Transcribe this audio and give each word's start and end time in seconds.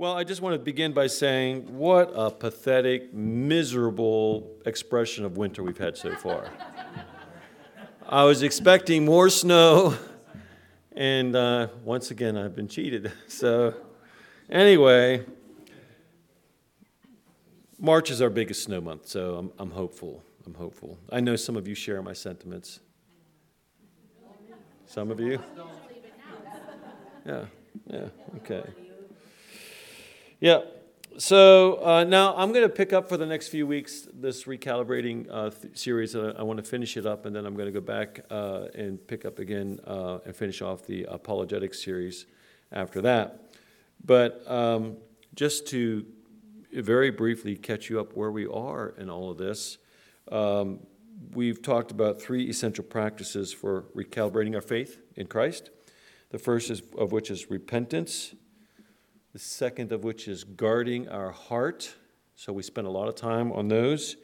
Well, 0.00 0.16
I 0.16 0.24
just 0.24 0.40
want 0.40 0.54
to 0.54 0.58
begin 0.58 0.94
by 0.94 1.08
saying 1.08 1.76
what 1.76 2.10
a 2.14 2.30
pathetic, 2.30 3.12
miserable 3.12 4.50
expression 4.64 5.26
of 5.26 5.36
winter 5.36 5.62
we've 5.62 5.76
had 5.76 5.94
so 5.98 6.14
far. 6.14 6.50
I 8.08 8.24
was 8.24 8.42
expecting 8.42 9.04
more 9.04 9.28
snow, 9.28 9.94
and 10.96 11.36
uh, 11.36 11.68
once 11.84 12.10
again, 12.10 12.38
I've 12.38 12.56
been 12.56 12.66
cheated. 12.66 13.12
So, 13.28 13.74
anyway, 14.48 15.26
March 17.78 18.10
is 18.10 18.22
our 18.22 18.30
biggest 18.30 18.62
snow 18.62 18.80
month, 18.80 19.06
so 19.06 19.34
I'm, 19.34 19.52
I'm 19.58 19.70
hopeful. 19.70 20.22
I'm 20.46 20.54
hopeful. 20.54 20.96
I 21.12 21.20
know 21.20 21.36
some 21.36 21.58
of 21.58 21.68
you 21.68 21.74
share 21.74 22.00
my 22.00 22.14
sentiments. 22.14 22.80
Some 24.86 25.10
of 25.10 25.20
you? 25.20 25.38
Yeah, 27.26 27.44
yeah, 27.86 28.08
okay. 28.38 28.62
Yeah. 30.40 30.60
So 31.18 31.84
uh, 31.84 32.04
now 32.04 32.34
I'm 32.34 32.50
going 32.52 32.66
to 32.66 32.74
pick 32.74 32.94
up 32.94 33.10
for 33.10 33.18
the 33.18 33.26
next 33.26 33.48
few 33.48 33.66
weeks 33.66 34.08
this 34.10 34.44
recalibrating 34.44 35.26
uh, 35.30 35.50
th- 35.50 35.76
series. 35.76 36.16
I 36.16 36.42
want 36.42 36.56
to 36.56 36.62
finish 36.62 36.96
it 36.96 37.04
up, 37.04 37.26
and 37.26 37.36
then 37.36 37.44
I'm 37.44 37.54
going 37.54 37.66
to 37.66 37.78
go 37.78 37.84
back 37.84 38.24
uh, 38.30 38.68
and 38.74 39.06
pick 39.06 39.26
up 39.26 39.38
again 39.38 39.80
uh, 39.86 40.20
and 40.24 40.34
finish 40.34 40.62
off 40.62 40.86
the 40.86 41.04
apologetics 41.04 41.84
series 41.84 42.24
after 42.72 43.02
that. 43.02 43.52
But 44.02 44.42
um, 44.50 44.96
just 45.34 45.66
to 45.68 46.06
very 46.72 47.10
briefly 47.10 47.54
catch 47.54 47.90
you 47.90 48.00
up 48.00 48.16
where 48.16 48.30
we 48.30 48.46
are 48.46 48.94
in 48.96 49.10
all 49.10 49.30
of 49.30 49.36
this, 49.36 49.76
um, 50.32 50.78
we've 51.34 51.60
talked 51.60 51.90
about 51.90 52.18
three 52.18 52.48
essential 52.48 52.84
practices 52.84 53.52
for 53.52 53.82
recalibrating 53.94 54.54
our 54.54 54.62
faith 54.62 55.02
in 55.16 55.26
Christ. 55.26 55.68
The 56.30 56.38
first 56.38 56.70
is, 56.70 56.80
of 56.96 57.12
which 57.12 57.30
is 57.30 57.50
repentance 57.50 58.34
the 59.32 59.38
second 59.38 59.92
of 59.92 60.02
which 60.02 60.26
is 60.26 60.42
guarding 60.42 61.08
our 61.08 61.30
heart. 61.30 61.94
So 62.34 62.52
we 62.52 62.62
spent 62.62 62.86
a 62.86 62.90
lot 62.90 63.08
of 63.08 63.14
time 63.14 63.52
on 63.52 63.68
those. 63.68 64.16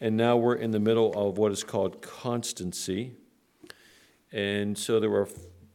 And 0.00 0.16
now 0.16 0.36
we're 0.36 0.56
in 0.56 0.70
the 0.70 0.80
middle 0.80 1.12
of 1.12 1.38
what 1.38 1.52
is 1.52 1.62
called 1.62 2.02
constancy. 2.02 3.12
And 4.32 4.76
so 4.76 4.98
there 4.98 5.10
were 5.10 5.28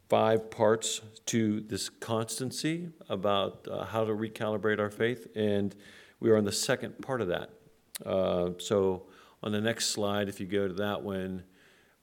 five 0.09 0.51
parts 0.51 1.01
to 1.27 1.61
this 1.61 1.89
constancy 1.89 2.89
about 3.07 3.67
uh, 3.71 3.85
how 3.85 4.03
to 4.03 4.11
recalibrate 4.11 4.79
our 4.79 4.89
faith. 4.89 5.27
And 5.35 5.75
we 6.19 6.29
are 6.31 6.37
on 6.37 6.43
the 6.43 6.51
second 6.51 7.01
part 7.01 7.21
of 7.21 7.27
that. 7.29 7.51
Uh, 8.05 8.51
so 8.57 9.03
on 9.41 9.51
the 9.51 9.61
next 9.61 9.87
slide, 9.87 10.27
if 10.27 10.39
you 10.39 10.47
go 10.47 10.67
to 10.67 10.73
that 10.73 11.01
one, 11.01 11.43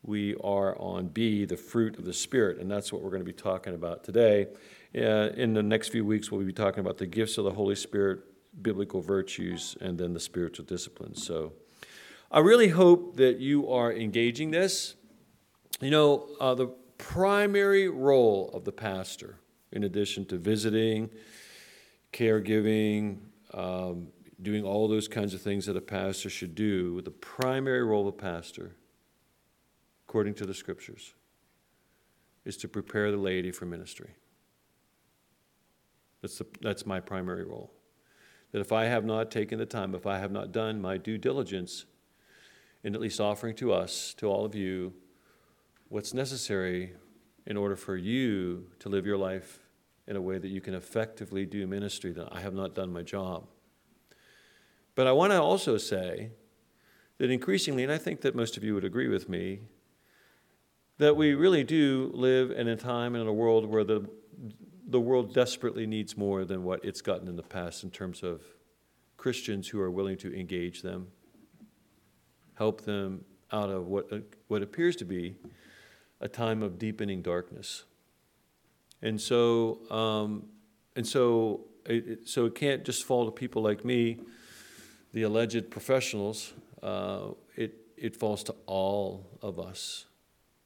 we 0.02 0.36
are 0.36 0.76
on 0.78 1.08
B, 1.08 1.44
the 1.44 1.56
fruit 1.56 1.98
of 1.98 2.04
the 2.04 2.12
Spirit. 2.12 2.58
And 2.58 2.70
that's 2.70 2.92
what 2.92 3.02
we're 3.02 3.10
going 3.10 3.20
to 3.20 3.26
be 3.26 3.32
talking 3.32 3.74
about 3.74 4.04
today. 4.04 4.46
Uh, 4.94 5.30
in 5.36 5.54
the 5.54 5.62
next 5.62 5.88
few 5.88 6.04
weeks, 6.04 6.30
we'll 6.30 6.44
be 6.44 6.52
talking 6.52 6.80
about 6.80 6.98
the 6.98 7.06
gifts 7.06 7.38
of 7.38 7.44
the 7.44 7.50
Holy 7.50 7.74
Spirit, 7.74 8.20
biblical 8.60 9.00
virtues, 9.00 9.76
and 9.80 9.98
then 9.98 10.12
the 10.12 10.20
spiritual 10.20 10.66
disciplines. 10.66 11.26
So 11.26 11.54
I 12.30 12.40
really 12.40 12.68
hope 12.68 13.16
that 13.16 13.38
you 13.38 13.70
are 13.70 13.92
engaging 13.92 14.50
this. 14.50 14.94
You 15.80 15.90
know, 15.90 16.28
uh, 16.40 16.54
the 16.54 16.66
primary 16.98 17.88
role 17.88 18.50
of 18.52 18.64
the 18.64 18.72
pastor, 18.72 19.38
in 19.72 19.84
addition 19.84 20.26
to 20.26 20.36
visiting, 20.36 21.08
caregiving, 22.12 23.18
um, 23.54 24.08
doing 24.42 24.64
all 24.64 24.88
those 24.88 25.08
kinds 25.08 25.32
of 25.32 25.40
things 25.40 25.66
that 25.66 25.76
a 25.76 25.80
pastor 25.80 26.28
should 26.28 26.54
do, 26.54 27.00
the 27.00 27.10
primary 27.10 27.82
role 27.82 28.02
of 28.02 28.14
a 28.14 28.18
pastor, 28.18 28.76
according 30.06 30.34
to 30.34 30.44
the 30.44 30.54
scriptures, 30.54 31.14
is 32.44 32.56
to 32.58 32.68
prepare 32.68 33.10
the 33.10 33.16
laity 33.16 33.50
for 33.50 33.64
ministry. 33.64 34.10
That's, 36.22 36.38
the, 36.38 36.46
that's 36.60 36.86
my 36.86 37.00
primary 37.00 37.44
role. 37.44 37.72
That 38.52 38.60
if 38.60 38.72
I 38.72 38.84
have 38.84 39.04
not 39.04 39.30
taken 39.30 39.58
the 39.58 39.66
time, 39.66 39.94
if 39.94 40.06
I 40.06 40.18
have 40.18 40.30
not 40.30 40.52
done 40.52 40.80
my 40.80 40.96
due 40.96 41.18
diligence 41.18 41.84
in 42.84 42.94
at 42.94 43.00
least 43.00 43.20
offering 43.20 43.54
to 43.56 43.72
us, 43.72 44.14
to 44.14 44.26
all 44.26 44.44
of 44.44 44.54
you, 44.54 44.92
what's 45.88 46.14
necessary 46.14 46.94
in 47.46 47.56
order 47.56 47.76
for 47.76 47.96
you 47.96 48.66
to 48.78 48.88
live 48.88 49.04
your 49.04 49.16
life 49.16 49.60
in 50.06 50.16
a 50.16 50.20
way 50.20 50.38
that 50.38 50.48
you 50.48 50.60
can 50.60 50.74
effectively 50.74 51.46
do 51.46 51.66
ministry, 51.66 52.12
then 52.12 52.28
I 52.30 52.40
have 52.40 52.54
not 52.54 52.74
done 52.74 52.92
my 52.92 53.02
job. 53.02 53.46
But 54.94 55.06
I 55.06 55.12
want 55.12 55.32
to 55.32 55.40
also 55.40 55.76
say 55.78 56.30
that 57.18 57.30
increasingly, 57.30 57.82
and 57.82 57.92
I 57.92 57.98
think 57.98 58.20
that 58.22 58.34
most 58.34 58.56
of 58.56 58.64
you 58.64 58.74
would 58.74 58.84
agree 58.84 59.08
with 59.08 59.28
me, 59.28 59.60
that 60.98 61.16
we 61.16 61.34
really 61.34 61.64
do 61.64 62.10
live 62.14 62.50
in 62.50 62.68
a 62.68 62.76
time 62.76 63.14
and 63.14 63.22
in 63.22 63.28
a 63.28 63.32
world 63.32 63.66
where 63.66 63.84
the 63.84 64.08
the 64.86 65.00
world 65.00 65.34
desperately 65.34 65.86
needs 65.86 66.16
more 66.16 66.44
than 66.44 66.64
what 66.64 66.84
it's 66.84 67.00
gotten 67.00 67.28
in 67.28 67.36
the 67.36 67.42
past 67.42 67.84
in 67.84 67.90
terms 67.90 68.22
of 68.22 68.42
Christians 69.16 69.68
who 69.68 69.80
are 69.80 69.90
willing 69.90 70.16
to 70.18 70.38
engage 70.38 70.82
them, 70.82 71.08
help 72.54 72.82
them 72.82 73.24
out 73.52 73.70
of 73.70 73.86
what, 73.86 74.10
what 74.48 74.62
appears 74.62 74.96
to 74.96 75.04
be 75.04 75.36
a 76.20 76.28
time 76.28 76.62
of 76.62 76.78
deepening 76.78 77.22
darkness. 77.22 77.84
And 79.02 79.20
so, 79.20 79.80
um, 79.90 80.44
and 80.96 81.06
so, 81.06 81.66
it, 81.86 82.28
so 82.28 82.46
it 82.46 82.54
can't 82.54 82.84
just 82.84 83.04
fall 83.04 83.26
to 83.26 83.32
people 83.32 83.62
like 83.62 83.84
me, 83.84 84.20
the 85.12 85.22
alleged 85.22 85.70
professionals. 85.70 86.52
Uh, 86.82 87.30
it, 87.56 87.74
it 87.96 88.16
falls 88.16 88.42
to 88.44 88.54
all 88.66 89.38
of 89.42 89.58
us 89.58 90.06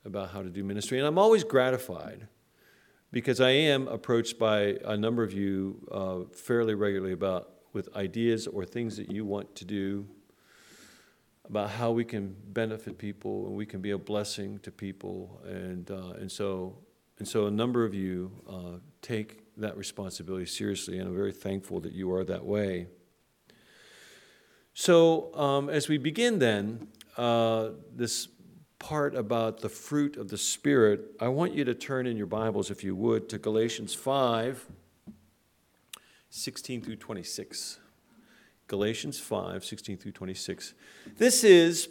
about 0.05 0.31
how 0.31 0.43
to 0.43 0.49
do 0.49 0.62
ministry. 0.62 0.99
And 0.99 1.06
I'm 1.06 1.19
always 1.19 1.44
gratified 1.44 2.28
because 3.12 3.41
I 3.41 3.50
am 3.50 3.89
approached 3.89 4.39
by 4.39 4.78
a 4.84 4.97
number 4.97 5.22
of 5.22 5.33
you 5.33 5.87
uh, 5.91 6.34
fairly 6.34 6.75
regularly 6.75 7.12
about 7.12 7.50
with 7.72 7.94
ideas 7.94 8.47
or 8.47 8.65
things 8.65 8.97
that 8.97 9.11
you 9.11 9.25
want 9.25 9.55
to 9.56 9.65
do 9.65 10.06
about 11.44 11.71
how 11.71 11.91
we 11.93 12.05
can 12.05 12.34
benefit 12.49 12.99
people 12.99 13.47
and 13.47 13.55
we 13.55 13.67
can 13.67 13.81
be 13.81 13.91
a 13.93 13.99
blessing 13.99 14.59
to 14.61 14.71
people 14.71 15.41
and 15.47 15.91
uh, 15.91 16.15
and 16.19 16.31
so 16.31 16.77
and 17.19 17.28
so 17.28 17.47
a 17.47 17.50
number 17.50 17.84
of 17.84 17.94
you 17.94 18.31
uh, 18.49 18.78
take 19.00 19.44
that 19.56 19.77
responsibility 19.77 20.47
seriously 20.47 20.99
and 20.99 21.09
I'm 21.09 21.15
very 21.15 21.33
thankful 21.33 21.81
that 21.81 21.93
you 21.93 22.12
are 22.12 22.25
that 22.25 22.44
way. 22.44 22.88
So 24.75 25.34
um, 25.34 25.71
as 25.71 25.88
we 25.88 25.99
begin 25.99 26.38
then 26.38 26.88
uh, 27.17 27.71
this 27.94 28.28
part 28.78 29.14
about 29.14 29.60
the 29.60 29.69
fruit 29.69 30.16
of 30.16 30.28
the 30.28 30.38
Spirit, 30.38 31.16
I 31.20 31.28
want 31.28 31.54
you 31.54 31.64
to 31.64 31.75
turn 31.75 32.06
in 32.06 32.16
your 32.16 32.26
Bibles, 32.26 32.70
if 32.70 32.84
you 32.84 32.94
would, 32.94 33.28
to 33.31 33.38
Galatians 33.38 33.94
5 33.94 34.66
16 36.28 36.82
through 36.82 36.97
26. 36.97 37.78
Galatians 38.66 39.19
5 39.19 39.64
16 39.64 39.97
through 39.97 40.12
26. 40.12 40.75
This 41.16 41.44
is 41.44 41.88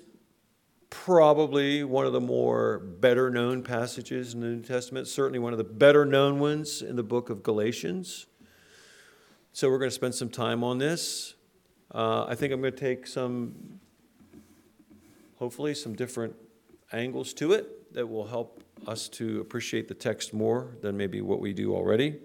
probably 0.90 1.84
one 1.84 2.06
of 2.06 2.14
the 2.14 2.22
more 2.22 2.80
better 2.80 3.30
known 3.30 3.64
passages 3.64 4.34
in 4.34 4.42
the 4.42 4.48
New 4.48 4.62
Testament, 4.62 5.08
certainly 5.08 5.40
one 5.40 5.52
of 5.52 5.58
the 5.58 5.64
better 5.64 6.06
known 6.06 6.40
ones 6.40 6.82
in 6.82 6.96
the 6.96 7.04
book 7.04 7.30
of 7.30 7.44
Galatians. 7.44 8.28
So 9.52 9.70
we're 9.70 9.80
going 9.80 9.90
to 9.90 9.96
spend 9.96 10.14
some 10.14 10.30
time 10.30 10.64
on 10.64 10.78
this. 10.78 11.34
Uh, 11.94 12.26
I 12.28 12.36
think 12.36 12.54
I'm 12.54 12.62
going 12.62 12.74
to 12.74 12.80
take 12.80 13.08
some, 13.08 13.80
hopefully, 15.38 15.74
some 15.74 15.96
different 15.96 16.36
angles 16.92 17.34
to 17.36 17.54
it 17.54 17.94
that 17.94 18.08
will 18.08 18.28
help 18.28 18.64
us 18.88 19.08
to 19.10 19.40
appreciate 19.42 19.88
the 19.88 19.94
text 19.94 20.34
more 20.34 20.76
than 20.82 20.98
maybe 20.98 21.22
what 21.22 21.40
we 21.40 21.54
do 21.54 21.76
already. 21.76 22.18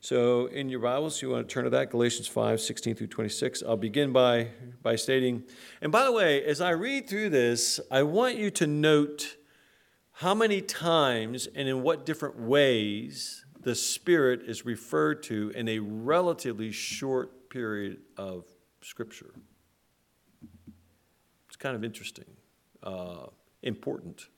So, 0.00 0.46
in 0.46 0.68
your 0.68 0.78
Bibles, 0.78 1.20
you 1.20 1.30
want 1.30 1.48
to 1.48 1.52
turn 1.52 1.64
to 1.64 1.70
that, 1.70 1.90
Galatians 1.90 2.28
5 2.28 2.60
16 2.60 2.94
through 2.94 3.08
26. 3.08 3.64
I'll 3.66 3.76
begin 3.76 4.12
by, 4.12 4.48
by 4.80 4.94
stating, 4.94 5.42
and 5.82 5.90
by 5.90 6.04
the 6.04 6.12
way, 6.12 6.44
as 6.44 6.60
I 6.60 6.70
read 6.70 7.08
through 7.08 7.30
this, 7.30 7.80
I 7.90 8.04
want 8.04 8.36
you 8.36 8.50
to 8.52 8.66
note 8.68 9.36
how 10.12 10.34
many 10.34 10.60
times 10.60 11.48
and 11.52 11.68
in 11.68 11.82
what 11.82 12.06
different 12.06 12.38
ways 12.38 13.44
the 13.62 13.74
Spirit 13.74 14.42
is 14.46 14.64
referred 14.64 15.22
to 15.24 15.50
in 15.56 15.68
a 15.68 15.80
relatively 15.80 16.70
short 16.70 17.50
period 17.50 17.98
of 18.16 18.44
Scripture. 18.80 19.34
It's 21.48 21.56
kind 21.56 21.74
of 21.74 21.82
interesting. 21.82 22.24
Uh, 22.82 23.26
important. 23.62 24.28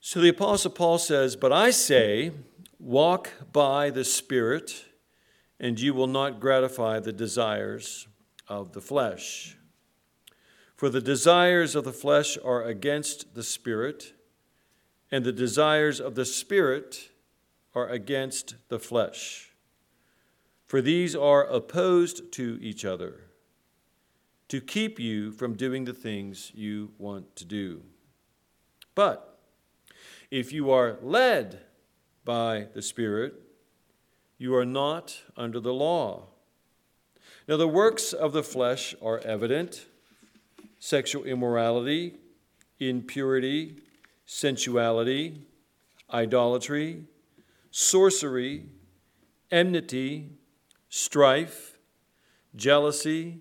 So 0.00 0.20
the 0.20 0.28
Apostle 0.28 0.72
Paul 0.72 0.98
says, 0.98 1.36
But 1.36 1.52
I 1.52 1.70
say, 1.70 2.32
walk 2.78 3.30
by 3.52 3.90
the 3.90 4.04
Spirit, 4.04 4.84
and 5.60 5.78
you 5.78 5.94
will 5.94 6.08
not 6.08 6.40
gratify 6.40 6.98
the 7.00 7.12
desires 7.12 8.08
of 8.48 8.72
the 8.72 8.80
flesh. 8.80 9.56
For 10.74 10.88
the 10.88 11.00
desires 11.00 11.76
of 11.76 11.84
the 11.84 11.92
flesh 11.92 12.36
are 12.44 12.64
against 12.64 13.34
the 13.34 13.44
Spirit, 13.44 14.14
and 15.10 15.24
the 15.24 15.32
desires 15.32 16.00
of 16.00 16.16
the 16.16 16.24
Spirit 16.24 17.10
are 17.74 17.88
against 17.88 18.56
the 18.68 18.80
flesh. 18.80 19.52
For 20.66 20.80
these 20.80 21.14
are 21.14 21.44
opposed 21.44 22.32
to 22.32 22.58
each 22.60 22.84
other 22.84 23.31
to 24.52 24.60
keep 24.60 25.00
you 25.00 25.32
from 25.32 25.54
doing 25.54 25.86
the 25.86 25.94
things 25.94 26.52
you 26.54 26.90
want 26.98 27.34
to 27.34 27.42
do. 27.42 27.80
But 28.94 29.38
if 30.30 30.52
you 30.52 30.70
are 30.70 30.98
led 31.00 31.60
by 32.22 32.66
the 32.74 32.82
Spirit, 32.82 33.32
you 34.36 34.54
are 34.54 34.66
not 34.66 35.22
under 35.38 35.58
the 35.58 35.72
law. 35.72 36.24
Now, 37.48 37.56
the 37.56 37.66
works 37.66 38.12
of 38.12 38.34
the 38.34 38.42
flesh 38.42 38.94
are 39.00 39.20
evident 39.20 39.86
sexual 40.78 41.24
immorality, 41.24 42.16
impurity, 42.78 43.76
sensuality, 44.26 45.46
idolatry, 46.12 47.04
sorcery, 47.70 48.66
enmity, 49.50 50.28
strife, 50.90 51.78
jealousy, 52.54 53.40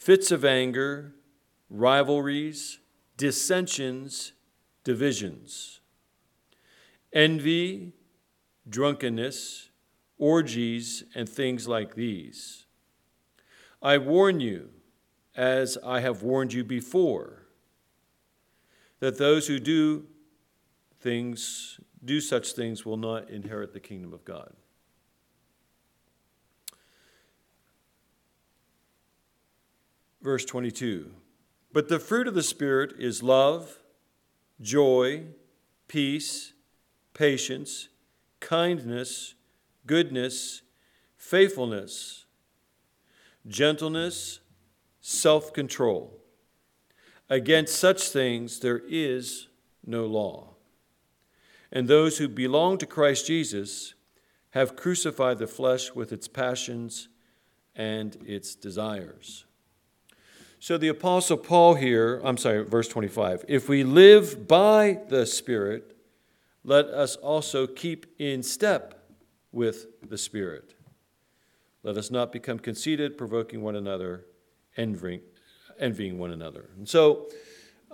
fits 0.00 0.32
of 0.32 0.46
anger, 0.46 1.12
rivalries, 1.68 2.78
dissensions, 3.18 4.32
divisions, 4.82 5.80
envy, 7.12 7.92
drunkenness, 8.66 9.68
orgies, 10.16 11.04
and 11.14 11.28
things 11.28 11.68
like 11.68 11.94
these. 11.94 12.64
I 13.82 13.98
warn 13.98 14.40
you, 14.40 14.70
as 15.36 15.76
I 15.84 16.00
have 16.00 16.22
warned 16.22 16.54
you 16.54 16.64
before, 16.64 17.46
that 19.00 19.18
those 19.18 19.46
who 19.46 19.58
do 19.58 20.06
things, 20.98 21.78
do 22.02 22.22
such 22.22 22.52
things, 22.52 22.86
will 22.86 22.96
not 22.96 23.28
inherit 23.28 23.74
the 23.74 23.80
kingdom 23.80 24.14
of 24.14 24.24
God. 24.24 24.54
Verse 30.22 30.44
22 30.44 31.10
But 31.72 31.88
the 31.88 31.98
fruit 31.98 32.28
of 32.28 32.34
the 32.34 32.42
Spirit 32.42 32.94
is 32.98 33.22
love, 33.22 33.78
joy, 34.60 35.24
peace, 35.88 36.52
patience, 37.14 37.88
kindness, 38.40 39.34
goodness, 39.86 40.62
faithfulness, 41.16 42.26
gentleness, 43.46 44.40
self 45.00 45.52
control. 45.52 46.16
Against 47.28 47.76
such 47.76 48.08
things 48.08 48.58
there 48.58 48.82
is 48.88 49.48
no 49.86 50.04
law. 50.06 50.54
And 51.72 51.86
those 51.86 52.18
who 52.18 52.28
belong 52.28 52.78
to 52.78 52.86
Christ 52.86 53.26
Jesus 53.26 53.94
have 54.50 54.74
crucified 54.74 55.38
the 55.38 55.46
flesh 55.46 55.94
with 55.94 56.12
its 56.12 56.26
passions 56.26 57.08
and 57.76 58.16
its 58.26 58.56
desires. 58.56 59.44
So 60.62 60.76
the 60.76 60.88
Apostle 60.88 61.38
Paul 61.38 61.76
here, 61.76 62.20
I'm 62.22 62.36
sorry, 62.36 62.62
verse 62.64 62.86
25, 62.86 63.46
if 63.48 63.66
we 63.66 63.82
live 63.82 64.46
by 64.46 64.98
the 65.08 65.24
Spirit, 65.24 65.96
let 66.64 66.84
us 66.84 67.16
also 67.16 67.66
keep 67.66 68.04
in 68.18 68.42
step 68.42 69.02
with 69.52 69.86
the 70.06 70.18
Spirit. 70.18 70.74
Let 71.82 71.96
us 71.96 72.10
not 72.10 72.30
become 72.30 72.58
conceited, 72.58 73.16
provoking 73.16 73.62
one 73.62 73.74
another, 73.74 74.26
envying, 74.76 75.22
envying 75.78 76.18
one 76.18 76.30
another. 76.30 76.68
And 76.76 76.86
so, 76.86 77.28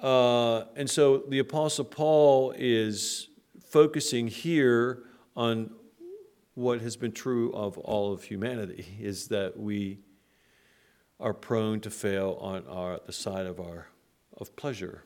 uh, 0.02 0.64
and 0.74 0.90
so 0.90 1.18
the 1.28 1.38
Apostle 1.38 1.84
Paul 1.84 2.52
is 2.58 3.28
focusing 3.64 4.26
here 4.26 5.04
on 5.36 5.70
what 6.54 6.80
has 6.80 6.96
been 6.96 7.12
true 7.12 7.52
of 7.52 7.78
all 7.78 8.12
of 8.12 8.24
humanity 8.24 8.96
is 9.00 9.28
that 9.28 9.56
we 9.56 10.00
are 11.18 11.32
prone 11.32 11.80
to 11.80 11.90
fail 11.90 12.38
on 12.40 12.66
our, 12.66 13.00
the 13.06 13.12
side 13.12 13.46
of 13.46 13.60
our 13.60 13.88
of 14.38 14.54
pleasure, 14.54 15.02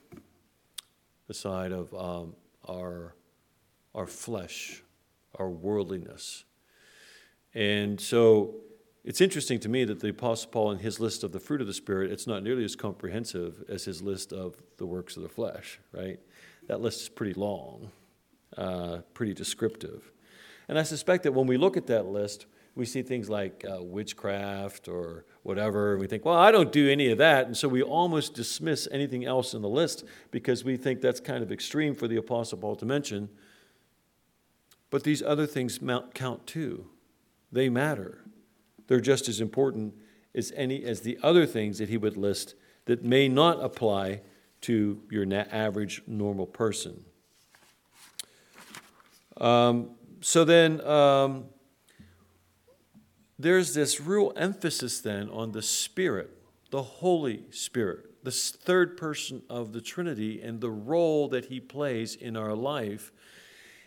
the 1.29 1.35
side 1.35 1.73
of 1.73 1.95
um, 1.95 2.35
our 2.69 3.15
our 3.95 4.07
flesh, 4.07 4.83
our 5.39 5.49
worldliness. 5.49 6.45
And 7.55 8.01
so 8.01 8.55
it's 9.05 9.21
interesting 9.21 9.59
to 9.61 9.69
me 9.69 9.85
that 9.85 10.01
the 10.01 10.11
Apostle 10.11 10.51
Paul, 10.51 10.73
in 10.73 10.79
his 10.79 11.01
list 11.01 11.25
of 11.25 11.33
the 11.33 11.41
fruit 11.41 11.61
of 11.61 11.67
the 11.67 11.75
Spirit, 11.75 12.12
it's 12.12 12.27
not 12.27 12.43
nearly 12.43 12.65
as 12.65 12.77
comprehensive 12.77 13.65
as 13.69 13.85
his 13.85 14.03
list 14.03 14.33
of 14.33 14.62
the 14.77 14.87
works 14.87 15.17
of 15.17 15.23
the 15.23 15.29
flesh, 15.29 15.81
right? 15.93 16.21
That 16.69 16.81
list 16.81 17.01
is 17.03 17.09
pretty 17.09 17.35
long, 17.35 17.91
uh, 18.57 18.99
pretty 19.15 19.35
descriptive. 19.35 20.12
And 20.69 20.79
I 20.79 20.85
suspect 20.85 21.25
that 21.25 21.33
when 21.33 21.49
we 21.49 21.57
look 21.57 21.77
at 21.77 21.89
that 21.89 22.07
list, 22.07 22.47
we 22.75 22.84
see 22.87 23.02
things 23.02 23.28
like 23.28 23.64
uh, 23.69 23.82
witchcraft 23.82 24.88
or 24.88 25.25
whatever, 25.43 25.93
and 25.93 26.00
we 26.00 26.06
think, 26.06 26.25
well, 26.25 26.37
I 26.37 26.50
don't 26.50 26.72
do 26.72 26.88
any 26.88 27.11
of 27.11 27.19
that. 27.19 27.46
And 27.46 27.56
so 27.56 27.69
we 27.69 27.82
almost 27.82 28.34
dismiss 28.34 28.87
anything 28.90 29.25
else 29.25 29.55
in 29.55 29.62
the 29.62 29.69
list 29.69 30.05
because 30.31 30.64
we 30.64 30.76
think 30.76 31.00
that's 31.00 31.20
kind 31.20 31.43
of 31.43 31.50
extreme 31.50 31.94
for 31.94 32.06
the 32.08 32.17
Apostle 32.17 32.58
Paul 32.58 32.76
to 32.76 32.87
mention. 32.87 33.28
But 34.90 35.05
these 35.05 35.22
other 35.22 35.46
things 35.46 35.81
count 36.14 36.46
too. 36.46 36.87
They 37.52 37.69
matter. 37.69 38.25
They're 38.87 39.00
just 39.00 39.28
as 39.28 39.40
important 39.40 39.94
as 40.34 40.52
any 40.56 40.84
as 40.84 41.00
the 41.00 41.19
other 41.23 41.46
things 41.46 41.78
that 41.78 41.88
he 41.88 41.96
would 41.96 42.16
list 42.16 42.55
that 42.87 43.05
may 43.05 43.28
not 43.28 43.62
apply 43.62 44.20
to 44.62 45.00
your 45.11 45.26
average 45.32 46.02
normal 46.06 46.46
person. 46.46 47.05
Um, 49.37 49.90
so 50.20 50.44
then 50.44 50.81
um, 50.82 51.46
there's 53.42 53.75
this 53.75 54.00
real 54.00 54.32
emphasis 54.37 55.00
then 55.00 55.28
on 55.31 55.52
the 55.52 55.62
Spirit, 55.62 56.31
the 56.70 56.82
Holy 56.82 57.44
Spirit, 57.50 58.25
the 58.25 58.31
third 58.31 58.96
person 58.96 59.42
of 59.48 59.72
the 59.72 59.81
Trinity, 59.81 60.42
and 60.42 60.60
the 60.60 60.70
role 60.70 61.28
that 61.28 61.46
he 61.46 61.60
plays 61.60 62.14
in 62.14 62.37
our 62.37 62.54
life 62.54 63.12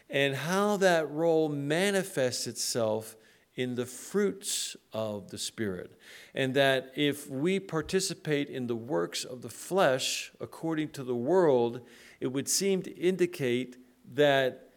and 0.09 0.35
how 0.35 0.77
that 0.77 1.09
role 1.09 1.49
manifests 1.49 2.45
itself 2.47 3.15
in 3.55 3.75
the 3.75 3.85
fruits 3.85 4.75
of 4.91 5.29
the 5.29 5.37
Spirit. 5.37 5.91
And 6.33 6.53
that 6.55 6.91
if 6.95 7.29
we 7.29 7.59
participate 7.59 8.49
in 8.49 8.67
the 8.67 8.75
works 8.75 9.23
of 9.23 9.41
the 9.41 9.49
flesh 9.49 10.31
according 10.39 10.89
to 10.89 11.03
the 11.03 11.15
world, 11.15 11.81
it 12.19 12.27
would 12.27 12.49
seem 12.49 12.81
to 12.83 12.95
indicate 12.97 13.77
that, 14.13 14.69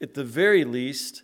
at 0.00 0.14
the 0.14 0.24
very 0.24 0.64
least, 0.64 1.22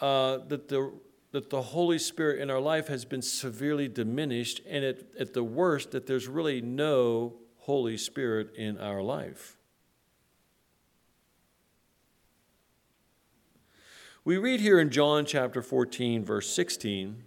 uh, 0.00 0.38
that, 0.48 0.68
the, 0.68 0.92
that 1.36 1.50
the 1.50 1.60
Holy 1.60 1.98
Spirit 1.98 2.40
in 2.40 2.50
our 2.50 2.58
life 2.58 2.88
has 2.88 3.04
been 3.04 3.20
severely 3.20 3.88
diminished, 3.88 4.62
and 4.66 4.82
at, 4.82 5.00
at 5.20 5.34
the 5.34 5.44
worst, 5.44 5.90
that 5.90 6.06
there's 6.06 6.28
really 6.28 6.62
no 6.62 7.34
Holy 7.58 7.98
Spirit 7.98 8.54
in 8.56 8.78
our 8.78 9.02
life. 9.02 9.58
We 14.24 14.38
read 14.38 14.60
here 14.60 14.80
in 14.80 14.88
John 14.88 15.26
chapter 15.26 15.60
14, 15.60 16.24
verse 16.24 16.48
16, 16.48 17.22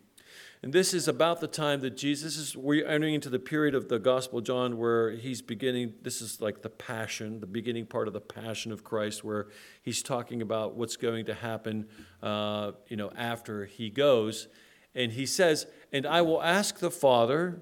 and 0.61 0.73
this 0.73 0.93
is 0.93 1.07
about 1.07 1.39
the 1.39 1.47
time 1.47 1.79
that 1.81 1.95
Jesus 1.95 2.35
is, 2.35 2.57
we're 2.57 2.85
entering 2.85 3.13
into 3.13 3.29
the 3.29 3.39
period 3.39 3.73
of 3.73 3.87
the 3.87 3.97
Gospel 3.97 4.39
of 4.39 4.45
John 4.45 4.77
where 4.77 5.11
he's 5.11 5.41
beginning, 5.41 5.93
this 6.01 6.21
is 6.21 6.41
like 6.41 6.63
the 6.63 6.69
passion, 6.69 7.39
the 7.39 7.47
beginning 7.47 7.85
part 7.85 8.07
of 8.07 8.13
the 8.13 8.19
passion 8.19 8.73
of 8.73 8.83
Christ, 8.83 9.23
where 9.23 9.47
he's 9.81 10.03
talking 10.03 10.41
about 10.41 10.75
what's 10.75 10.97
going 10.97 11.25
to 11.27 11.33
happen, 11.33 11.87
uh, 12.21 12.73
you 12.89 12.97
know, 12.97 13.09
after 13.15 13.65
he 13.65 13.89
goes. 13.89 14.49
And 14.93 15.13
he 15.13 15.25
says, 15.25 15.65
And 15.93 16.05
I 16.05 16.21
will 16.23 16.43
ask 16.43 16.79
the 16.79 16.91
Father, 16.91 17.61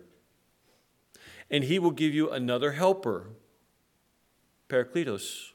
and 1.52 1.66
he 1.66 1.78
will 1.78 1.92
give 1.92 2.16
you 2.16 2.32
another 2.32 2.72
helper, 2.72 3.30
Parakletos, 4.70 5.52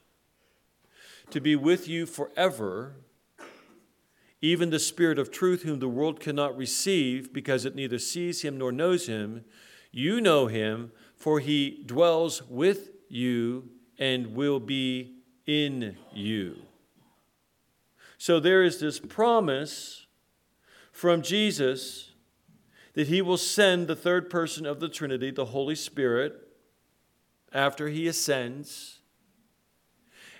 to 1.30 1.40
be 1.40 1.56
with 1.56 1.88
you 1.88 2.06
forever 2.06 2.94
even 4.42 4.70
the 4.70 4.80
Spirit 4.80 5.20
of 5.20 5.30
truth, 5.30 5.62
whom 5.62 5.78
the 5.78 5.88
world 5.88 6.18
cannot 6.18 6.56
receive 6.56 7.32
because 7.32 7.64
it 7.64 7.76
neither 7.76 7.98
sees 7.98 8.42
him 8.42 8.58
nor 8.58 8.72
knows 8.72 9.06
him. 9.06 9.44
You 9.92 10.20
know 10.20 10.48
him, 10.48 10.90
for 11.14 11.38
he 11.38 11.82
dwells 11.86 12.42
with 12.48 12.90
you 13.08 13.68
and 13.98 14.34
will 14.34 14.58
be 14.58 15.14
in 15.46 15.96
you. 16.12 16.56
So 18.18 18.40
there 18.40 18.64
is 18.64 18.80
this 18.80 18.98
promise 18.98 20.06
from 20.90 21.22
Jesus 21.22 22.10
that 22.94 23.06
he 23.06 23.22
will 23.22 23.38
send 23.38 23.86
the 23.86 23.96
third 23.96 24.28
person 24.28 24.66
of 24.66 24.80
the 24.80 24.88
Trinity, 24.88 25.30
the 25.30 25.46
Holy 25.46 25.74
Spirit, 25.76 26.34
after 27.52 27.88
he 27.88 28.08
ascends 28.08 29.01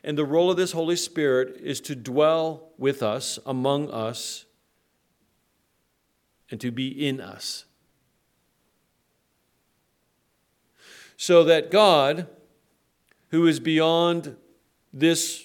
and 0.04 0.18
the 0.18 0.24
role 0.24 0.50
of 0.50 0.56
this 0.56 0.72
Holy 0.72 0.96
Spirit 0.96 1.60
is 1.60 1.80
to 1.82 1.94
dwell 1.94 2.70
with 2.76 3.02
us, 3.02 3.38
among 3.46 3.90
us, 3.90 4.44
and 6.50 6.60
to 6.60 6.70
be 6.70 6.88
in 6.88 7.20
us. 7.20 7.64
So 11.16 11.44
that 11.44 11.70
God, 11.70 12.26
who 13.30 13.46
is 13.46 13.60
beyond 13.60 14.36
this 14.92 15.44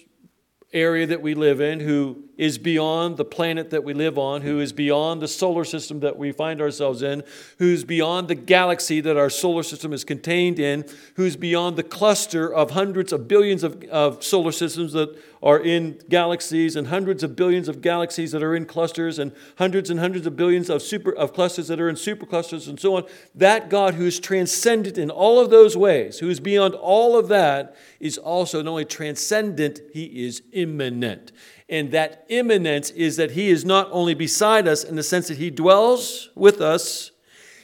area 0.73 1.05
that 1.05 1.21
we 1.21 1.35
live 1.35 1.61
in, 1.61 1.79
who 1.79 2.26
is 2.37 2.57
beyond 2.57 3.17
the 3.17 3.25
planet 3.25 3.71
that 3.71 3.83
we 3.83 3.93
live 3.93 4.17
on, 4.17 4.41
who 4.41 4.59
is 4.59 4.71
beyond 4.71 5.21
the 5.21 5.27
solar 5.27 5.63
system 5.63 5.99
that 6.01 6.17
we 6.17 6.31
find 6.31 6.61
ourselves 6.61 7.01
in, 7.01 7.23
who's 7.57 7.83
beyond 7.83 8.27
the 8.27 8.35
galaxy 8.35 9.01
that 9.01 9.17
our 9.17 9.29
solar 9.29 9.63
system 9.63 9.91
is 9.91 10.03
contained 10.03 10.59
in, 10.59 10.85
who's 11.15 11.35
beyond 11.35 11.75
the 11.75 11.83
cluster 11.83 12.53
of 12.53 12.71
hundreds 12.71 13.11
of 13.11 13.27
billions 13.27 13.63
of, 13.63 13.83
of 13.85 14.23
solar 14.23 14.51
systems 14.51 14.93
that 14.93 15.17
are 15.41 15.59
in 15.59 15.99
galaxies 16.09 16.75
and 16.75 16.87
hundreds 16.87 17.23
of 17.23 17.35
billions 17.35 17.67
of 17.67 17.81
galaxies 17.81 18.31
that 18.31 18.43
are 18.43 18.55
in 18.55 18.65
clusters 18.65 19.19
and 19.19 19.31
hundreds 19.57 19.89
and 19.89 19.99
hundreds 19.99 20.25
of 20.25 20.35
billions 20.35 20.69
of 20.69 20.81
super 20.81 21.11
of 21.11 21.33
clusters 21.33 21.67
that 21.67 21.79
are 21.79 21.89
in 21.89 21.95
superclusters 21.95 22.67
and 22.67 22.79
so 22.79 22.95
on. 22.95 23.03
That 23.35 23.69
God 23.69 23.95
who's 23.95 24.19
transcendent 24.19 24.97
in 24.97 25.09
all 25.09 25.39
of 25.39 25.49
those 25.49 25.77
ways, 25.77 26.19
who's 26.19 26.39
beyond 26.39 26.73
all 26.75 27.17
of 27.17 27.27
that, 27.27 27.75
is 27.99 28.17
also 28.17 28.61
not 28.61 28.71
only 28.71 28.85
transcendent, 28.85 29.81
he 29.93 30.25
is 30.25 30.41
immanent. 30.51 31.31
And 31.69 31.91
that 31.91 32.25
immanence 32.29 32.91
is 32.91 33.17
that 33.17 33.31
He 33.31 33.49
is 33.49 33.65
not 33.65 33.89
only 33.91 34.13
beside 34.13 34.67
us 34.67 34.83
in 34.83 34.95
the 34.95 35.03
sense 35.03 35.27
that 35.27 35.37
He 35.37 35.49
dwells 35.49 36.29
with 36.35 36.61
us, 36.61 37.11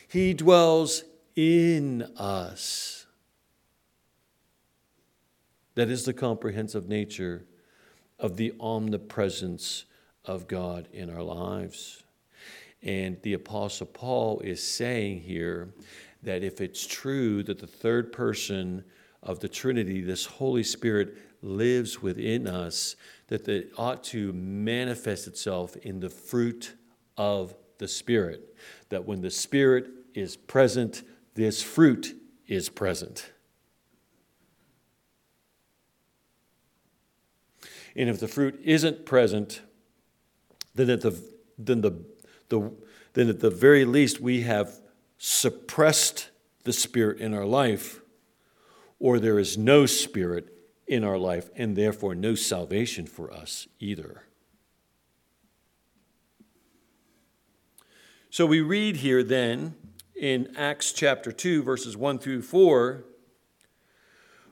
He 0.07 0.33
dwells 0.33 1.03
in 1.35 2.03
us. 2.17 3.05
That 5.75 5.89
is 5.89 6.05
the 6.05 6.13
comprehensive 6.13 6.87
nature 6.87 7.45
of 8.19 8.37
the 8.37 8.53
omnipresence 8.59 9.85
of 10.25 10.47
God 10.47 10.87
in 10.93 11.09
our 11.09 11.23
lives. 11.23 12.03
And 12.81 13.21
the 13.21 13.33
Apostle 13.33 13.87
Paul 13.87 14.39
is 14.41 14.65
saying 14.65 15.21
here 15.21 15.73
that 16.21 16.43
if 16.43 16.61
it's 16.61 16.85
true 16.85 17.41
that 17.43 17.59
the 17.59 17.67
third 17.67 18.11
person 18.11 18.83
of 19.23 19.39
the 19.39 19.49
Trinity, 19.49 20.01
this 20.01 20.25
Holy 20.25 20.63
Spirit, 20.63 21.17
lives 21.41 22.01
within 22.01 22.47
us, 22.47 22.95
that 23.27 23.47
it 23.47 23.71
ought 23.77 24.03
to 24.05 24.31
manifest 24.33 25.27
itself 25.27 25.75
in 25.77 25.99
the 25.99 26.09
fruit 26.09 26.73
of 27.17 27.55
the 27.77 27.87
Spirit. 27.87 28.55
That 28.89 29.05
when 29.05 29.21
the 29.21 29.31
Spirit 29.31 29.87
is 30.13 30.35
present, 30.37 31.03
this 31.35 31.61
fruit 31.61 32.15
is 32.47 32.69
present. 32.69 33.31
And 37.95 38.09
if 38.09 38.19
the 38.19 38.27
fruit 38.27 38.59
isn't 38.63 39.05
present, 39.05 39.61
then 40.75 40.89
at 40.89 41.01
the, 41.01 41.21
then 41.57 41.81
the, 41.81 41.91
the, 42.49 42.71
then 43.13 43.29
at 43.29 43.39
the 43.39 43.51
very 43.51 43.85
least 43.85 44.19
we 44.19 44.41
have 44.41 44.79
suppressed 45.17 46.29
the 46.63 46.73
Spirit 46.73 47.19
in 47.19 47.33
our 47.33 47.45
life, 47.45 48.02
or 49.03 49.19
there 49.19 49.37
is 49.37 49.57
no 49.57 49.85
Spirit 49.85 50.47
in 50.87 51.03
our 51.03 51.17
life, 51.17 51.49
and 51.57 51.75
therefore 51.75 52.15
no 52.15 52.35
salvation 52.35 53.05
for 53.05 53.33
us 53.33 53.67
either. 53.77 54.23
So 58.29 58.45
we 58.45 58.61
read 58.61 58.95
here 58.95 59.21
then 59.21 59.75
in 60.15 60.55
Acts 60.55 60.93
chapter 60.93 61.33
2, 61.33 61.63
verses 61.63 61.97
1 61.97 62.19
through 62.19 62.43
4 62.43 63.03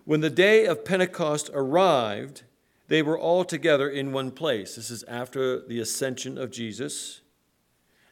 when 0.04 0.20
the 0.20 0.30
day 0.30 0.66
of 0.66 0.84
Pentecost 0.84 1.50
arrived, 1.54 2.44
they 2.90 3.02
were 3.02 3.18
all 3.18 3.46
together 3.46 3.88
in 3.88 4.12
one 4.12 4.32
place. 4.32 4.76
This 4.76 4.90
is 4.90 5.04
after 5.04 5.66
the 5.66 5.80
ascension 5.80 6.38
of 6.38 6.52
Jesus. 6.52 7.22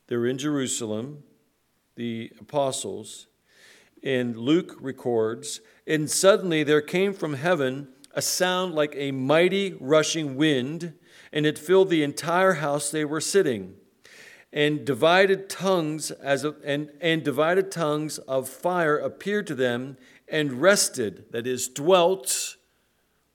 They're 0.08 0.26
in 0.26 0.38
Jerusalem, 0.38 1.24
the 1.96 2.32
apostles. 2.40 3.28
And 4.04 4.38
Luke 4.38 4.78
records, 4.80 5.62
and 5.86 6.10
suddenly 6.10 6.64
there 6.64 6.82
came 6.82 7.14
from 7.14 7.34
heaven 7.34 7.90
a 8.14 8.22
sound 8.22 8.74
like 8.74 8.94
a 8.96 9.12
mighty 9.12 9.76
rushing 9.80 10.36
wind, 10.36 10.94
and 11.32 11.46
it 11.46 11.60
filled 11.60 11.90
the 11.90 12.04
entire 12.04 12.54
house 12.54 12.90
they 12.90 13.06
were 13.06 13.22
sitting. 13.22 13.76
And 14.52 14.84
divided 14.84 15.50
tongues 15.50 16.10
as 16.12 16.44
and, 16.44 16.92
and 17.02 17.24
divided 17.24 17.72
tongues 17.72 18.18
of 18.20 18.50
fire 18.50 18.98
appeared 18.98 19.46
to 19.48 19.56
them 19.56 19.98
and 20.28 20.54
rested, 20.54 21.26
that 21.32 21.46
is, 21.46 21.68
dwelt 21.68 22.56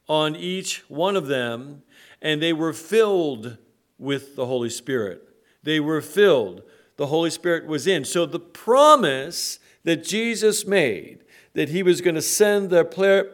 on 0.09 0.35
each 0.35 0.85
one 0.89 1.17
of 1.17 1.29
them, 1.29 1.83
and 2.21 2.43
they 2.43 2.53
were 2.53 2.73
filled 2.73 3.59
with 3.99 4.35
the 4.35 4.47
Holy 4.47 4.71
Spirit. 4.71 5.23
They 5.63 5.81
were 5.81 6.01
filled. 6.01 6.63
The 6.97 7.07
Holy 7.07 7.31
Spirit 7.31 7.67
was 7.67 7.87
in. 7.87 8.05
So 8.05 8.27
the 8.27 8.41
promise 8.41 9.59
that 9.85 10.05
Jesus 10.05 10.67
made 10.67 11.25
that 11.55 11.69
he 11.69 11.83
was 11.83 12.01
going 12.01 12.17
to 12.17 12.23
send 12.23 12.71
the, 12.71 12.83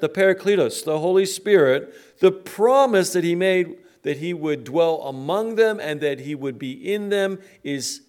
the 0.00 0.08
Paracletos, 0.08 0.84
the 0.84 0.98
Holy 0.98 1.24
Spirit, 1.24 1.94
the 2.20 2.30
promise 2.30 3.12
that 3.12 3.24
he 3.24 3.34
made 3.34 3.78
that 4.02 4.18
he 4.18 4.32
would 4.32 4.64
dwell 4.64 5.02
among 5.02 5.56
them 5.56 5.78
and 5.80 6.00
that 6.00 6.20
he 6.20 6.34
would 6.34 6.58
be 6.58 6.72
in 6.72 7.10
them 7.10 7.38
is 7.62 8.02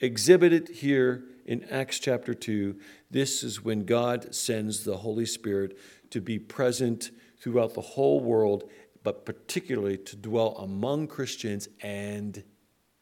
exhibited 0.00 0.68
here 0.68 1.24
in 1.44 1.62
Acts 1.64 1.98
chapter 1.98 2.34
2. 2.34 2.76
This 3.10 3.44
is 3.44 3.62
when 3.62 3.84
God 3.84 4.34
sends 4.34 4.84
the 4.84 4.98
Holy 4.98 5.26
Spirit 5.26 5.78
to 6.10 6.20
be 6.20 6.38
present 6.38 7.10
throughout 7.38 7.74
the 7.74 7.82
whole 7.82 8.20
world, 8.20 8.64
but 9.02 9.24
particularly 9.24 9.98
to 9.98 10.16
dwell 10.16 10.56
among 10.58 11.06
Christians 11.06 11.68
and 11.82 12.42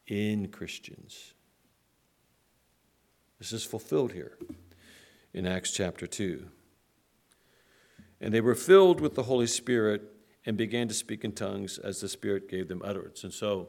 in 0.07 0.49
Christians. 0.49 1.33
This 3.39 3.53
is 3.53 3.63
fulfilled 3.63 4.11
here 4.11 4.37
in 5.35 5.45
Acts 5.45 5.71
chapter 5.71 6.07
2. 6.07 6.47
And 8.21 8.33
they 8.33 8.39
were 8.39 8.55
filled 8.55 9.01
with 9.01 9.15
the 9.15 9.23
Holy 9.23 9.47
Spirit 9.47 10.01
and 10.45 10.55
began 10.55 10.87
to 10.87 10.93
speak 10.93 11.25
in 11.25 11.33
tongues 11.33 11.77
as 11.77 11.99
the 11.99 12.07
Spirit 12.07 12.49
gave 12.49 12.69
them 12.69 12.81
utterance. 12.85 13.25
And 13.25 13.33
so 13.33 13.67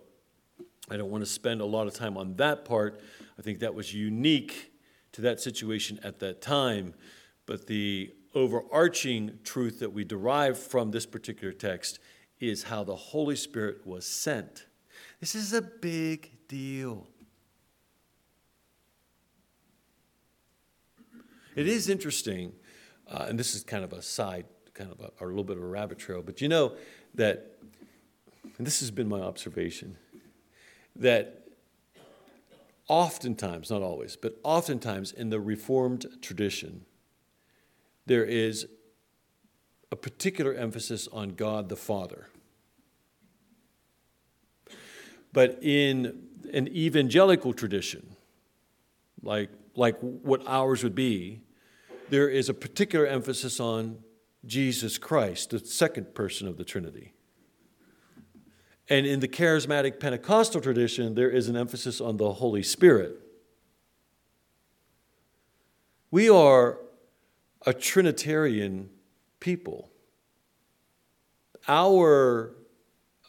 I 0.88 0.96
don't 0.96 1.10
want 1.10 1.24
to 1.24 1.30
spend 1.30 1.60
a 1.60 1.66
lot 1.66 1.88
of 1.88 1.94
time 1.94 2.16
on 2.16 2.36
that 2.36 2.64
part. 2.64 3.00
I 3.36 3.42
think 3.42 3.58
that 3.58 3.74
was 3.74 3.92
unique 3.92 4.72
to 5.10 5.20
that 5.22 5.40
situation 5.40 5.98
at 6.04 6.20
that 6.20 6.40
time. 6.40 6.94
But 7.46 7.66
the 7.66 8.14
overarching 8.32 9.40
truth 9.42 9.80
that 9.80 9.92
we 9.92 10.04
derive 10.04 10.56
from 10.56 10.92
this 10.92 11.04
particular 11.04 11.52
text 11.52 11.98
is 12.38 12.62
how 12.62 12.84
the 12.84 12.94
Holy 12.94 13.34
Spirit 13.34 13.84
was 13.84 14.06
sent. 14.06 14.66
This 15.18 15.34
is 15.34 15.52
a 15.52 15.62
big 15.62 16.46
deal. 16.46 17.08
It 21.56 21.66
is 21.66 21.88
interesting, 21.88 22.52
uh, 23.10 23.24
and 23.28 23.38
this 23.38 23.54
is 23.54 23.64
kind 23.64 23.82
of 23.82 23.94
a 23.94 24.02
side, 24.02 24.44
kind 24.74 24.92
of 24.92 25.00
a, 25.00 25.24
a 25.24 25.26
little 25.26 25.42
bit 25.42 25.56
of 25.56 25.62
a 25.62 25.66
rabbit 25.66 25.98
trail, 25.98 26.20
but 26.20 26.42
you 26.42 26.48
know 26.48 26.74
that, 27.14 27.56
and 28.58 28.66
this 28.66 28.80
has 28.80 28.90
been 28.90 29.08
my 29.08 29.20
observation, 29.20 29.96
that 30.94 31.46
oftentimes, 32.88 33.70
not 33.70 33.80
always, 33.80 34.16
but 34.16 34.38
oftentimes 34.42 35.12
in 35.12 35.30
the 35.30 35.40
Reformed 35.40 36.04
tradition, 36.20 36.84
there 38.04 38.24
is 38.24 38.66
a 39.90 39.96
particular 39.96 40.52
emphasis 40.52 41.08
on 41.10 41.30
God 41.30 41.70
the 41.70 41.76
Father. 41.76 42.28
But 45.32 45.58
in 45.62 46.28
an 46.52 46.68
evangelical 46.68 47.54
tradition, 47.54 48.14
like, 49.22 49.48
like 49.76 49.98
what 50.00 50.42
ours 50.46 50.82
would 50.82 50.94
be, 50.94 51.42
there 52.08 52.28
is 52.28 52.48
a 52.48 52.54
particular 52.54 53.06
emphasis 53.06 53.60
on 53.60 53.98
Jesus 54.44 54.98
Christ, 54.98 55.50
the 55.50 55.58
second 55.58 56.14
person 56.14 56.46
of 56.48 56.56
the 56.56 56.64
Trinity. 56.64 57.12
And 58.88 59.04
in 59.04 59.20
the 59.20 59.28
charismatic 59.28 59.98
Pentecostal 59.98 60.60
tradition, 60.60 61.14
there 61.14 61.30
is 61.30 61.48
an 61.48 61.56
emphasis 61.56 62.00
on 62.00 62.16
the 62.16 62.34
Holy 62.34 62.62
Spirit. 62.62 63.20
We 66.10 66.30
are 66.30 66.78
a 67.66 67.74
Trinitarian 67.74 68.90
people. 69.40 69.90
Our 71.66 72.54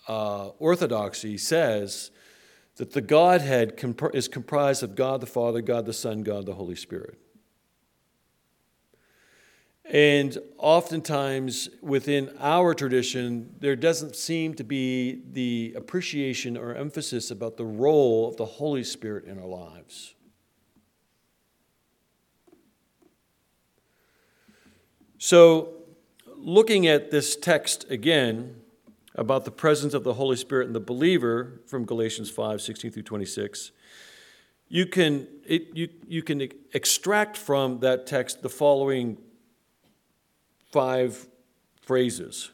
uh, 0.08 0.50
orthodoxy 0.60 1.40
says 1.40 2.12
that 2.78 2.94
the 2.94 3.02
Godhead 3.02 3.76
comp- 3.76 4.16
is 4.16 4.28
comprised 4.28 4.84
of 4.84 4.96
God 4.96 5.22
the 5.22 5.28
Father, 5.28 5.62
God 5.62 5.86
the 5.86 5.94
Son, 5.94 6.24
God 6.24 6.46
the 6.46 6.54
Holy 6.54 6.76
Spirit. 6.76 7.18
And 9.90 10.38
oftentimes 10.58 11.70
within 11.82 12.30
our 12.40 12.74
tradition, 12.74 13.56
there 13.60 13.76
doesn't 13.76 14.16
seem 14.16 14.54
to 14.56 14.64
be 14.64 15.22
the 15.32 15.74
appreciation 15.78 16.58
or 16.58 16.76
emphasis 16.76 17.32
about 17.32 17.58
the 17.58 17.66
role 17.66 18.28
of 18.28 18.38
the 18.38 18.46
Holy 18.46 18.84
Spirit 18.84 19.26
in 19.26 19.40
our 19.40 19.48
lives. 19.48 20.14
So, 25.18 25.74
looking 26.36 26.86
at 26.86 27.10
this 27.10 27.36
text 27.36 27.90
again 27.90 28.62
about 29.18 29.46
the 29.46 29.52
presence 29.52 29.94
of 29.94 30.04
the 30.04 30.14
Holy 30.14 30.38
Spirit 30.38 30.68
in 30.68 30.74
the 30.74 30.80
believer 30.80 31.62
from 31.66 31.86
Galatians 31.86 32.30
5 32.30 32.62
16 32.62 32.92
through 32.92 33.04
26, 33.04 33.72
you 34.70 34.86
can, 34.86 35.28
it, 35.46 35.76
you, 35.76 35.90
you 36.08 36.22
can 36.22 36.48
extract 36.74 37.36
from 37.38 37.80
that 37.80 38.06
text 38.06 38.42
the 38.42 38.50
following 38.50 39.18
five 40.72 41.28
phrases 41.82 42.52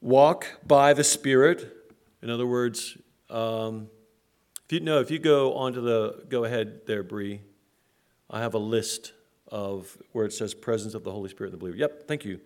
walk 0.00 0.46
by 0.66 0.92
the 0.92 1.02
Spirit. 1.02 1.74
In 2.22 2.30
other 2.30 2.46
words, 2.46 2.96
Um, 3.30 3.88
if 4.64 4.72
you 4.72 4.80
know, 4.80 5.00
if 5.00 5.10
you 5.10 5.18
go 5.18 5.54
onto 5.54 5.80
the, 5.80 6.24
go 6.28 6.44
ahead 6.44 6.86
there, 6.86 7.02
Bree. 7.02 7.40
I 8.30 8.40
have 8.40 8.54
a 8.54 8.58
list 8.58 9.12
of 9.50 9.96
where 10.12 10.26
it 10.26 10.32
says 10.32 10.52
presence 10.52 10.94
of 10.94 11.04
the 11.04 11.10
Holy 11.10 11.30
Spirit 11.30 11.48
in 11.48 11.52
the 11.52 11.58
believer. 11.58 11.78
Yep, 11.78 12.06
thank 12.06 12.24
you. 12.24 12.40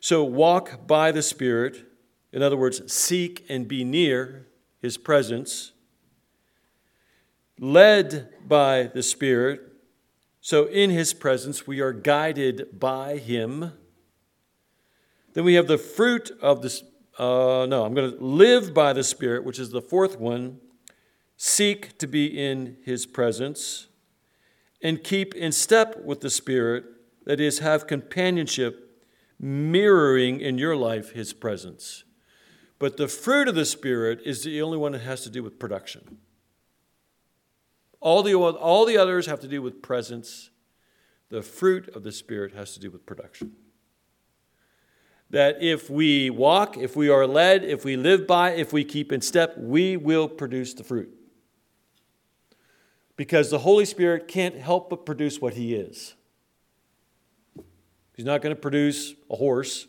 So 0.00 0.24
walk 0.24 0.86
by 0.86 1.12
the 1.12 1.22
Spirit. 1.22 1.84
In 2.32 2.42
other 2.42 2.56
words, 2.56 2.92
seek 2.92 3.44
and 3.48 3.66
be 3.66 3.84
near 3.84 4.46
His 4.80 4.96
presence. 4.98 5.72
Led 7.58 8.28
by 8.46 8.84
the 8.84 9.02
Spirit. 9.02 9.60
So 10.40 10.66
in 10.66 10.90
His 10.90 11.14
presence, 11.14 11.66
we 11.66 11.80
are 11.80 11.92
guided 11.92 12.78
by 12.78 13.16
Him. 13.16 13.72
Then 15.34 15.44
we 15.44 15.54
have 15.54 15.66
the 15.66 15.78
fruit 15.78 16.30
of 16.40 16.62
the. 16.62 16.82
Uh, 17.18 17.66
no, 17.66 17.84
I'm 17.84 17.94
going 17.94 18.12
to 18.12 18.24
live 18.24 18.72
by 18.72 18.92
the 18.92 19.02
Spirit, 19.02 19.44
which 19.44 19.58
is 19.58 19.70
the 19.70 19.82
fourth 19.82 20.18
one. 20.18 20.60
Seek 21.36 21.98
to 21.98 22.06
be 22.06 22.26
in 22.26 22.76
His 22.84 23.06
presence 23.06 23.88
and 24.82 25.02
keep 25.02 25.34
in 25.34 25.52
step 25.52 26.04
with 26.04 26.20
the 26.20 26.30
Spirit, 26.30 26.84
that 27.24 27.40
is, 27.40 27.58
have 27.58 27.86
companionship, 27.86 29.04
mirroring 29.40 30.40
in 30.40 30.58
your 30.58 30.76
life 30.76 31.12
His 31.12 31.32
presence. 31.32 32.04
But 32.78 32.96
the 32.96 33.08
fruit 33.08 33.48
of 33.48 33.54
the 33.54 33.64
Spirit 33.64 34.20
is 34.24 34.44
the 34.44 34.62
only 34.62 34.78
one 34.78 34.92
that 34.92 35.00
has 35.00 35.22
to 35.22 35.30
do 35.30 35.42
with 35.42 35.58
production. 35.58 36.18
All 38.00 38.22
the, 38.22 38.34
all 38.34 38.86
the 38.86 38.96
others 38.96 39.26
have 39.26 39.40
to 39.40 39.48
do 39.48 39.60
with 39.60 39.82
presence. 39.82 40.50
The 41.30 41.42
fruit 41.42 41.88
of 41.88 42.04
the 42.04 42.12
Spirit 42.12 42.54
has 42.54 42.74
to 42.74 42.80
do 42.80 42.90
with 42.90 43.04
production. 43.04 43.52
That 45.30 45.62
if 45.62 45.90
we 45.90 46.30
walk, 46.30 46.78
if 46.78 46.96
we 46.96 47.08
are 47.08 47.26
led, 47.26 47.64
if 47.64 47.84
we 47.84 47.96
live 47.96 48.26
by, 48.26 48.52
if 48.52 48.72
we 48.72 48.84
keep 48.84 49.12
in 49.12 49.20
step, 49.20 49.58
we 49.58 49.96
will 49.96 50.28
produce 50.28 50.72
the 50.74 50.84
fruit 50.84 51.18
because 53.18 53.50
the 53.50 53.58
Holy 53.58 53.84
Spirit 53.84 54.28
can't 54.28 54.54
help 54.56 54.88
but 54.88 55.04
produce 55.04 55.40
what 55.40 55.54
He 55.54 55.74
is. 55.74 56.14
He's 58.14 58.24
not 58.24 58.40
going 58.40 58.54
to 58.54 58.60
produce 58.60 59.12
a 59.28 59.36
horse, 59.36 59.86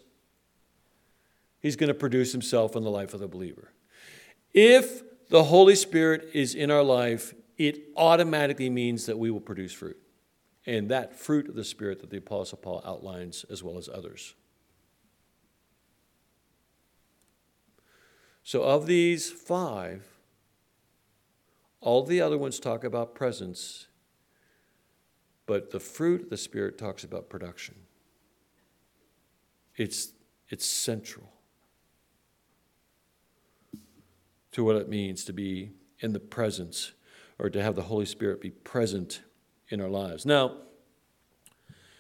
He's 1.59 1.75
going 1.75 1.89
to 1.89 1.93
produce 1.93 2.31
Himself 2.31 2.75
in 2.75 2.83
the 2.83 2.89
life 2.89 3.13
of 3.13 3.19
the 3.19 3.27
believer. 3.27 3.71
If 4.53 5.03
the 5.29 5.43
Holy 5.43 5.75
Spirit 5.75 6.29
is 6.33 6.55
in 6.55 6.71
our 6.71 6.83
life, 6.83 7.33
it 7.57 7.89
automatically 7.95 8.69
means 8.69 9.05
that 9.05 9.19
we 9.19 9.29
will 9.29 9.41
produce 9.41 9.73
fruit. 9.73 9.97
And 10.65 10.89
that 10.89 11.15
fruit 11.15 11.49
of 11.49 11.55
the 11.55 11.63
Spirit 11.63 11.99
that 11.99 12.09
the 12.09 12.17
Apostle 12.17 12.57
Paul 12.57 12.81
outlines, 12.85 13.45
as 13.49 13.63
well 13.63 13.77
as 13.77 13.89
others. 13.89 14.35
So, 18.43 18.63
of 18.63 18.87
these 18.87 19.29
five, 19.29 20.07
all 21.81 22.03
the 22.03 22.21
other 22.21 22.37
ones 22.37 22.59
talk 22.59 22.83
about 22.83 23.13
presence, 23.13 23.87
but 25.45 25.71
the 25.71 25.79
fruit 25.79 26.23
of 26.23 26.29
the 26.29 26.37
Spirit 26.37 26.77
talks 26.77 27.03
about 27.03 27.29
production. 27.29 27.75
It's, 29.75 30.13
it's 30.49 30.65
central 30.65 31.31
to 34.59 34.65
what 34.65 34.75
it 34.75 34.89
means 34.89 35.23
to 35.23 35.31
be 35.31 35.71
in 36.01 36.11
the 36.11 36.19
presence 36.19 36.91
or 37.37 37.49
to 37.49 37.63
have 37.63 37.75
the 37.75 37.83
Holy 37.83 38.05
Spirit 38.05 38.41
be 38.41 38.49
present 38.49 39.21
in 39.69 39.79
our 39.79 39.87
lives. 39.87 40.25
Now, 40.25 40.57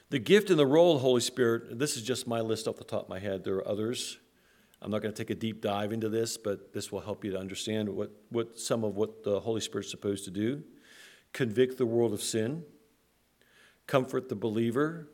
the 0.09 0.19
gift 0.19 0.49
and 0.49 0.59
the 0.59 0.65
role 0.65 0.91
of 0.91 0.99
the 0.99 1.03
Holy 1.03 1.21
Spirit, 1.21 1.79
this 1.79 1.95
is 1.95 2.03
just 2.03 2.27
my 2.27 2.41
list 2.41 2.67
off 2.67 2.75
the 2.75 2.83
top 2.83 3.03
of 3.03 3.09
my 3.09 3.19
head. 3.19 3.45
There 3.45 3.55
are 3.55 3.65
others. 3.65 4.17
I'm 4.81 4.91
not 4.91 5.01
going 5.01 5.13
to 5.13 5.17
take 5.17 5.29
a 5.29 5.39
deep 5.39 5.61
dive 5.61 5.93
into 5.93 6.09
this, 6.09 6.35
but 6.35 6.73
this 6.73 6.91
will 6.91 6.99
help 6.99 7.23
you 7.23 7.31
to 7.31 7.39
understand 7.39 7.87
what, 7.87 8.11
what 8.27 8.59
some 8.59 8.83
of 8.83 8.97
what 8.97 9.23
the 9.23 9.39
Holy 9.39 9.61
Spirit's 9.61 9.89
supposed 9.89 10.25
to 10.25 10.31
do. 10.31 10.61
Convict 11.31 11.77
the 11.77 11.85
world 11.85 12.11
of 12.11 12.21
sin, 12.21 12.65
comfort 13.87 14.27
the 14.27 14.35
believer, 14.35 15.07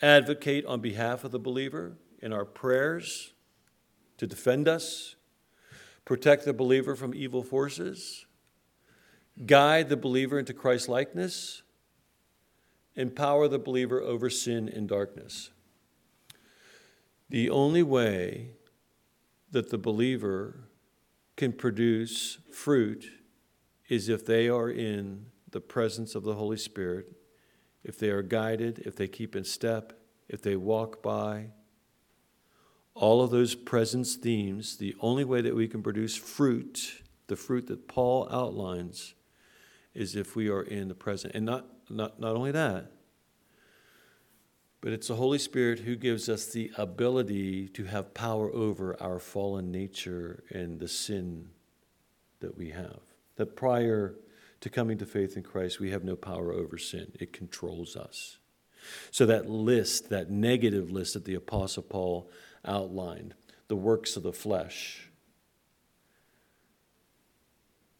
advocate 0.00 0.64
on 0.64 0.80
behalf 0.80 1.24
of 1.24 1.32
the 1.32 1.40
believer 1.40 1.96
in 2.20 2.32
our 2.32 2.44
prayers 2.44 3.32
to 4.18 4.28
defend 4.28 4.68
us, 4.68 5.16
protect 6.04 6.44
the 6.44 6.52
believer 6.52 6.94
from 6.94 7.14
evil 7.14 7.42
forces, 7.42 8.26
guide 9.46 9.88
the 9.88 9.96
believer 9.96 10.38
into 10.38 10.52
Christ 10.52 10.88
likeness, 10.88 11.62
empower 12.94 13.48
the 13.48 13.58
believer 13.58 14.00
over 14.00 14.28
sin 14.28 14.68
and 14.68 14.88
darkness. 14.88 15.50
The 17.30 17.48
only 17.48 17.82
way 17.82 18.50
that 19.50 19.70
the 19.70 19.78
believer 19.78 20.68
can 21.36 21.52
produce 21.52 22.38
fruit 22.52 23.10
is 23.88 24.08
if 24.08 24.26
they 24.26 24.48
are 24.48 24.70
in 24.70 25.26
the 25.50 25.60
presence 25.60 26.14
of 26.14 26.24
the 26.24 26.34
Holy 26.34 26.56
Spirit, 26.56 27.12
if 27.84 27.98
they 27.98 28.10
are 28.10 28.22
guided, 28.22 28.80
if 28.80 28.96
they 28.96 29.08
keep 29.08 29.34
in 29.34 29.44
step, 29.44 29.92
if 30.28 30.42
they 30.42 30.56
walk 30.56 31.02
by. 31.02 31.50
All 32.94 33.22
of 33.22 33.30
those 33.30 33.54
presence 33.54 34.16
themes, 34.16 34.76
the 34.76 34.94
only 35.00 35.24
way 35.24 35.40
that 35.40 35.54
we 35.54 35.68
can 35.68 35.82
produce 35.82 36.16
fruit, 36.16 37.02
the 37.26 37.36
fruit 37.36 37.66
that 37.68 37.88
Paul 37.88 38.28
outlines, 38.30 39.14
is 39.94 40.16
if 40.16 40.36
we 40.36 40.48
are 40.48 40.62
in 40.62 40.88
the 40.88 40.94
present. 40.94 41.34
And 41.34 41.44
not, 41.44 41.66
not, 41.90 42.20
not 42.20 42.36
only 42.36 42.52
that, 42.52 42.90
but 44.82 44.92
it's 44.92 45.08
the 45.08 45.14
Holy 45.14 45.38
Spirit 45.38 45.78
who 45.78 45.94
gives 45.94 46.28
us 46.28 46.46
the 46.46 46.70
ability 46.76 47.68
to 47.68 47.84
have 47.84 48.14
power 48.14 48.50
over 48.52 49.00
our 49.00 49.20
fallen 49.20 49.70
nature 49.70 50.42
and 50.50 50.80
the 50.80 50.88
sin 50.88 51.50
that 52.40 52.58
we 52.58 52.70
have. 52.70 52.98
That 53.36 53.54
prior 53.54 54.16
to 54.60 54.68
coming 54.68 54.98
to 54.98 55.06
faith 55.06 55.36
in 55.36 55.44
Christ, 55.44 55.78
we 55.78 55.90
have 55.90 56.02
no 56.02 56.16
power 56.16 56.52
over 56.52 56.78
sin, 56.78 57.12
it 57.18 57.32
controls 57.32 57.96
us. 57.96 58.38
So, 59.12 59.24
that 59.26 59.48
list, 59.48 60.10
that 60.10 60.28
negative 60.28 60.90
list 60.90 61.14
that 61.14 61.24
the 61.24 61.36
Apostle 61.36 61.84
Paul 61.84 62.28
outlined, 62.64 63.34
the 63.68 63.76
works 63.76 64.16
of 64.16 64.22
the 64.22 64.32
flesh, 64.32 65.08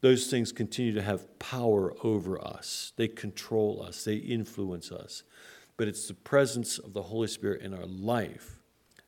those 0.01 0.27
things 0.27 0.51
continue 0.51 0.92
to 0.92 1.03
have 1.03 1.38
power 1.38 1.94
over 2.03 2.40
us. 2.44 2.92
They 2.96 3.07
control 3.07 3.85
us, 3.87 4.05
they 4.05 4.16
influence 4.16 4.90
us 4.90 5.22
but 5.77 5.88
it's 5.88 6.07
the 6.07 6.14
presence 6.14 6.79
of 6.79 6.92
the 6.92 7.03
Holy 7.03 7.29
Spirit 7.29 7.62
in 7.62 7.75
our 7.75 7.87
life 7.87 8.61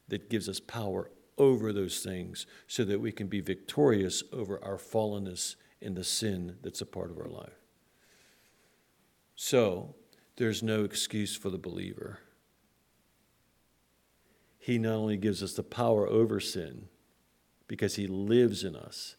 that 0.09 0.31
gives 0.31 0.49
us 0.49 0.61
power 0.61 1.11
over 1.39 1.73
those 1.73 2.01
things 2.01 2.47
so 2.67 2.85
that 2.85 3.01
we 3.01 3.13
can 3.13 3.27
be 3.27 3.41
victorious 3.41 4.23
over 4.33 4.63
our 4.65 4.77
fallenness 4.77 5.57
in 5.81 5.95
the 5.95 6.05
sin 6.05 6.57
that's 6.63 6.81
a 6.81 6.87
part 6.87 7.11
of 7.11 7.19
our 7.19 7.29
life. 7.29 7.61
So, 9.37 9.95
there's 10.37 10.63
no 10.63 10.85
excuse 10.85 11.37
for 11.37 11.51
the 11.51 11.59
believer. 11.59 12.19
He 14.65 14.79
not 14.79 14.95
only 14.95 15.19
gives 15.19 15.43
us 15.43 15.53
the 15.53 15.63
power 15.63 16.09
over 16.09 16.41
sin 16.41 16.87
because 17.69 17.97
he 17.97 18.07
lives 18.07 18.65
in 18.65 18.75
us, 18.75 19.17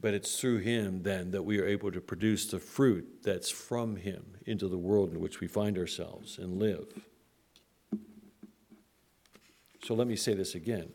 but 0.00 0.14
it's 0.14 0.38
through 0.38 0.58
him 0.58 1.02
then 1.02 1.32
that 1.32 1.42
we 1.42 1.58
are 1.58 1.66
able 1.66 1.90
to 1.90 2.00
produce 2.00 2.46
the 2.46 2.60
fruit 2.60 3.24
that's 3.24 3.50
from 3.50 3.96
him 3.96 4.36
into 4.46 4.68
the 4.68 4.78
world 4.78 5.10
in 5.10 5.18
which 5.18 5.40
we 5.40 5.48
find 5.48 5.76
ourselves 5.76 6.38
and 6.38 6.60
live. 6.60 6.86
So 9.82 9.94
let 9.94 10.06
me 10.06 10.14
say 10.14 10.34
this 10.34 10.54
again. 10.54 10.92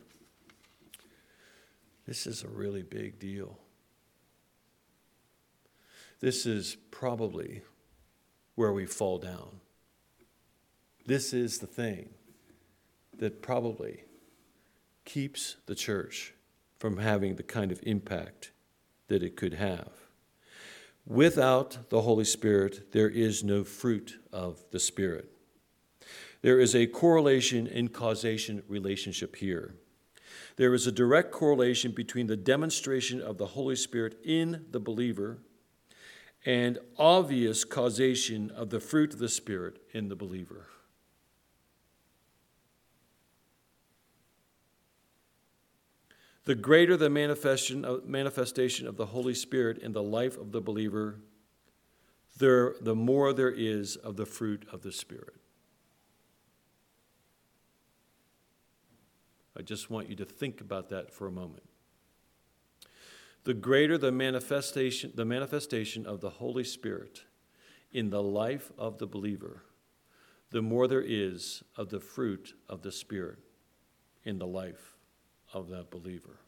This 2.07 2.25
is 2.25 2.43
a 2.43 2.47
really 2.47 2.83
big 2.83 3.19
deal. 3.19 3.59
This 6.21 6.45
is 6.45 6.77
probably 6.91 7.61
where 8.55 8.71
we 8.71 8.85
fall 8.85 9.17
down. 9.17 9.59
This 11.05 11.33
is 11.33 11.59
the 11.59 11.67
thing 11.67 12.11
that 13.19 13.41
probably 13.41 14.03
keeps 15.05 15.57
the 15.65 15.75
church 15.75 16.33
from 16.77 16.97
having 16.97 17.35
the 17.35 17.43
kind 17.43 17.71
of 17.71 17.79
impact 17.83 18.51
that 19.07 19.23
it 19.23 19.35
could 19.35 19.53
have. 19.53 19.89
Without 21.05 21.89
the 21.89 22.01
Holy 22.01 22.23
Spirit, 22.23 22.91
there 22.93 23.09
is 23.09 23.43
no 23.43 23.63
fruit 23.63 24.19
of 24.31 24.63
the 24.71 24.79
Spirit. 24.79 25.29
There 26.41 26.59
is 26.59 26.75
a 26.75 26.87
correlation 26.87 27.67
and 27.67 27.91
causation 27.91 28.63
relationship 28.67 29.35
here. 29.35 29.75
There 30.55 30.73
is 30.73 30.87
a 30.87 30.91
direct 30.91 31.31
correlation 31.31 31.91
between 31.91 32.27
the 32.27 32.37
demonstration 32.37 33.21
of 33.21 33.37
the 33.37 33.47
Holy 33.47 33.75
Spirit 33.75 34.17
in 34.23 34.65
the 34.71 34.79
believer 34.79 35.39
and 36.45 36.77
obvious 36.97 37.63
causation 37.63 38.51
of 38.51 38.69
the 38.69 38.79
fruit 38.79 39.13
of 39.13 39.19
the 39.19 39.29
Spirit 39.29 39.77
in 39.93 40.09
the 40.09 40.15
believer. 40.15 40.67
The 46.45 46.55
greater 46.55 46.97
the 46.97 47.09
manifestation 47.09 47.85
of, 47.85 48.97
the 48.97 49.05
Holy 49.05 49.33
Spirit 49.33 49.77
in 49.77 49.93
the 49.93 50.03
life 50.03 50.37
of 50.37 50.51
the 50.51 50.59
believer, 50.59 51.19
there, 52.37 52.75
the 52.81 52.95
more 52.95 53.31
there 53.31 53.51
is 53.51 53.95
of 53.95 54.17
the 54.17 54.25
fruit 54.25 54.67
of 54.71 54.81
the 54.81 54.91
Spirit. 54.91 55.35
I 59.57 59.61
just 59.61 59.89
want 59.89 60.09
you 60.09 60.15
to 60.17 60.25
think 60.25 60.59
about 60.59 60.89
that 60.89 61.13
for 61.13 61.27
a 61.27 61.31
moment. 61.31 61.63
the 63.45 63.53
greater 63.53 63.97
the 63.97 64.11
manifestation, 64.11 65.11
the 65.15 65.25
manifestation 65.25 66.05
of 66.05 66.21
the 66.21 66.29
Holy 66.29 66.63
Spirit 66.63 67.23
in 67.91 68.09
the 68.09 68.23
life 68.23 68.71
of 68.77 68.97
the 68.97 69.07
believer, 69.07 69.63
the 70.49 70.61
more 70.61 70.87
there 70.87 71.03
is 71.05 71.63
of 71.77 71.89
the 71.89 71.99
fruit 71.99 72.53
of 72.67 72.81
the 72.81 72.91
Spirit 72.91 73.39
in 74.25 74.39
the 74.39 74.47
life 74.47 74.92
of 75.53 75.69
that 75.69 75.89
believer. 75.89 76.39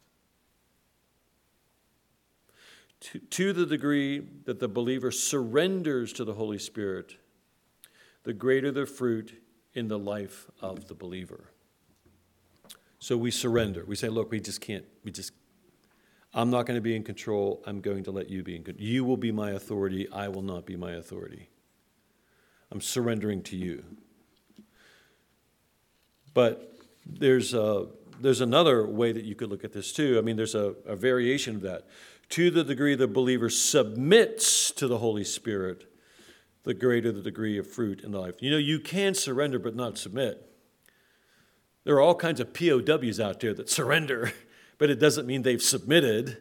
To, 3.02 3.20
to 3.20 3.54
the 3.54 3.66
degree 3.66 4.22
that 4.46 4.60
the 4.60 4.68
believer 4.68 5.12
surrenders 5.12 6.12
to 6.14 6.24
the 6.26 6.34
Holy 6.34 6.58
Spirit, 6.58 7.18
the 8.24 8.34
greater 8.34 8.72
the 8.72 8.86
fruit 8.86 9.42
in 9.74 9.88
the 9.88 10.00
life 10.00 10.48
of 10.62 10.88
the 10.88 10.96
believer. 10.96 11.52
So 13.00 13.16
we 13.16 13.30
surrender. 13.30 13.86
We 13.86 13.96
say, 13.96 14.10
look, 14.10 14.32
we 14.32 14.40
just 14.40 14.62
can't, 14.62 14.86
we 15.04 15.12
just 15.12 15.32
I'm 16.36 16.50
not 16.50 16.66
going 16.66 16.76
to 16.76 16.82
be 16.82 16.96
in 16.96 17.04
control. 17.04 17.64
I'm 17.66 17.80
going 17.80 18.04
to 18.04 18.12
let 18.12 18.30
you 18.30 18.44
be 18.44 18.58
in 18.58 18.64
control. 18.64 18.86
You 18.86 19.06
will 19.06 19.16
be 19.16 19.32
my 19.32 19.52
authority. 19.52 20.06
I 20.12 20.28
will 20.28 20.42
not 20.42 20.66
be 20.66 20.76
my 20.76 20.92
authority. 20.92 21.48
I'm 22.72 22.82
surrendering 22.82 23.42
to 23.44 23.56
you. 23.56 23.86
But 26.34 26.78
there's, 27.06 27.54
a, 27.54 27.88
there's 28.22 28.42
another 28.42 28.86
way 28.86 29.12
that 29.12 29.24
you 29.24 29.36
could 29.36 29.50
look 29.50 29.64
at 29.64 29.74
this 29.74 29.92
too. 29.92 30.18
I 30.18 30.22
mean, 30.22 30.36
there's 30.36 30.56
a, 30.56 30.76
a 30.86 30.96
variation 30.96 31.56
of 31.56 31.62
that. 31.62 31.88
To 32.30 32.50
the 32.50 32.64
degree 32.64 32.96
the 32.96 33.08
believer 33.08 33.50
submits 33.50 34.72
to 34.72 34.88
the 34.88 34.98
Holy 34.98 35.24
Spirit, 35.24 35.92
the 36.64 36.74
greater 36.74 37.12
the 37.12 37.22
degree 37.22 37.58
of 37.58 37.68
fruit 37.68 38.02
in 38.04 38.12
life. 38.12 38.42
You 38.42 38.52
know, 38.52 38.58
you 38.58 38.80
can 38.80 39.14
surrender 39.14 39.60
but 39.60 39.76
not 39.76 39.98
submit. 39.98 40.42
There 41.84 41.96
are 41.96 42.02
all 42.02 42.16
kinds 42.16 42.40
of 42.40 42.54
POWs 42.54 43.20
out 43.20 43.40
there 43.40 43.54
that 43.54 43.70
surrender 43.70 44.34
but 44.78 44.90
it 44.90 45.00
doesn't 45.00 45.26
mean 45.26 45.42
they've 45.42 45.62
submitted, 45.62 46.38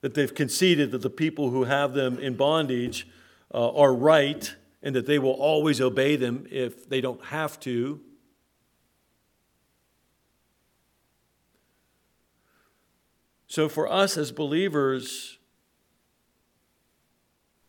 that 0.00 0.14
they've 0.14 0.34
conceded 0.34 0.90
that 0.90 1.02
the 1.02 1.10
people 1.10 1.50
who 1.50 1.64
have 1.64 1.94
them 1.94 2.18
in 2.18 2.34
bondage 2.34 3.08
uh, 3.52 3.70
are 3.72 3.94
right 3.94 4.54
and 4.82 4.94
that 4.94 5.06
they 5.06 5.18
will 5.18 5.32
always 5.32 5.80
obey 5.80 6.16
them 6.16 6.46
if 6.50 6.88
they 6.88 7.00
don't 7.00 7.24
have 7.26 7.58
to. 7.60 8.00
So, 13.54 13.68
for 13.68 13.86
us 13.88 14.16
as 14.16 14.32
believers, 14.32 15.38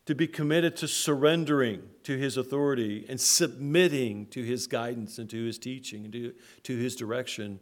to 0.07 0.15
be 0.15 0.25
committed 0.25 0.75
to 0.77 0.87
surrendering 0.87 1.83
to 2.01 2.17
his 2.17 2.37
authority 2.37 3.05
and 3.07 3.21
submitting 3.21 4.25
to 4.31 4.41
his 4.41 4.65
guidance 4.65 5.19
and 5.19 5.29
to 5.29 5.45
his 5.45 5.59
teaching 5.59 6.05
and 6.05 6.11
to, 6.11 6.33
to 6.63 6.75
his 6.75 6.95
direction 6.95 7.59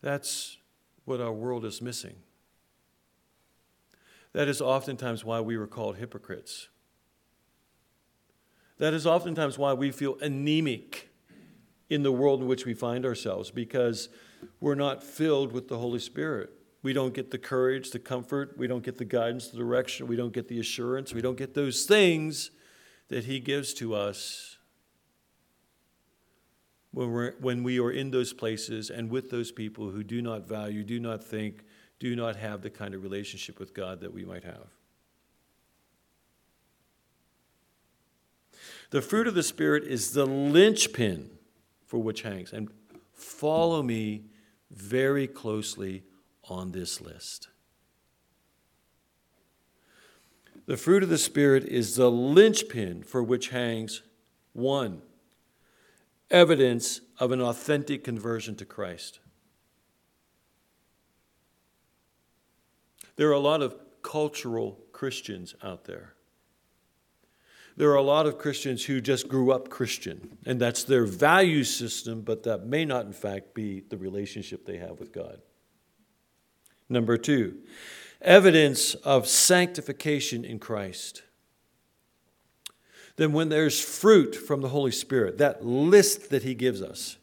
That's 0.00 0.56
what 1.04 1.20
our 1.20 1.30
world 1.30 1.66
is 1.66 1.82
missing. 1.82 2.16
That 4.32 4.48
is 4.48 4.62
oftentimes 4.62 5.26
why 5.26 5.42
we 5.42 5.58
were 5.58 5.66
called 5.66 5.98
hypocrites. 5.98 6.68
That 8.78 8.94
is 8.94 9.06
oftentimes 9.06 9.58
why 9.58 9.74
we 9.74 9.90
feel 9.90 10.16
anemic 10.22 11.11
in 11.92 12.02
the 12.02 12.10
world 12.10 12.40
in 12.40 12.46
which 12.46 12.64
we 12.64 12.72
find 12.72 13.04
ourselves 13.04 13.50
because 13.50 14.08
we're 14.60 14.74
not 14.74 15.04
filled 15.04 15.52
with 15.52 15.68
the 15.68 15.76
Holy 15.76 15.98
Spirit. 15.98 16.50
We 16.82 16.94
don't 16.94 17.12
get 17.12 17.30
the 17.30 17.38
courage, 17.38 17.90
the 17.90 17.98
comfort, 17.98 18.56
we 18.56 18.66
don't 18.66 18.82
get 18.82 18.96
the 18.96 19.04
guidance, 19.04 19.48
the 19.48 19.58
direction, 19.58 20.06
we 20.06 20.16
don't 20.16 20.32
get 20.32 20.48
the 20.48 20.58
assurance, 20.58 21.12
we 21.12 21.20
don't 21.20 21.36
get 21.36 21.54
those 21.54 21.84
things 21.84 22.50
that 23.08 23.26
He 23.26 23.40
gives 23.40 23.74
to 23.74 23.94
us 23.94 24.56
when, 26.92 27.12
we're, 27.12 27.32
when 27.40 27.62
we 27.62 27.78
are 27.78 27.90
in 27.90 28.10
those 28.10 28.32
places 28.32 28.88
and 28.88 29.10
with 29.10 29.30
those 29.30 29.52
people 29.52 29.90
who 29.90 30.02
do 30.02 30.22
not 30.22 30.48
value, 30.48 30.82
do 30.82 30.98
not 30.98 31.22
think, 31.22 31.62
do 32.00 32.16
not 32.16 32.36
have 32.36 32.62
the 32.62 32.70
kind 32.70 32.94
of 32.94 33.02
relationship 33.02 33.60
with 33.60 33.74
God 33.74 34.00
that 34.00 34.12
we 34.12 34.24
might 34.24 34.44
have. 34.44 34.66
The 38.90 39.02
fruit 39.02 39.26
of 39.26 39.34
the 39.34 39.42
Spirit 39.42 39.84
is 39.84 40.12
the 40.12 40.26
linchpin 40.26 41.30
for 41.92 41.98
which 41.98 42.22
hangs. 42.22 42.54
And 42.54 42.70
follow 43.12 43.82
me 43.82 44.24
very 44.70 45.26
closely 45.26 46.04
on 46.48 46.72
this 46.72 47.02
list. 47.02 47.48
The 50.64 50.78
fruit 50.78 51.02
of 51.02 51.10
the 51.10 51.18
Spirit 51.18 51.64
is 51.66 51.96
the 51.96 52.10
linchpin 52.10 53.02
for 53.02 53.22
which 53.22 53.50
hangs 53.50 54.00
one 54.54 55.02
evidence 56.30 57.02
of 57.18 57.30
an 57.30 57.42
authentic 57.42 58.04
conversion 58.04 58.54
to 58.56 58.64
Christ. 58.64 59.20
There 63.16 63.28
are 63.28 63.32
a 63.32 63.38
lot 63.38 63.60
of 63.60 63.76
cultural 64.00 64.78
Christians 64.92 65.54
out 65.62 65.84
there. 65.84 66.14
There 67.76 67.90
are 67.90 67.96
a 67.96 68.02
lot 68.02 68.26
of 68.26 68.38
Christians 68.38 68.84
who 68.84 69.00
just 69.00 69.28
grew 69.28 69.50
up 69.50 69.70
Christian, 69.70 70.36
and 70.44 70.60
that's 70.60 70.84
their 70.84 71.04
value 71.04 71.64
system, 71.64 72.22
but 72.22 72.42
that 72.42 72.66
may 72.66 72.84
not, 72.84 73.06
in 73.06 73.12
fact, 73.12 73.54
be 73.54 73.80
the 73.80 73.96
relationship 73.96 74.66
they 74.66 74.76
have 74.76 75.00
with 75.00 75.12
God. 75.12 75.40
Number 76.88 77.16
two, 77.16 77.58
evidence 78.20 78.94
of 78.94 79.26
sanctification 79.26 80.44
in 80.44 80.58
Christ 80.58 81.22
then 83.16 83.32
when 83.32 83.48
there's 83.48 83.80
fruit 83.80 84.34
from 84.34 84.60
the 84.62 84.68
Holy 84.68 84.90
Spirit, 84.90 85.38
that 85.38 85.64
list 85.64 86.30
that 86.30 86.42
He 86.42 86.54
gives 86.54 86.82
us, 86.82 87.18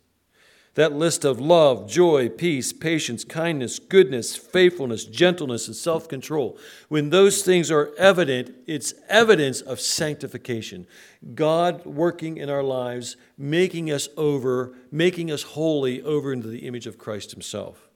that 0.76 0.94
list 0.94 1.26
of 1.26 1.40
love, 1.40 1.90
joy, 1.90 2.30
peace, 2.30 2.72
patience, 2.72 3.24
kindness, 3.24 3.80
goodness, 3.80 4.36
faithfulness, 4.36 5.06
gentleness, 5.06 5.68
and 5.68 5.76
self 5.76 6.08
control, 6.08 6.58
when 6.88 7.10
those 7.10 7.42
things 7.42 7.72
are 7.72 7.94
evident, 7.98 8.56
it's 8.68 8.94
evidence 9.08 9.62
of 9.62 9.80
sanctification. 9.80 10.86
God 11.34 11.86
working 11.86 12.38
in 12.38 12.50
our 12.50 12.64
lives, 12.64 13.18
making 13.38 13.92
us 13.92 14.08
over, 14.16 14.76
making 14.92 15.32
us 15.32 15.44
holy 15.44 16.02
over 16.04 16.32
into 16.32 16.48
the 16.48 16.68
image 16.68 16.88
of 16.88 16.98
Christ 16.98 17.32
Himself. 17.32 17.90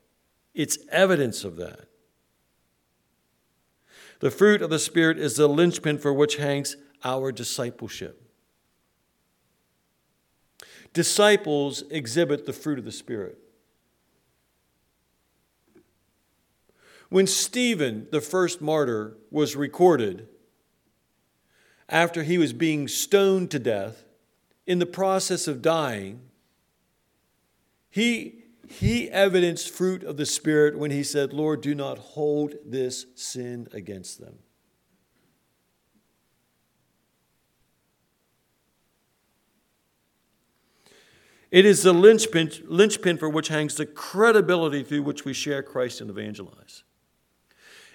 It's 0.54 0.78
evidence 0.92 1.44
of 1.44 1.58
that. 1.58 1.88
The 4.20 4.32
fruit 4.32 4.62
of 4.62 4.70
the 4.70 4.80
Spirit 4.80 5.20
is 5.20 5.36
the 5.36 5.48
linchpin 5.48 5.98
for 5.98 6.14
which 6.14 6.38
hangs 6.38 6.78
our 7.04 7.32
discipleship. 7.32 8.23
Disciples 10.94 11.84
exhibit 11.90 12.46
the 12.46 12.54
fruit 12.54 12.80
of 12.80 12.86
the 12.86 12.92
Spirit. 12.92 13.40
When 17.10 17.28
Stephen, 17.28 18.08
the 18.12 18.22
first 18.22 18.62
martyr, 18.62 19.18
was 19.30 19.56
recorded, 19.56 20.28
after 21.90 22.24
he 22.24 22.38
was 22.38 22.54
being 22.54 22.88
stoned 22.88 23.52
to 23.52 23.60
death, 23.60 24.06
in 24.66 24.80
the 24.80 24.86
process 24.86 25.48
of 25.48 25.62
dying, 25.62 26.22
he, 27.90 28.44
he 28.68 29.10
evidenced 29.12 29.70
fruit 29.70 30.04
of 30.04 30.18
the 30.18 30.26
Spirit 30.26 30.78
when 30.78 30.90
he 30.90 31.04
said, 31.04 31.34
Lord, 31.34 31.62
do 31.62 31.76
not 31.76 31.98
hold 31.98 32.56
this 32.66 33.06
sin 33.16 33.68
against 33.74 34.20
them. 34.20 34.40
It 41.54 41.68
is 41.68 41.84
the 41.84 41.94
linchpin, 41.94 42.52
linchpin 42.66 43.20
for 43.20 43.30
which 43.30 43.50
hangs 43.50 43.76
the 43.76 43.86
credibility 43.86 44.82
through 44.82 45.04
which 45.04 45.24
we 45.24 45.34
share 45.34 45.62
Christ 45.62 46.02
and 46.02 46.10
evangelize. 46.10 46.82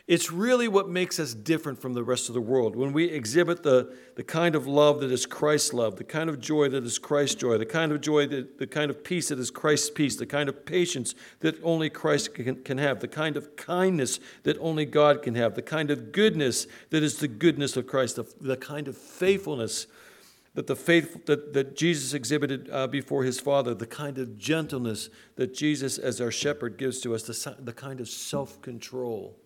It's 0.07 0.31
really 0.31 0.69
what 0.69 0.89
makes 0.89 1.19
us 1.19 1.35
different 1.35 1.83
from 1.83 1.95
the 1.95 2.05
rest 2.05 2.29
of 2.29 2.35
the 2.35 2.41
world. 2.41 2.77
When 2.77 2.93
we 2.93 3.07
exhibit 3.07 3.65
the, 3.65 3.97
the 4.15 4.23
kind 4.23 4.55
of 4.55 4.69
love 4.69 5.01
that 5.01 5.11
is 5.11 5.27
Christ's 5.27 5.75
love, 5.75 5.97
the 5.97 6.05
kind 6.05 6.31
of 6.31 6.39
joy 6.39 6.69
that 6.69 6.85
is 6.85 7.01
Christ's 7.01 7.35
joy, 7.35 7.59
the 7.59 7.67
kind 7.67 7.91
of 7.91 8.01
joy, 8.01 8.29
that, 8.29 8.59
the 8.59 8.67
kind 8.69 8.93
of 8.93 9.03
peace 9.03 9.31
that 9.31 9.41
is 9.41 9.51
Christ's 9.51 9.91
peace, 9.91 10.15
the 10.15 10.25
kind 10.25 10.49
of 10.49 10.65
patience 10.65 11.17
that 11.41 11.57
only 11.65 11.91
Christ 11.91 12.35
can, 12.35 12.63
can 12.63 12.79
have, 12.79 13.01
the 13.01 13.09
kind 13.09 13.37
of 13.37 13.57
kindness 13.57 14.21
that 14.45 14.57
only 14.61 14.85
God 14.85 15.21
can 15.21 15.35
have, 15.35 15.57
the 15.57 15.63
kind 15.63 15.91
of 15.91 16.13
goodness 16.13 16.69
that 16.91 17.03
is 17.03 17.19
the 17.19 17.27
goodness 17.27 17.77
of 17.77 17.89
Christ, 17.89 18.15
the, 18.15 18.33
the 18.41 18.57
kind 18.57 18.87
of 18.87 18.97
faithfulness 18.97 19.89
that 20.59 20.67
the 20.67 20.75
faith 20.75 21.25
that, 21.27 21.53
that 21.53 21.77
Jesus 21.77 22.15
exhibited 22.15 22.69
uh, 22.73 22.89
before 22.89 23.23
his 23.23 23.39
Father, 23.39 23.75
the 23.75 23.87
kind 23.87 24.19
of 24.19 24.37
gentleness 24.39 25.09
that 25.37 25.55
Jesus, 25.55 25.99
as 25.99 26.21
our 26.21 26.33
shepherd, 26.33 26.77
gives 26.77 26.99
to 27.03 27.15
us, 27.15 27.23
the, 27.23 27.57
the 27.61 27.73
kind 27.73 28.01
of 28.01 28.09
self 28.09 28.61
control 28.61 29.39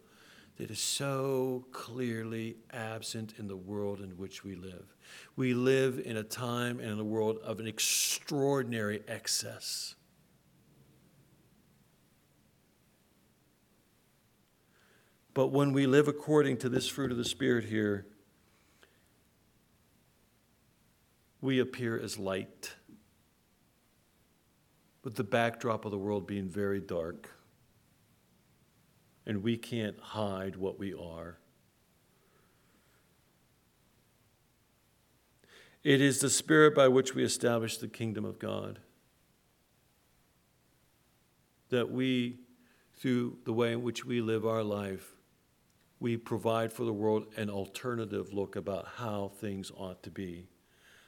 that 0.57 0.71
is 0.71 0.79
so 0.79 1.67
clearly 1.71 2.57
absent 2.73 3.35
in 3.39 3.47
the 3.47 3.59
world 3.59 4.01
in 4.01 4.13
which 4.17 4.43
we 4.43 4.55
live. 4.55 4.97
We 5.37 5.53
live 5.53 6.01
in 6.03 6.17
a 6.17 6.23
time 6.23 6.81
and 6.81 6.93
in 6.93 6.99
a 6.99 7.05
world 7.05 7.41
of 7.45 7.61
an 7.61 7.67
extraordinary 7.67 9.03
excess. 9.07 9.97
But 15.35 15.49
when 15.49 15.75
we 15.75 15.87
live 15.87 16.09
according 16.09 16.57
to 16.61 16.71
this 16.71 16.89
fruit 16.89 17.11
of 17.11 17.19
the 17.19 17.25
Spirit 17.27 17.67
here, 17.67 18.07
we 21.43 21.59
appear 21.59 21.99
as 21.99 22.19
light. 22.19 22.75
with 25.05 25.17
the 25.17 25.25
backdrop 25.25 25.85
of 25.85 25.91
the 25.91 25.99
world 25.99 26.27
being 26.27 26.49
very 26.49 26.81
dark. 26.81 27.29
And 29.27 29.43
we 29.43 29.57
can't 29.57 29.99
hide 29.99 30.57
what 30.57 30.79
we 30.79 30.95
are. 30.95 31.39
It 35.83 36.01
is 36.01 36.21
the 36.21 36.31
Spirit 36.31 36.75
by 36.75 36.87
which 36.89 37.15
we 37.15 37.25
establish 37.25 37.79
the 37.79 37.89
kingdom 37.89 38.25
of 38.25 38.39
God. 38.39 38.79
That 41.71 41.91
we, 41.91 42.39
through 42.97 43.39
the 43.45 43.53
way 43.53 43.73
in 43.73 43.83
which 43.83 44.05
we 44.05 44.21
live 44.21 44.47
our 44.47 44.63
life, 44.63 45.17
we 45.99 46.17
provide 46.17 46.73
for 46.73 46.85
the 46.85 46.93
world 46.93 47.27
an 47.37 47.51
alternative 47.51 48.33
look 48.33 48.55
about 48.55 48.87
how 48.97 49.33
things 49.41 49.73
ought 49.77 50.03
to 50.05 50.11
be, 50.11 50.47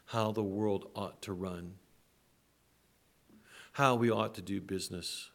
how 0.06 0.32
the 0.32 0.42
world 0.42 0.90
ought 0.94 1.22
to 1.22 1.32
run, 1.32 1.74
how 3.72 3.94
we 3.94 4.10
ought 4.10 4.34
to 4.34 4.42
do 4.42 4.60
business, 4.60 5.30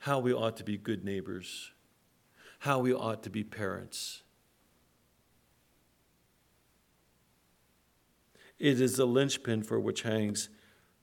how 0.00 0.18
we 0.18 0.32
ought 0.32 0.56
to 0.56 0.64
be 0.64 0.76
good 0.76 1.04
neighbors, 1.04 1.72
how 2.60 2.78
we 2.78 2.92
ought 2.92 3.22
to 3.22 3.30
be 3.30 3.44
parents. 3.44 4.22
It 8.58 8.80
is 8.80 8.96
the 8.96 9.06
linchpin 9.06 9.62
for 9.62 9.78
which 9.78 10.02
hangs 10.02 10.48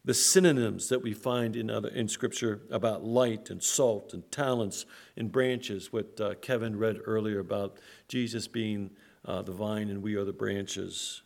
the 0.06 0.14
synonyms 0.14 0.90
that 0.90 1.02
we 1.02 1.14
find 1.14 1.56
in, 1.56 1.70
other, 1.72 1.90
in 1.90 2.08
Scripture 2.08 2.62
about 2.70 3.04
light 3.04 3.50
and 3.50 3.62
salt 3.62 4.14
and 4.14 4.30
talents 4.32 4.86
and 5.18 5.32
branches, 5.32 5.92
what 5.92 6.22
uh, 6.22 6.36
Kevin 6.36 6.78
read 6.78 7.00
earlier 7.06 7.40
about 7.40 7.80
Jesus 8.08 8.48
being 8.48 8.92
uh, 9.26 9.42
the 9.42 9.52
vine 9.52 9.90
and 9.90 10.04
we 10.04 10.16
are 10.16 10.24
the 10.24 10.32
branches. 10.32 11.24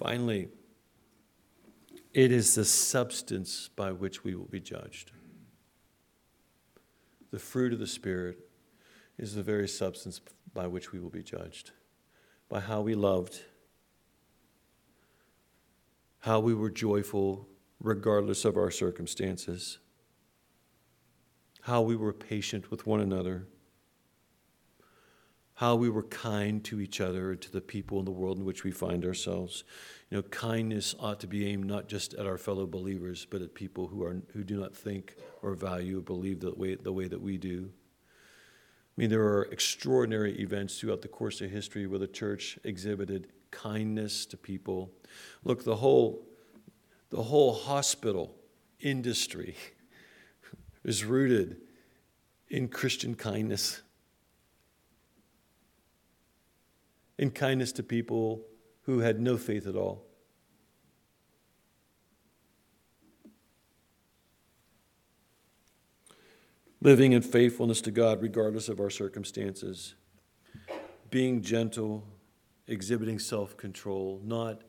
Finally, 0.00 0.48
it 2.14 2.32
is 2.32 2.54
the 2.54 2.64
substance 2.64 3.68
by 3.76 3.92
which 3.92 4.24
we 4.24 4.34
will 4.34 4.46
be 4.46 4.58
judged. 4.58 5.12
The 7.30 7.38
fruit 7.38 7.74
of 7.74 7.80
the 7.80 7.86
Spirit 7.86 8.38
is 9.18 9.34
the 9.34 9.42
very 9.42 9.68
substance 9.68 10.22
by 10.54 10.66
which 10.66 10.90
we 10.90 11.00
will 11.00 11.10
be 11.10 11.22
judged, 11.22 11.72
by 12.48 12.60
how 12.60 12.80
we 12.80 12.94
loved 12.94 13.42
how 16.20 16.40
we 16.40 16.54
were 16.54 16.70
joyful 16.70 17.46
regardless 17.78 18.46
of 18.46 18.56
our 18.56 18.70
circumstances, 18.70 19.78
how 21.62 21.82
we 21.82 21.96
were 21.96 22.12
patient 22.12 22.70
with 22.70 22.86
one 22.86 23.00
another, 23.00 23.46
how 25.60 25.74
we 25.74 25.90
were 25.90 26.04
kind 26.04 26.64
to 26.64 26.80
each 26.80 27.02
other 27.02 27.34
to 27.34 27.52
the 27.52 27.60
people 27.60 27.98
in 27.98 28.06
the 28.06 28.10
world 28.10 28.38
in 28.38 28.46
which 28.46 28.64
we 28.64 28.70
find 28.70 29.04
ourselves. 29.04 29.62
You 30.08 30.16
know, 30.16 30.22
kindness 30.22 30.94
ought 30.98 31.20
to 31.20 31.26
be 31.26 31.46
aimed 31.48 31.66
not 31.66 31.86
just 31.86 32.14
at 32.14 32.24
our 32.24 32.38
fellow 32.38 32.66
believers, 32.66 33.26
but 33.28 33.42
at 33.42 33.54
people 33.54 33.86
who, 33.86 34.02
are, 34.02 34.22
who 34.32 34.42
do 34.42 34.58
not 34.58 34.74
think 34.74 35.16
or 35.42 35.52
value 35.52 35.98
or 35.98 36.00
believe 36.00 36.40
the 36.40 36.54
way, 36.54 36.76
the 36.76 36.94
way 36.94 37.08
that 37.08 37.20
we 37.20 37.36
do. 37.36 37.68
I 37.68 38.92
mean, 38.96 39.10
there 39.10 39.20
are 39.20 39.48
extraordinary 39.52 40.40
events 40.40 40.80
throughout 40.80 41.02
the 41.02 41.08
course 41.08 41.42
of 41.42 41.50
history 41.50 41.86
where 41.86 41.98
the 41.98 42.06
church 42.06 42.58
exhibited 42.64 43.28
kindness 43.50 44.24
to 44.26 44.38
people. 44.38 44.90
Look, 45.44 45.64
the 45.64 45.76
whole, 45.76 46.26
the 47.10 47.22
whole 47.22 47.52
hospital 47.52 48.34
industry 48.80 49.56
is 50.84 51.04
rooted 51.04 51.58
in 52.48 52.68
Christian 52.68 53.14
kindness. 53.14 53.82
In 57.20 57.30
kindness 57.30 57.70
to 57.72 57.82
people 57.82 58.40
who 58.84 59.00
had 59.00 59.20
no 59.20 59.36
faith 59.36 59.66
at 59.66 59.76
all. 59.76 60.06
Living 66.80 67.12
in 67.12 67.20
faithfulness 67.20 67.82
to 67.82 67.90
God 67.90 68.22
regardless 68.22 68.70
of 68.70 68.80
our 68.80 68.88
circumstances. 68.88 69.96
Being 71.10 71.42
gentle 71.42 72.06
exhibiting 72.66 73.18
self 73.18 73.54
control, 73.54 74.22
not, 74.24 74.62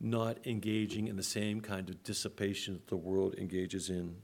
not 0.00 0.38
engaging 0.46 1.08
in 1.08 1.16
the 1.16 1.22
same 1.22 1.60
kind 1.60 1.90
of 1.90 2.02
dissipation 2.04 2.72
that 2.72 2.86
the 2.86 2.96
world 2.96 3.34
engages 3.36 3.90
in. 3.90 4.16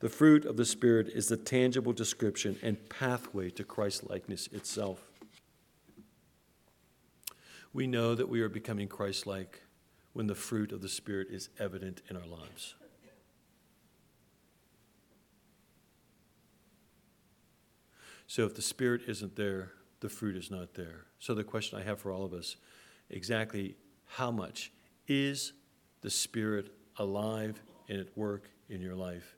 The 0.00 0.08
fruit 0.08 0.44
of 0.44 0.56
the 0.56 0.64
Spirit 0.64 1.06
is 1.06 1.28
the 1.28 1.36
tangible 1.36 1.92
description 1.92 2.58
and 2.60 2.88
pathway 2.88 3.50
to 3.50 3.62
Christ 3.62 4.10
likeness 4.10 4.48
itself. 4.48 5.12
We 7.74 7.86
know 7.86 8.14
that 8.14 8.28
we 8.28 8.40
are 8.40 8.48
becoming 8.48 8.88
Christ 8.88 9.26
like 9.26 9.60
when 10.14 10.26
the 10.26 10.34
fruit 10.34 10.72
of 10.72 10.80
the 10.80 10.88
Spirit 10.88 11.28
is 11.30 11.50
evident 11.58 12.00
in 12.08 12.16
our 12.16 12.26
lives. 12.26 12.76
So 18.26 18.44
if 18.44 18.54
the 18.54 18.62
Spirit 18.62 19.02
isn't 19.06 19.36
there, 19.36 19.72
the 20.00 20.08
fruit 20.08 20.36
is 20.36 20.50
not 20.50 20.74
there. 20.74 21.06
So, 21.18 21.34
the 21.34 21.44
question 21.44 21.78
I 21.78 21.82
have 21.82 21.98
for 21.98 22.12
all 22.12 22.24
of 22.24 22.32
us 22.32 22.56
exactly 23.08 23.76
how 24.06 24.30
much 24.30 24.70
is 25.08 25.52
the 26.02 26.10
Spirit 26.10 26.72
alive 26.98 27.62
and 27.88 27.98
at 27.98 28.16
work 28.16 28.50
in 28.68 28.80
your 28.80 28.94
life? 28.94 29.36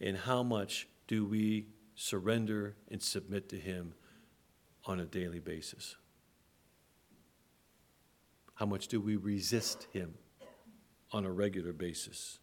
And 0.00 0.16
how 0.16 0.42
much 0.42 0.86
do 1.06 1.24
we 1.24 1.66
surrender 1.96 2.76
and 2.90 3.02
submit 3.02 3.48
to 3.50 3.56
Him 3.56 3.94
on 4.84 5.00
a 5.00 5.04
daily 5.04 5.40
basis? 5.40 5.96
How 8.54 8.66
much 8.66 8.88
do 8.88 9.00
we 9.00 9.16
resist 9.16 9.88
Him 9.92 10.14
on 11.12 11.24
a 11.24 11.30
regular 11.30 11.72
basis? 11.72 12.38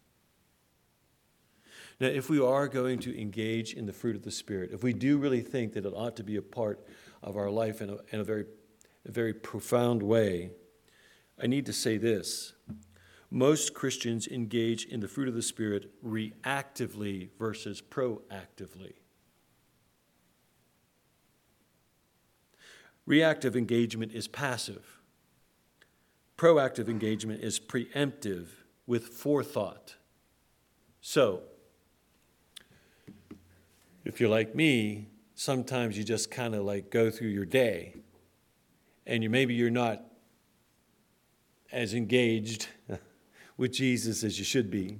Now, 2.00 2.08
if 2.08 2.28
we 2.28 2.40
are 2.40 2.68
going 2.68 2.98
to 3.00 3.20
engage 3.20 3.74
in 3.74 3.86
the 3.86 3.92
fruit 3.92 4.16
of 4.16 4.22
the 4.22 4.30
Spirit, 4.30 4.70
if 4.72 4.82
we 4.82 4.92
do 4.92 5.18
really 5.18 5.40
think 5.40 5.72
that 5.74 5.86
it 5.86 5.92
ought 5.94 6.16
to 6.16 6.24
be 6.24 6.36
a 6.36 6.42
part 6.42 6.84
of 7.22 7.36
our 7.36 7.50
life 7.50 7.80
in 7.80 7.90
a, 7.90 7.98
in 8.10 8.20
a 8.20 8.24
very, 8.24 8.44
a 9.06 9.12
very 9.12 9.32
profound 9.32 10.02
way, 10.02 10.50
I 11.40 11.46
need 11.46 11.66
to 11.66 11.72
say 11.72 11.96
this. 11.98 12.54
Most 13.30 13.72
Christians 13.72 14.26
engage 14.28 14.84
in 14.84 15.00
the 15.00 15.08
fruit 15.08 15.28
of 15.28 15.34
the 15.34 15.42
Spirit 15.42 15.90
reactively 16.04 17.30
versus 17.38 17.80
proactively. 17.80 18.94
Reactive 23.06 23.56
engagement 23.56 24.12
is 24.12 24.28
passive. 24.28 25.01
Proactive 26.36 26.88
engagement 26.88 27.42
is 27.42 27.60
preemptive 27.60 28.46
with 28.86 29.08
forethought. 29.08 29.96
So, 31.00 31.42
if 34.04 34.20
you're 34.20 34.30
like 34.30 34.54
me, 34.54 35.08
sometimes 35.34 35.96
you 35.96 36.04
just 36.04 36.30
kind 36.30 36.54
of 36.54 36.64
like 36.64 36.90
go 36.90 37.10
through 37.10 37.28
your 37.28 37.44
day 37.44 37.94
and 39.06 39.22
you 39.22 39.30
maybe 39.30 39.54
you're 39.54 39.70
not 39.70 40.04
as 41.70 41.94
engaged 41.94 42.68
with 43.56 43.72
Jesus 43.72 44.24
as 44.24 44.38
you 44.38 44.44
should 44.44 44.70
be. 44.70 44.98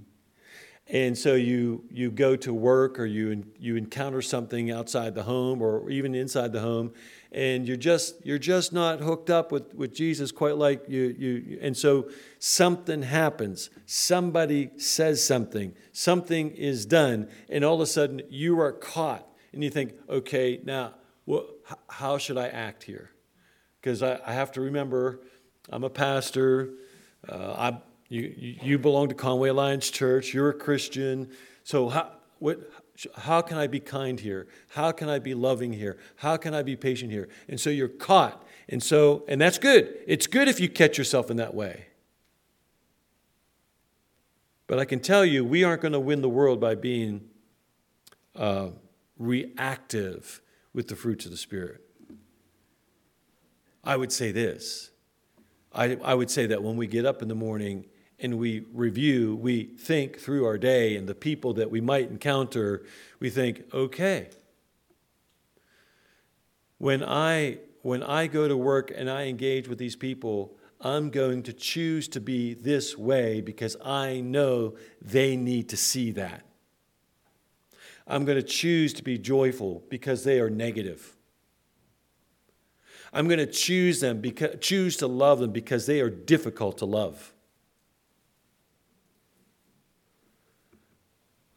And 0.93 1.17
so 1.17 1.35
you, 1.35 1.85
you 1.91 2.11
go 2.11 2.37
to 2.37 2.53
work 2.53 3.01
or 3.01 3.07
you, 3.07 3.45
you 3.59 3.77
encounter 3.77 4.21
something 4.21 4.71
outside 4.71 5.15
the 5.15 5.23
home 5.23 5.63
or 5.63 5.89
even 5.89 6.15
inside 6.15 6.53
the 6.53 6.61
home, 6.61 6.93
and 7.33 7.67
you're 7.67 7.79
just, 7.79 8.27
you're 8.27 8.39
just 8.39 8.75
not 8.75 9.01
hooked 9.01 9.31
up 9.31 9.51
with, 9.51 9.75
with 9.75 9.95
Jesus 9.95 10.31
quite 10.31 10.59
like 10.59 10.85
you, 10.89 11.17
you. 11.19 11.59
And 11.63 11.75
so 11.75 12.11
something 12.39 13.01
happens. 13.03 13.71
Somebody 13.87 14.69
says 14.77 15.25
something. 15.25 15.75
Something 15.93 16.51
is 16.51 16.85
done. 16.85 17.31
And 17.49 17.65
all 17.65 17.75
of 17.75 17.81
a 17.81 17.87
sudden 17.87 18.21
you 18.29 18.61
are 18.61 18.73
caught 18.73 19.27
and 19.55 19.65
you 19.65 19.71
think, 19.71 19.95
okay, 20.11 20.61
now 20.63 20.93
well, 21.25 21.47
how 21.89 22.19
should 22.19 22.37
I 22.37 22.49
act 22.49 22.83
here? 22.83 23.11
Because 23.81 24.03
I, 24.03 24.21
I, 24.27 24.33
have 24.33 24.53
to 24.53 24.61
remember 24.61 25.21
I'm 25.71 25.85
a 25.85 25.91
pastor. 25.91 26.71
Uh, 27.29 27.53
I, 27.57 27.79
you, 28.13 28.57
you 28.63 28.79
belong 28.79 29.09
to 29.09 29.15
Conway 29.15 29.49
Alliance 29.49 29.91
Church. 29.91 30.35
You're 30.35 30.51
a 30.51 30.55
Christian. 30.55 31.31
So 31.65 31.89
how, 31.89 32.13
what, 32.41 32.71
how 33.17 33.41
can 33.41 33.57
I 33.57 33.67
be 33.67 33.81
kind 33.81 34.21
here? 34.21 34.49
How 34.69 34.93
can 34.93 35.09
I 35.09 35.19
be 35.19 35.33
loving 35.33 35.73
here? 35.73 35.97
How 36.17 36.37
can 36.37 36.53
I 36.53 36.63
be 36.63 36.77
patient 36.77 37.11
here? 37.11 37.31
And 37.49 37.59
so 37.59 37.71
you're 37.71 37.89
caught. 37.89 38.45
And 38.69 38.83
so, 38.83 39.25
and 39.29 39.41
that's 39.41 39.57
good. 39.57 39.97
It's 40.07 40.27
good 40.27 40.47
if 40.47 40.61
you 40.61 40.69
catch 40.69 40.99
yourself 40.99 41.31
in 41.31 41.39
that 41.39 41.55
way. 41.55 41.87
But 44.67 44.79
I 44.79 44.85
can 44.85 45.01
tell 45.01 45.25
you, 45.25 45.43
we 45.43 45.65
aren't 45.65 45.81
going 45.81 45.93
to 45.93 46.01
win 46.01 46.21
the 46.21 46.29
world 46.29 46.61
by 46.61 46.75
being 46.75 47.31
uh, 48.37 48.69
reactive 49.19 50.43
with 50.75 50.89
the 50.89 50.97
fruits 50.97 51.25
of 51.25 51.31
the 51.31 51.39
Spirit. 51.39 51.81
I 53.83 53.97
would 53.97 54.13
say 54.13 54.33
this 54.33 54.91
I, 55.75 55.97
I 56.05 56.13
would 56.13 56.31
say 56.31 56.45
that 56.45 56.63
when 56.63 56.77
we 56.77 56.87
get 56.87 57.07
up 57.07 57.23
in 57.23 57.29
the 57.29 57.35
morning 57.35 57.87
and 58.23 58.39
we 58.39 58.65
review, 58.73 59.35
we 59.35 59.65
think 59.65 60.19
through 60.19 60.47
our 60.47 60.57
day 60.57 60.97
and 60.97 61.09
the 61.09 61.15
people 61.15 61.53
that 61.55 61.71
we 61.71 61.81
might 61.81 62.09
encounter, 62.09 62.85
we 63.19 63.29
think, 63.29 63.65
okay, 63.75 64.31
when 66.79 67.03
I 67.05 67.59
when 67.83 68.03
I 68.05 68.29
go 68.29 68.47
to 68.47 68.57
work 68.57 68.93
and 68.95 69.11
I 69.11 69.25
engage 69.25 69.67
with 69.67 69.79
these 69.79 69.97
people, 69.97 70.57
I'm 70.81 71.11
going 71.11 71.43
to 71.45 71.53
choose 71.53 72.07
to 72.09 72.21
be 72.21 72.55
this 72.55 72.97
way 72.97 73.41
because 73.41 73.77
I 73.85 74.21
know 74.21 74.77
they 75.01 75.37
need 75.37 75.69
to 75.71 75.77
see 75.77 76.13
that. 76.13 76.45
I'm 78.07 78.25
going 78.25 78.39
to 78.39 78.43
choose 78.43 78.93
to 78.95 79.03
be 79.03 79.19
joyful 79.19 79.83
because 79.89 80.23
they 80.23 80.39
are 80.39 80.51
negative. 80.51 81.17
I'm 83.13 83.27
going 83.27 83.41
to 83.41 83.47
choose 83.47 84.01
them 84.01 84.21
because, 84.21 84.57
choose 84.61 84.97
to 84.99 85.09
love 85.09 85.41
them 85.41 85.51
because 85.51 85.87
they 85.87 86.01
are 86.01 86.11
difficult 86.11 86.79
to 86.79 86.85
love. 86.85 87.33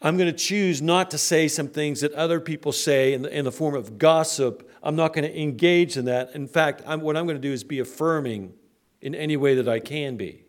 I'm 0.06 0.18
going 0.18 0.32
to 0.32 0.38
choose 0.38 0.84
not 0.84 1.10
to 1.12 1.18
say 1.18 1.48
some 1.48 1.68
things 1.68 2.02
that 2.02 2.13
other 2.13 2.39
people 2.39 2.72
say 2.72 3.13
in 3.13 3.24
the, 3.24 3.36
in 3.36 3.44
the 3.44 3.52
form 3.52 3.74
of 3.74 3.98
gossip. 3.98 4.70
I'm 4.84 4.96
not 4.96 5.13
going 5.13 5.24
to 5.24 5.41
engage 5.41 5.98
in 5.98 6.06
that. 6.06 6.36
In 6.36 6.48
fact, 6.48 6.84
I'm, 6.86 7.02
what 7.02 7.18
I'm 7.18 7.26
going 7.26 7.41
to 7.41 7.41
do 7.41 7.52
is 7.52 7.63
be 7.63 7.80
affirming 7.80 8.54
in 9.02 9.15
any 9.15 9.36
way 9.36 9.56
that 9.56 9.68
I 9.68 9.80
can 9.80 10.15
be. 10.15 10.44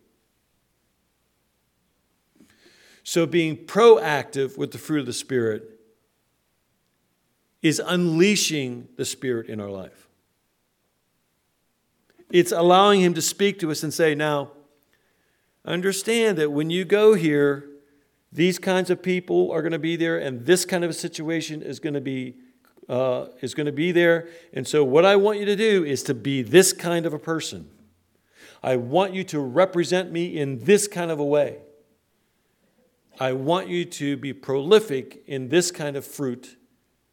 So, 3.03 3.25
being 3.25 3.57
proactive 3.57 4.59
with 4.59 4.73
the 4.73 4.77
fruit 4.77 4.99
of 4.99 5.05
the 5.07 5.13
Spirit 5.13 5.79
is 7.63 7.81
unleashing 7.83 8.89
the 8.95 9.05
Spirit 9.05 9.47
in 9.47 9.59
our 9.59 9.71
life. 9.71 10.07
It's 12.29 12.51
allowing 12.51 13.01
Him 13.01 13.15
to 13.15 13.23
speak 13.23 13.57
to 13.59 13.71
us 13.71 13.81
and 13.81 13.91
say, 13.91 14.13
Now, 14.13 14.51
understand 15.65 16.37
that 16.37 16.51
when 16.51 16.69
you 16.69 16.85
go 16.85 17.15
here, 17.15 17.67
these 18.37 18.59
kinds 18.59 18.91
of 18.91 19.01
people 19.01 19.49
are 19.51 19.63
going 19.63 19.71
to 19.71 19.79
be 19.79 19.95
there, 19.95 20.19
and 20.19 20.45
this 20.45 20.63
kind 20.63 20.83
of 20.83 20.91
a 20.91 20.93
situation 20.93 21.63
is 21.63 21.79
going 21.79 21.95
to 21.95 22.01
be 22.01 22.35
uh, 22.87 23.29
is 23.41 23.55
going 23.55 23.65
to 23.65 23.71
be 23.71 23.91
there. 23.91 24.29
And 24.53 24.65
so, 24.67 24.83
what 24.83 25.05
I 25.05 25.15
want 25.15 25.39
you 25.39 25.45
to 25.45 25.55
do 25.55 25.83
is 25.83 26.03
to 26.03 26.13
be 26.13 26.43
this 26.43 26.71
kind 26.71 27.07
of 27.07 27.13
a 27.15 27.19
person. 27.19 27.67
I 28.61 28.75
want 28.75 29.15
you 29.15 29.23
to 29.25 29.39
represent 29.39 30.11
me 30.11 30.37
in 30.37 30.59
this 30.59 30.87
kind 30.87 31.09
of 31.09 31.19
a 31.19 31.25
way. 31.25 31.57
I 33.19 33.33
want 33.33 33.69
you 33.69 33.85
to 33.85 34.15
be 34.17 34.33
prolific 34.33 35.23
in 35.25 35.49
this 35.49 35.71
kind 35.71 35.97
of 35.97 36.05
fruit 36.05 36.57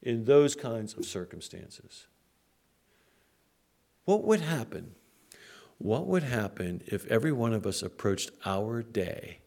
in 0.02 0.26
those 0.26 0.54
kinds 0.54 0.92
of 0.92 1.06
circumstances. 1.06 2.06
What 4.04 4.24
would 4.24 4.42
happen? 4.42 4.94
What 5.78 6.06
would 6.06 6.22
happen 6.22 6.82
if 6.86 7.06
every 7.06 7.32
one 7.32 7.54
of 7.54 7.66
us 7.66 7.82
approached 7.82 8.30
our 8.44 8.82
day 8.82 9.38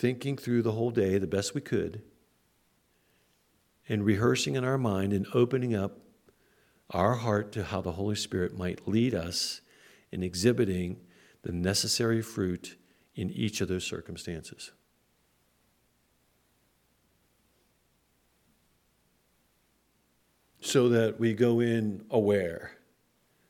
thinking 0.00 0.34
through 0.34 0.62
the 0.62 0.72
whole 0.72 0.90
day 0.90 1.18
the 1.18 1.26
best 1.26 1.54
we 1.54 1.60
could 1.60 2.00
and 3.86 4.02
rehearsing 4.02 4.54
in 4.54 4.64
our 4.64 4.78
mind 4.78 5.12
and 5.12 5.26
opening 5.34 5.74
up 5.74 5.98
our 6.88 7.16
heart 7.16 7.52
to 7.52 7.62
how 7.64 7.82
the 7.82 7.92
Holy 7.92 8.16
Spirit 8.16 8.56
might 8.56 8.88
lead 8.88 9.14
us 9.14 9.60
in 10.10 10.22
exhibiting 10.22 10.96
the 11.42 11.52
necessary 11.52 12.22
fruit 12.22 12.78
in 13.14 13.30
each 13.30 13.60
of 13.60 13.68
those 13.68 13.84
circumstances? 13.84 14.72
so 20.62 20.90
that 20.90 21.18
we 21.18 21.32
go 21.32 21.58
in 21.58 22.04
aware, 22.10 22.72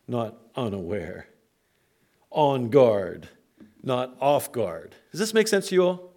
not 0.06 0.36
unaware, 0.54 1.28
on 2.30 2.70
guard, 2.70 3.28
not 3.82 4.16
off 4.20 4.52
guard. 4.52 4.94
Does 5.10 5.18
this 5.18 5.34
make 5.34 5.48
sense 5.48 5.68
to 5.68 5.74
you 5.74 5.82
all? 5.82 6.09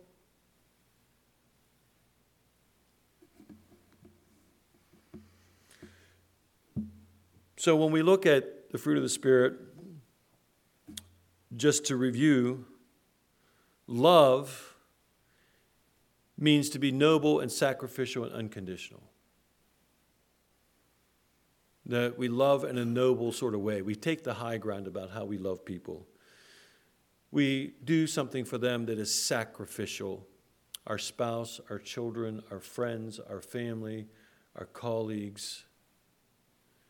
So, 7.63 7.77
when 7.77 7.93
we 7.93 8.01
look 8.01 8.25
at 8.25 8.71
the 8.71 8.77
fruit 8.77 8.97
of 8.97 9.03
the 9.03 9.07
Spirit, 9.07 9.53
just 11.55 11.85
to 11.85 11.95
review, 11.95 12.65
love 13.87 14.75
means 16.37 16.69
to 16.71 16.77
be 16.77 16.91
noble 16.91 17.39
and 17.39 17.49
sacrificial 17.49 18.25
and 18.25 18.33
unconditional 18.33 19.01
that 21.85 22.17
we 22.17 22.27
love 22.27 22.65
in 22.65 22.77
a 22.77 22.83
noble 22.83 23.31
sort 23.31 23.55
of 23.55 23.61
way. 23.61 23.81
We 23.81 23.95
take 23.95 24.25
the 24.25 24.33
high 24.33 24.57
ground 24.57 24.85
about 24.85 25.11
how 25.11 25.23
we 25.23 25.37
love 25.37 25.63
people. 25.63 26.05
We 27.31 27.75
do 27.85 28.07
something 28.07 28.43
for 28.43 28.57
them 28.57 28.87
that 28.87 28.99
is 28.99 29.15
sacrificial 29.15 30.27
our 30.85 30.97
spouse, 30.97 31.61
our 31.69 31.79
children, 31.79 32.43
our 32.51 32.59
friends, 32.59 33.21
our 33.21 33.39
family, 33.39 34.09
our 34.57 34.65
colleagues. 34.65 35.63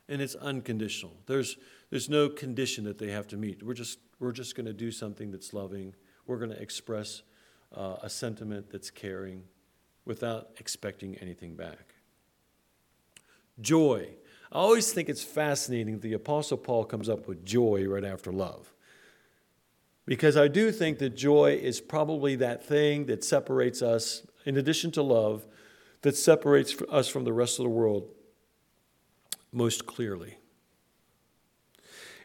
And 0.09 0.21
it's 0.21 0.35
unconditional. 0.35 1.13
There's, 1.25 1.57
there's 1.89 2.09
no 2.09 2.29
condition 2.29 2.83
that 2.85 2.97
they 2.97 3.11
have 3.11 3.27
to 3.29 3.37
meet. 3.37 3.63
We're 3.63 3.73
just, 3.73 3.99
we're 4.19 4.31
just 4.31 4.55
going 4.55 4.65
to 4.65 4.73
do 4.73 4.91
something 4.91 5.31
that's 5.31 5.53
loving. 5.53 5.95
We're 6.27 6.37
going 6.37 6.51
to 6.51 6.61
express 6.61 7.23
uh, 7.75 7.95
a 8.01 8.09
sentiment 8.09 8.69
that's 8.69 8.89
caring 8.89 9.43
without 10.05 10.49
expecting 10.59 11.15
anything 11.17 11.55
back. 11.55 11.95
Joy 13.61 14.09
I 14.53 14.57
always 14.57 14.93
think 14.93 15.09
it's 15.09 15.23
fascinating 15.23 15.95
that 15.95 16.03
the 16.03 16.13
Apostle 16.13 16.57
Paul 16.57 16.85
comes 16.85 17.09
up 17.09 17.27
with 17.27 17.43
joy 17.43 17.87
right 17.87 18.05
after 18.05 18.31
love. 18.31 18.71
Because 20.05 20.37
I 20.37 20.47
do 20.47 20.71
think 20.71 20.99
that 20.99 21.15
joy 21.15 21.59
is 21.59 21.81
probably 21.81 22.35
that 22.35 22.63
thing 22.63 23.07
that 23.07 23.23
separates 23.23 23.81
us, 23.81 24.27
in 24.45 24.57
addition 24.57 24.91
to 24.91 25.01
love, 25.01 25.47
that 26.03 26.15
separates 26.15 26.79
us 26.91 27.07
from 27.07 27.23
the 27.23 27.33
rest 27.33 27.57
of 27.57 27.63
the 27.63 27.69
world 27.69 28.09
most 29.53 29.85
clearly. 29.85 30.37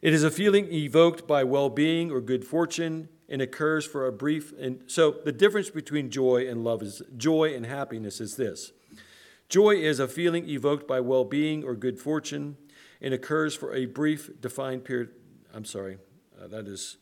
It 0.00 0.14
is 0.14 0.24
a 0.24 0.30
feeling 0.30 0.72
evoked 0.72 1.26
by 1.26 1.44
well 1.44 1.68
being 1.68 2.10
or 2.10 2.20
good 2.20 2.44
fortune 2.44 3.08
and 3.28 3.42
occurs 3.42 3.84
for 3.84 4.06
a 4.06 4.12
brief. 4.12 4.52
And 4.58 4.82
so 4.86 5.16
the 5.24 5.32
difference 5.32 5.70
between 5.70 6.10
joy 6.10 6.48
and 6.48 6.64
love 6.64 6.82
is 6.82 7.02
joy 7.16 7.54
and 7.54 7.66
happiness 7.66 8.20
is 8.20 8.36
this 8.36 8.72
Joy 9.48 9.76
is 9.76 9.98
a 9.98 10.06
feeling 10.06 10.46
evoked 10.48 10.86
by 10.86 11.00
well 11.00 11.24
being 11.24 11.64
or 11.64 11.74
good 11.74 11.98
fortune 11.98 12.56
and 13.00 13.14
occurs 13.14 13.54
for 13.54 13.74
a 13.74 13.86
brief, 13.86 14.30
defined 14.40 14.84
period. 14.84 15.10
I'm 15.54 15.64
sorry, 15.64 15.98
uh, 16.40 16.48
that 16.48 16.66
is, 16.66 16.98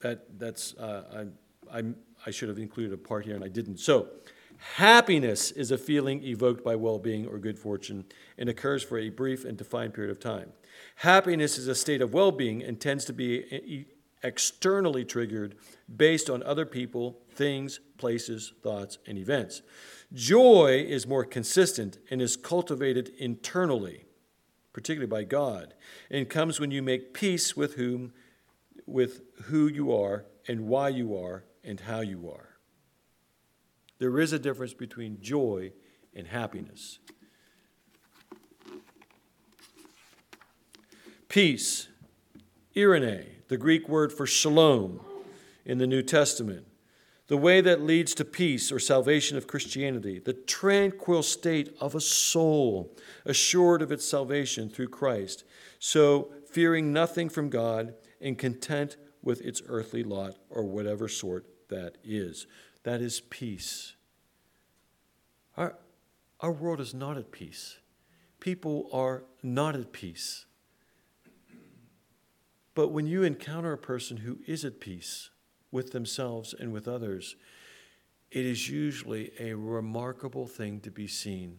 that, 0.00 0.38
that's, 0.38 0.74
uh, 0.74 1.26
I, 1.72 1.78
I, 1.78 1.82
I 2.26 2.30
should 2.30 2.50
have 2.50 2.58
included 2.58 2.92
a 2.92 2.98
part 2.98 3.24
here 3.24 3.34
and 3.34 3.42
I 3.42 3.48
didn't. 3.48 3.78
So, 3.78 4.08
happiness 4.58 5.50
is 5.50 5.70
a 5.70 5.78
feeling 5.78 6.22
evoked 6.22 6.62
by 6.62 6.76
well 6.76 6.98
being 6.98 7.26
or 7.26 7.38
good 7.38 7.58
fortune 7.58 8.04
and 8.38 8.48
occurs 8.48 8.82
for 8.82 8.98
a 8.98 9.08
brief 9.08 9.44
and 9.44 9.56
defined 9.56 9.94
period 9.94 10.10
of 10.10 10.20
time. 10.20 10.52
Happiness 10.96 11.58
is 11.58 11.68
a 11.68 11.74
state 11.74 12.02
of 12.02 12.12
well 12.12 12.32
being 12.32 12.62
and 12.62 12.80
tends 12.80 13.04
to 13.06 13.12
be 13.12 13.86
externally 14.22 15.04
triggered 15.04 15.54
based 15.94 16.28
on 16.28 16.42
other 16.42 16.66
people, 16.66 17.18
things, 17.32 17.80
places, 17.96 18.52
thoughts, 18.62 18.98
and 19.06 19.18
events. 19.18 19.62
Joy 20.12 20.84
is 20.86 21.06
more 21.06 21.24
consistent 21.24 21.98
and 22.10 22.20
is 22.20 22.36
cultivated 22.36 23.10
internally, 23.18 24.04
particularly 24.72 25.10
by 25.10 25.24
God, 25.24 25.74
and 26.10 26.28
comes 26.28 26.60
when 26.60 26.70
you 26.70 26.82
make 26.82 27.14
peace 27.14 27.56
with 27.56 27.74
whom 27.74 28.12
with 28.86 29.22
who 29.44 29.66
you 29.66 29.92
are 29.92 30.26
and 30.46 30.68
why 30.68 30.88
you 30.88 31.16
are 31.16 31.44
and 31.64 31.80
how 31.80 32.00
you 32.00 32.30
are. 32.30 32.56
There 33.98 34.20
is 34.20 34.32
a 34.32 34.38
difference 34.38 34.74
between 34.74 35.20
joy 35.20 35.72
and 36.14 36.28
happiness. 36.28 36.98
Peace, 41.36 41.88
eirene, 42.74 43.26
the 43.48 43.58
Greek 43.58 43.90
word 43.90 44.10
for 44.10 44.26
shalom 44.26 45.02
in 45.66 45.76
the 45.76 45.86
New 45.86 46.00
Testament, 46.00 46.66
the 47.26 47.36
way 47.36 47.60
that 47.60 47.82
leads 47.82 48.14
to 48.14 48.24
peace 48.24 48.72
or 48.72 48.78
salvation 48.78 49.36
of 49.36 49.46
Christianity, 49.46 50.18
the 50.18 50.32
tranquil 50.32 51.22
state 51.22 51.76
of 51.78 51.94
a 51.94 52.00
soul 52.00 52.90
assured 53.26 53.82
of 53.82 53.92
its 53.92 54.08
salvation 54.08 54.70
through 54.70 54.88
Christ, 54.88 55.44
so 55.78 56.32
fearing 56.50 56.90
nothing 56.90 57.28
from 57.28 57.50
God 57.50 57.92
and 58.18 58.38
content 58.38 58.96
with 59.22 59.42
its 59.42 59.60
earthly 59.68 60.02
lot 60.02 60.38
or 60.48 60.64
whatever 60.64 61.06
sort 61.06 61.44
that 61.68 61.98
is. 62.02 62.46
That 62.84 63.02
is 63.02 63.20
peace. 63.20 63.94
Our, 65.54 65.76
our 66.40 66.52
world 66.52 66.80
is 66.80 66.94
not 66.94 67.18
at 67.18 67.30
peace. 67.30 67.76
People 68.40 68.88
are 68.90 69.24
not 69.42 69.76
at 69.76 69.92
peace. 69.92 70.45
But 72.76 72.88
when 72.88 73.06
you 73.06 73.22
encounter 73.22 73.72
a 73.72 73.78
person 73.78 74.18
who 74.18 74.38
is 74.46 74.62
at 74.62 74.80
peace, 74.80 75.30
with 75.70 75.92
themselves 75.92 76.54
and 76.58 76.72
with 76.72 76.86
others, 76.86 77.36
it 78.30 78.44
is 78.44 78.68
usually 78.68 79.32
a 79.40 79.54
remarkable 79.54 80.46
thing 80.46 80.80
to 80.80 80.90
be 80.90 81.06
seen. 81.06 81.56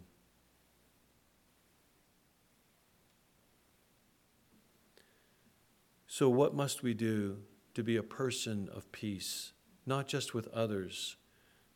So, 6.05 6.29
what 6.29 6.53
must 6.53 6.83
we 6.83 6.93
do 6.93 7.37
to 7.73 7.83
be 7.83 7.97
a 7.97 8.03
person 8.03 8.69
of 8.71 8.91
peace, 8.91 9.53
not 9.87 10.07
just 10.07 10.35
with 10.35 10.47
others, 10.49 11.15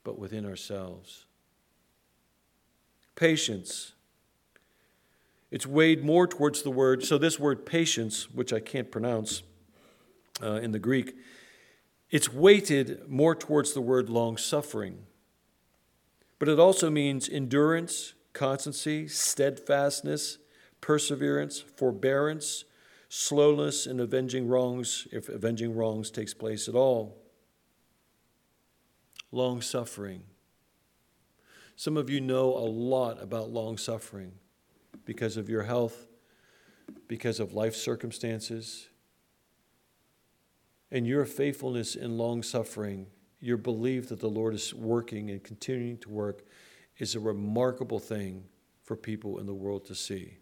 but 0.03 0.19
within 0.19 0.45
ourselves? 0.45 1.25
Patience 3.15 3.93
It's 5.51 5.67
weighed 5.67 6.03
more 6.03 6.27
towards 6.27 6.63
the 6.63 6.71
word. 6.71 7.03
So, 7.03 7.17
this 7.17 7.37
word 7.37 7.65
patience, 7.65 8.31
which 8.31 8.53
I 8.53 8.61
can't 8.61 8.89
pronounce 8.89 9.43
uh, 10.41 10.53
in 10.53 10.71
the 10.71 10.79
Greek, 10.79 11.13
it's 12.09 12.31
weighted 12.31 13.07
more 13.09 13.35
towards 13.35 13.73
the 13.73 13.81
word 13.81 14.09
long 14.09 14.37
suffering. 14.37 15.05
But 16.39 16.47
it 16.47 16.57
also 16.57 16.89
means 16.89 17.29
endurance, 17.29 18.13
constancy, 18.33 19.07
steadfastness, 19.09 20.37
perseverance, 20.79 21.59
forbearance, 21.59 22.63
slowness 23.09 23.85
in 23.85 23.99
avenging 23.99 24.47
wrongs, 24.47 25.07
if 25.11 25.27
avenging 25.27 25.75
wrongs 25.75 26.09
takes 26.09 26.33
place 26.33 26.69
at 26.69 26.75
all. 26.75 27.17
Long 29.33 29.61
suffering. 29.61 30.23
Some 31.75 31.97
of 31.97 32.09
you 32.09 32.21
know 32.21 32.55
a 32.55 32.67
lot 32.67 33.21
about 33.21 33.49
long 33.49 33.77
suffering 33.77 34.33
because 35.05 35.37
of 35.37 35.49
your 35.49 35.63
health, 35.63 36.07
because 37.07 37.39
of 37.39 37.53
life 37.53 37.75
circumstances. 37.75 38.87
And 40.91 41.07
your 41.07 41.25
faithfulness 41.25 41.95
in 41.95 42.17
long 42.17 42.43
suffering, 42.43 43.07
your 43.39 43.57
belief 43.57 44.09
that 44.09 44.19
the 44.19 44.29
Lord 44.29 44.53
is 44.53 44.73
working 44.73 45.29
and 45.29 45.43
continuing 45.43 45.97
to 45.99 46.09
work, 46.09 46.43
is 46.97 47.15
a 47.15 47.19
remarkable 47.19 47.99
thing 47.99 48.43
for 48.83 48.95
people 48.95 49.39
in 49.39 49.45
the 49.45 49.53
world 49.53 49.85
to 49.85 49.95
see. 49.95 50.37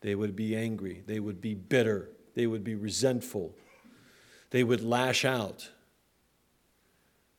They 0.00 0.14
would 0.14 0.34
be 0.34 0.56
angry, 0.56 1.02
they 1.06 1.20
would 1.20 1.40
be 1.40 1.54
bitter, 1.54 2.10
they 2.34 2.46
would 2.46 2.64
be 2.64 2.74
resentful, 2.74 3.54
they 4.50 4.64
would 4.64 4.82
lash 4.82 5.24
out. 5.24 5.68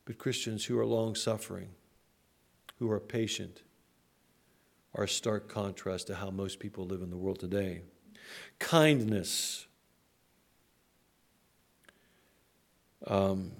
But 0.04 0.18
Christians 0.18 0.64
who 0.64 0.78
are 0.78 0.86
long 0.86 1.14
suffering, 1.14 1.70
who 2.78 2.90
are 2.90 3.00
patient, 3.00 3.63
are 4.94 5.04
a 5.04 5.08
stark 5.08 5.48
contrast 5.48 6.06
to 6.06 6.14
how 6.14 6.30
most 6.30 6.60
people 6.60 6.86
live 6.86 7.02
in 7.02 7.10
the 7.10 7.16
world 7.16 7.40
today. 7.40 7.82
Kindness. 8.58 9.66
Um, 13.06 13.52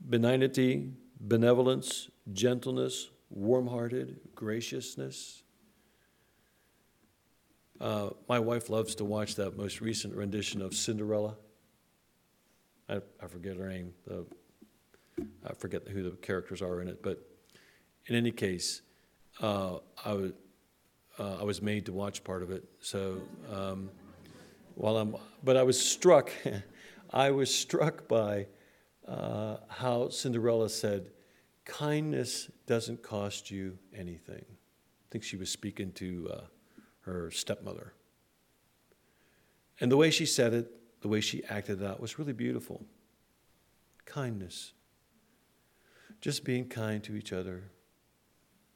benignity, 0.00 0.92
benevolence, 1.20 2.08
gentleness, 2.32 3.10
warm 3.30 3.66
hearted, 3.66 4.20
graciousness. 4.34 5.42
Uh, 7.80 8.10
my 8.28 8.38
wife 8.38 8.70
loves 8.70 8.94
to 8.94 9.04
watch 9.04 9.34
that 9.34 9.56
most 9.56 9.80
recent 9.80 10.14
rendition 10.14 10.62
of 10.62 10.74
Cinderella. 10.74 11.36
I, 12.88 13.00
I 13.22 13.26
forget 13.26 13.56
her 13.56 13.68
name. 13.68 13.92
The, 14.06 14.24
I 15.44 15.52
forget 15.54 15.86
who 15.88 16.02
the 16.02 16.16
characters 16.16 16.62
are 16.62 16.80
in 16.80 16.88
it, 16.88 17.02
but 17.02 17.22
in 18.06 18.14
any 18.14 18.30
case, 18.30 18.82
uh, 19.40 19.78
I, 20.04 20.12
was, 20.12 20.32
uh, 21.18 21.36
I 21.40 21.44
was 21.44 21.62
made 21.62 21.86
to 21.86 21.92
watch 21.92 22.24
part 22.24 22.42
of 22.42 22.50
it. 22.50 22.64
So 22.80 23.20
um, 23.52 23.90
while 24.74 24.96
I'm, 24.96 25.16
but 25.44 25.56
I 25.56 25.62
was 25.62 25.78
struck, 25.78 26.30
I 27.10 27.30
was 27.30 27.54
struck 27.54 28.08
by 28.08 28.46
uh, 29.06 29.58
how 29.68 30.08
Cinderella 30.08 30.68
said, 30.68 31.10
kindness 31.64 32.50
doesn't 32.66 33.02
cost 33.02 33.50
you 33.50 33.78
anything. 33.94 34.44
I 34.48 35.06
think 35.10 35.24
she 35.24 35.36
was 35.36 35.50
speaking 35.50 35.92
to 35.92 36.30
uh, 36.32 36.40
her 37.00 37.30
stepmother. 37.30 37.92
And 39.80 39.92
the 39.92 39.96
way 39.96 40.10
she 40.10 40.26
said 40.26 40.54
it, 40.54 40.70
the 41.02 41.08
way 41.08 41.20
she 41.20 41.44
acted 41.44 41.82
it 41.82 41.86
out 41.86 42.00
was 42.00 42.18
really 42.18 42.32
beautiful. 42.32 42.84
Kindness. 44.06 44.72
Just 46.20 46.44
being 46.44 46.68
kind 46.68 47.02
to 47.04 47.14
each 47.14 47.32
other 47.32 47.70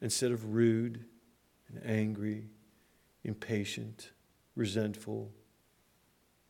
instead 0.01 0.31
of 0.31 0.53
rude 0.53 1.05
and 1.69 1.81
angry, 1.85 2.49
impatient, 3.23 4.11
resentful. 4.55 5.31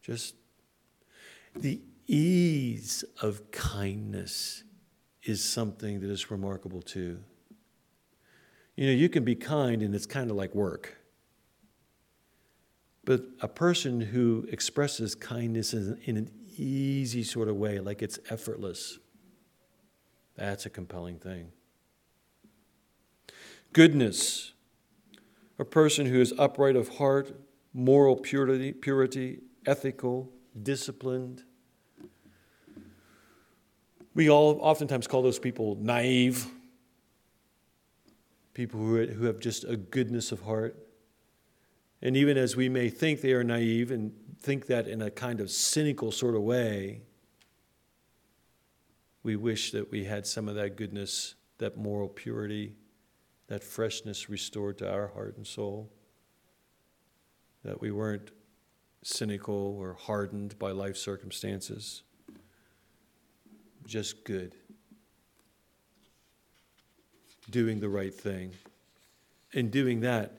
Just 0.01 0.35
the 1.55 1.81
ease 2.07 3.03
of 3.21 3.51
kindness 3.51 4.63
is 5.23 5.43
something 5.43 5.99
that 5.99 6.09
is 6.09 6.31
remarkable 6.31 6.81
too. 6.81 7.19
You 8.75 8.87
know, 8.87 8.93
you 8.93 9.09
can 9.09 9.23
be 9.23 9.35
kind 9.35 9.81
and 9.83 9.93
it's 9.93 10.05
kind 10.05 10.31
of 10.31 10.37
like 10.37 10.55
work. 10.55 10.97
But 13.03 13.23
a 13.41 13.47
person 13.47 13.99
who 13.99 14.47
expresses 14.49 15.15
kindness 15.15 15.73
in 15.73 15.97
an 16.05 16.31
easy 16.55 17.23
sort 17.23 17.47
of 17.47 17.55
way, 17.55 17.79
like 17.79 18.01
it's 18.01 18.19
effortless, 18.29 18.99
that's 20.35 20.65
a 20.65 20.69
compelling 20.69 21.19
thing. 21.19 21.51
Goodness, 23.73 24.51
a 25.57 25.63
person 25.63 26.05
who 26.05 26.19
is 26.19 26.33
upright 26.37 26.75
of 26.75 26.97
heart, 26.97 27.33
moral 27.73 28.17
purity, 28.17 28.73
purity 28.73 29.39
ethical, 29.65 30.29
disciplined. 30.61 31.43
We 34.13 34.29
all 34.29 34.59
oftentimes 34.59 35.07
call 35.07 35.21
those 35.21 35.39
people 35.39 35.77
naive, 35.79 36.47
people 38.53 38.81
who, 38.81 39.05
who 39.05 39.25
have 39.25 39.39
just 39.39 39.63
a 39.63 39.77
goodness 39.77 40.33
of 40.33 40.41
heart. 40.41 40.75
And 42.01 42.17
even 42.17 42.37
as 42.37 42.57
we 42.57 42.67
may 42.67 42.89
think 42.89 43.21
they 43.21 43.31
are 43.31 43.43
naive 43.43 43.91
and 43.91 44.11
think 44.41 44.65
that 44.67 44.87
in 44.87 45.01
a 45.01 45.09
kind 45.09 45.39
of 45.39 45.49
cynical 45.49 46.11
sort 46.11 46.35
of 46.35 46.41
way, 46.41 47.03
we 49.23 49.37
wish 49.37 49.71
that 49.71 49.91
we 49.91 50.03
had 50.03 50.27
some 50.27 50.49
of 50.49 50.55
that 50.55 50.75
goodness, 50.75 51.35
that 51.59 51.77
moral 51.77 52.09
purity, 52.09 52.73
that 53.51 53.65
freshness 53.65 54.29
restored 54.29 54.77
to 54.77 54.89
our 54.89 55.07
heart 55.07 55.35
and 55.35 55.45
soul. 55.45 55.91
That 57.65 57.81
we 57.81 57.91
weren't 57.91 58.31
cynical 59.03 59.77
or 59.77 59.97
hardened 59.99 60.57
by 60.57 60.71
life 60.71 60.95
circumstances, 60.95 62.03
just 63.85 64.23
good. 64.23 64.55
Doing 67.49 67.81
the 67.81 67.89
right 67.89 68.13
thing. 68.13 68.53
And 69.53 69.69
doing 69.69 69.99
that 69.99 70.37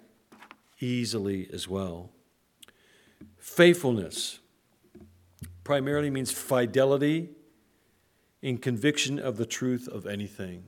easily 0.81 1.51
as 1.53 1.69
well. 1.69 2.13
Faithfulness 3.37 4.39
primarily 5.65 6.09
means 6.09 6.33
fidelity 6.33 7.29
in 8.41 8.57
conviction 8.57 9.19
of 9.19 9.37
the 9.37 9.45
truth 9.45 9.87
of 9.87 10.07
anything. 10.07 10.65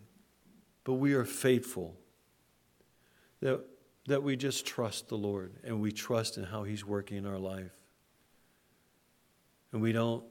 But 0.84 0.94
we 0.94 1.14
are 1.14 1.24
faithful 1.24 1.96
that, 3.44 3.60
that 4.06 4.22
we 4.22 4.36
just 4.36 4.64
trust 4.64 5.08
the 5.08 5.18
Lord 5.18 5.52
and 5.64 5.78
we 5.78 5.92
trust 5.92 6.38
in 6.38 6.44
how 6.44 6.62
He's 6.62 6.82
working 6.82 7.18
in 7.18 7.26
our 7.26 7.38
life. 7.38 7.72
And 9.70 9.82
we 9.82 9.92
don't, 9.92 10.24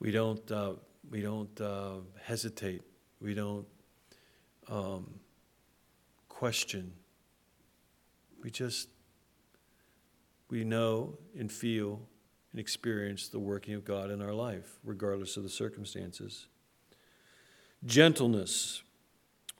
we 0.00 0.10
don't, 0.10 0.50
uh, 0.50 0.72
we 1.08 1.20
don't 1.20 1.60
uh, 1.60 1.98
hesitate. 2.20 2.82
We 3.20 3.34
don't 3.34 3.66
um, 4.68 5.14
question. 6.28 6.92
We 8.42 8.50
just, 8.50 8.88
we 10.50 10.64
know 10.64 11.18
and 11.38 11.52
feel 11.52 12.00
and 12.50 12.58
experience 12.58 13.28
the 13.28 13.38
working 13.38 13.74
of 13.74 13.84
God 13.84 14.10
in 14.10 14.20
our 14.20 14.34
life, 14.34 14.80
regardless 14.82 15.36
of 15.36 15.44
the 15.44 15.48
circumstances. 15.48 16.48
Gentleness, 17.84 18.82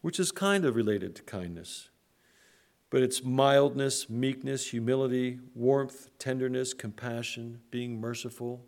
which 0.01 0.19
is 0.19 0.33
kind 0.33 0.65
of 0.65 0.75
related 0.75 1.15
to 1.15 1.23
kindness 1.23 1.91
but 2.93 3.03
it's 3.03 3.25
mildness, 3.25 4.11
meekness, 4.11 4.69
humility, 4.69 5.41
warmth, 5.55 6.11
tenderness, 6.19 6.75
compassion, 6.75 7.59
being 7.71 7.99
merciful. 7.99 8.63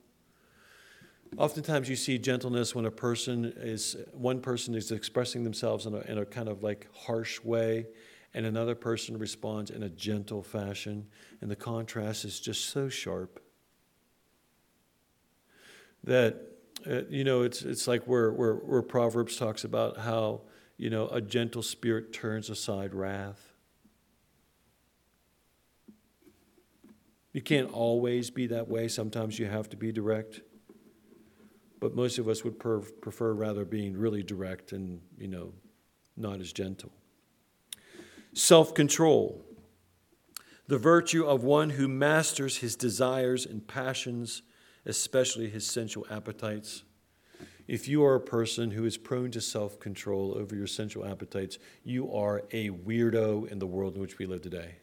Oftentimes, 1.37 1.91
you 1.91 1.97
see 1.97 2.17
gentleness 2.17 2.75
when 2.75 2.87
a 2.87 2.91
person 2.91 3.53
is 3.57 3.97
one 4.13 4.41
person 4.41 4.75
is 4.75 4.91
expressing 4.91 5.45
themselves 5.45 5.85
in 5.85 5.95
a, 5.95 6.01
in 6.11 6.17
a 6.17 6.25
kind 6.25 6.49
of 6.49 6.63
like 6.63 6.89
harsh 6.95 7.39
way, 7.45 7.87
and 8.33 8.47
another 8.47 8.75
person 8.75 9.19
responds 9.19 9.71
in 9.71 9.83
a 9.83 9.91
gentle 9.91 10.43
fashion, 10.43 11.07
and 11.43 11.51
the 11.51 11.57
contrast 11.57 12.25
is 12.25 12.41
just 12.41 12.71
so 12.71 12.89
sharp 12.89 13.43
that 16.03 16.37
uh, 16.91 17.03
you 17.11 17.25
know 17.25 17.43
it's 17.43 17.61
it's 17.61 17.87
like 17.87 18.05
where, 18.05 18.33
where 18.33 18.55
where 18.55 18.81
Proverbs 18.81 19.37
talks 19.37 19.65
about 19.65 19.99
how 19.99 20.41
you 20.79 20.89
know 20.89 21.09
a 21.09 21.21
gentle 21.21 21.63
spirit 21.63 22.15
turns 22.15 22.49
aside 22.49 22.95
wrath 22.95 23.54
You 27.35 27.43
can't 27.43 27.71
always 27.71 28.31
be 28.31 28.47
that 28.47 28.69
way. 28.69 28.87
Sometimes 28.87 29.39
you 29.41 29.47
have 29.47 29.69
to 29.71 29.77
be 29.77 29.91
direct. 29.91 30.41
But 31.81 31.95
most 31.95 32.17
of 32.19 32.29
us 32.29 32.45
would 32.45 32.59
prefer 32.59 33.33
rather 33.35 33.65
being 33.65 33.97
really 33.97 34.23
direct 34.23 34.73
and, 34.73 35.01
you 35.19 35.29
know, 35.29 35.53
not 36.17 36.41
as 36.41 36.53
gentle. 36.53 36.93
Self 38.33 38.73
control. 38.73 39.45
The 40.69 40.79
virtue 40.79 41.27
of 41.27 41.43
one 41.43 41.71
who 41.71 41.89
masters 41.89 42.59
his 42.59 42.77
desires 42.77 43.45
and 43.45 43.67
passions, 43.67 44.43
especially 44.87 45.51
his 45.51 45.67
sensual 45.67 46.07
appetites. 46.09 46.85
If 47.67 47.89
you 47.89 48.05
are 48.05 48.15
a 48.15 48.21
person 48.21 48.71
who 48.71 48.85
is 48.85 48.97
prone 48.97 49.33
to 49.33 49.41
self 49.41 49.81
control 49.81 50.39
over 50.39 50.55
your 50.55 50.69
sensual 50.69 51.05
appetites, 51.05 51.59
you 51.83 52.13
are 52.15 52.45
a 52.53 52.71
weirdo 52.71 53.51
in 53.51 53.59
the 53.59 53.67
world 53.67 53.97
in 53.97 54.01
which 54.01 54.19
we 54.19 54.27
live 54.27 54.43
today. 54.43 54.77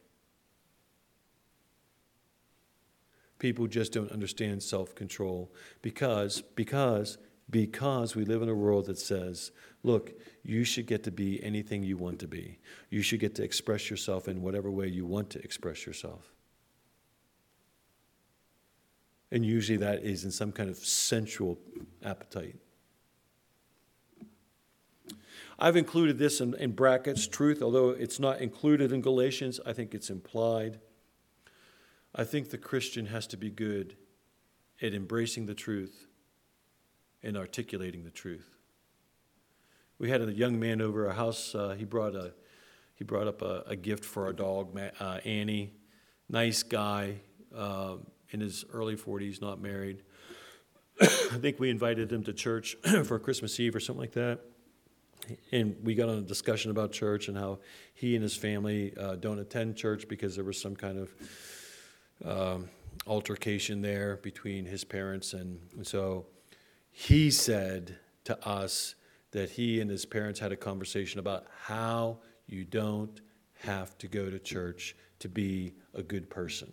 People 3.41 3.65
just 3.65 3.91
don't 3.91 4.11
understand 4.11 4.61
self 4.61 4.93
control 4.93 5.51
because, 5.81 6.43
because, 6.53 7.17
because 7.49 8.15
we 8.15 8.23
live 8.23 8.43
in 8.43 8.49
a 8.49 8.53
world 8.53 8.85
that 8.85 8.99
says, 8.99 9.49
look, 9.81 10.11
you 10.43 10.63
should 10.63 10.85
get 10.85 11.01
to 11.05 11.11
be 11.11 11.43
anything 11.43 11.81
you 11.81 11.97
want 11.97 12.19
to 12.19 12.27
be. 12.27 12.59
You 12.91 13.01
should 13.01 13.19
get 13.19 13.33
to 13.35 13.43
express 13.43 13.89
yourself 13.89 14.27
in 14.27 14.43
whatever 14.43 14.69
way 14.69 14.85
you 14.89 15.07
want 15.07 15.31
to 15.31 15.43
express 15.43 15.87
yourself. 15.87 16.31
And 19.31 19.43
usually 19.43 19.79
that 19.79 20.03
is 20.03 20.23
in 20.23 20.29
some 20.29 20.51
kind 20.51 20.69
of 20.69 20.77
sensual 20.77 21.57
appetite. 22.05 22.57
I've 25.57 25.77
included 25.77 26.19
this 26.19 26.41
in, 26.41 26.53
in, 26.59 26.73
brackets, 26.73 27.25
truth, 27.25 27.63
although 27.63 27.89
it's 27.89 28.19
not 28.19 28.39
included 28.39 28.91
in 28.91 29.01
Galatians, 29.01 29.59
I 29.65 29.73
think 29.73 29.95
it's 29.95 30.11
implied. 30.11 30.79
I 32.13 32.23
think 32.23 32.49
the 32.49 32.57
Christian 32.57 33.05
has 33.07 33.27
to 33.27 33.37
be 33.37 33.49
good 33.49 33.95
at 34.81 34.93
embracing 34.93 35.45
the 35.45 35.53
truth 35.53 36.07
and 37.23 37.37
articulating 37.37 38.03
the 38.03 38.11
truth. 38.11 38.49
We 39.97 40.09
had 40.09 40.21
a 40.21 40.33
young 40.33 40.59
man 40.59 40.81
over 40.81 41.07
our 41.07 41.13
house. 41.13 41.53
Uh, 41.53 41.75
he 41.77 41.85
brought 41.85 42.15
a 42.15 42.33
he 42.95 43.03
brought 43.03 43.27
up 43.27 43.41
a, 43.41 43.63
a 43.65 43.75
gift 43.75 44.05
for 44.05 44.25
our 44.25 44.33
dog, 44.33 44.79
uh, 44.99 45.19
Annie. 45.25 45.73
Nice 46.29 46.61
guy, 46.61 47.15
uh, 47.55 47.95
in 48.29 48.39
his 48.39 48.63
early 48.71 48.95
40s, 48.95 49.41
not 49.41 49.59
married. 49.59 50.03
I 51.01 51.05
think 51.05 51.59
we 51.59 51.71
invited 51.71 52.11
him 52.11 52.23
to 52.25 52.33
church 52.33 52.75
for 53.05 53.17
Christmas 53.17 53.59
Eve 53.59 53.75
or 53.75 53.79
something 53.79 54.01
like 54.01 54.13
that. 54.13 54.41
And 55.51 55.75
we 55.83 55.95
got 55.95 56.09
on 56.09 56.19
a 56.19 56.21
discussion 56.21 56.69
about 56.69 56.91
church 56.91 57.27
and 57.27 57.35
how 57.35 57.59
he 57.95 58.15
and 58.15 58.21
his 58.21 58.35
family 58.35 58.93
uh, 58.95 59.15
don't 59.15 59.39
attend 59.39 59.77
church 59.77 60.07
because 60.07 60.35
there 60.35 60.45
was 60.45 60.61
some 60.61 60.75
kind 60.75 60.99
of 60.99 61.11
um, 62.25 62.69
altercation 63.07 63.81
there 63.81 64.17
between 64.17 64.65
his 64.65 64.83
parents. 64.83 65.33
And, 65.33 65.59
and 65.75 65.85
so 65.85 66.25
he 66.91 67.31
said 67.31 67.97
to 68.25 68.47
us 68.47 68.95
that 69.31 69.51
he 69.51 69.79
and 69.79 69.89
his 69.89 70.05
parents 70.05 70.39
had 70.39 70.51
a 70.51 70.57
conversation 70.57 71.19
about 71.19 71.45
how 71.65 72.19
you 72.47 72.65
don't 72.65 73.21
have 73.61 73.97
to 73.99 74.07
go 74.07 74.29
to 74.29 74.39
church 74.39 74.95
to 75.19 75.29
be 75.29 75.73
a 75.93 76.03
good 76.03 76.29
person. 76.29 76.71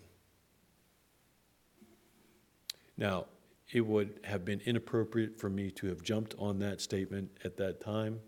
Now, 2.97 3.27
it 3.71 3.81
would 3.81 4.19
have 4.23 4.43
been 4.43 4.61
inappropriate 4.65 5.39
for 5.39 5.49
me 5.49 5.71
to 5.71 5.87
have 5.87 6.01
jumped 6.01 6.35
on 6.39 6.59
that 6.59 6.81
statement 6.81 7.29
at 7.45 7.55
that 7.57 7.79
time, 7.79 8.19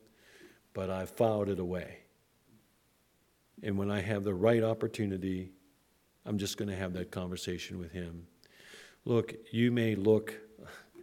but 0.73 0.89
I 0.89 1.05
filed 1.05 1.49
it 1.49 1.59
away. 1.59 1.97
And 3.63 3.77
when 3.77 3.91
I 3.91 4.01
have 4.01 4.23
the 4.23 4.33
right 4.33 4.63
opportunity, 4.63 5.51
I'm 6.25 6.37
just 6.37 6.57
going 6.57 6.69
to 6.69 6.75
have 6.75 6.93
that 6.93 7.11
conversation 7.11 7.79
with 7.79 7.91
him. 7.91 8.27
Look, 9.05 9.33
you 9.51 9.71
may 9.71 9.95
look, 9.95 10.35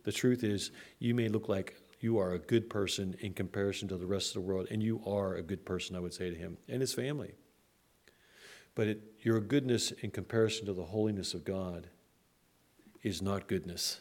the 0.04 0.12
truth 0.12 0.44
is, 0.44 0.70
you 0.98 1.14
may 1.14 1.28
look 1.28 1.48
like 1.48 1.76
you 2.00 2.18
are 2.18 2.32
a 2.32 2.38
good 2.38 2.70
person 2.70 3.16
in 3.20 3.34
comparison 3.34 3.88
to 3.88 3.96
the 3.96 4.06
rest 4.06 4.28
of 4.28 4.42
the 4.42 4.48
world, 4.48 4.68
and 4.70 4.82
you 4.82 5.02
are 5.04 5.34
a 5.34 5.42
good 5.42 5.64
person, 5.64 5.96
I 5.96 6.00
would 6.00 6.14
say 6.14 6.30
to 6.30 6.36
him, 6.36 6.58
and 6.68 6.80
his 6.80 6.94
family. 6.94 7.34
But 8.74 8.86
it, 8.86 9.02
your 9.20 9.40
goodness 9.40 9.90
in 9.90 10.12
comparison 10.12 10.66
to 10.66 10.72
the 10.72 10.84
holiness 10.84 11.34
of 11.34 11.44
God 11.44 11.88
is 13.02 13.20
not 13.20 13.48
goodness. 13.48 14.00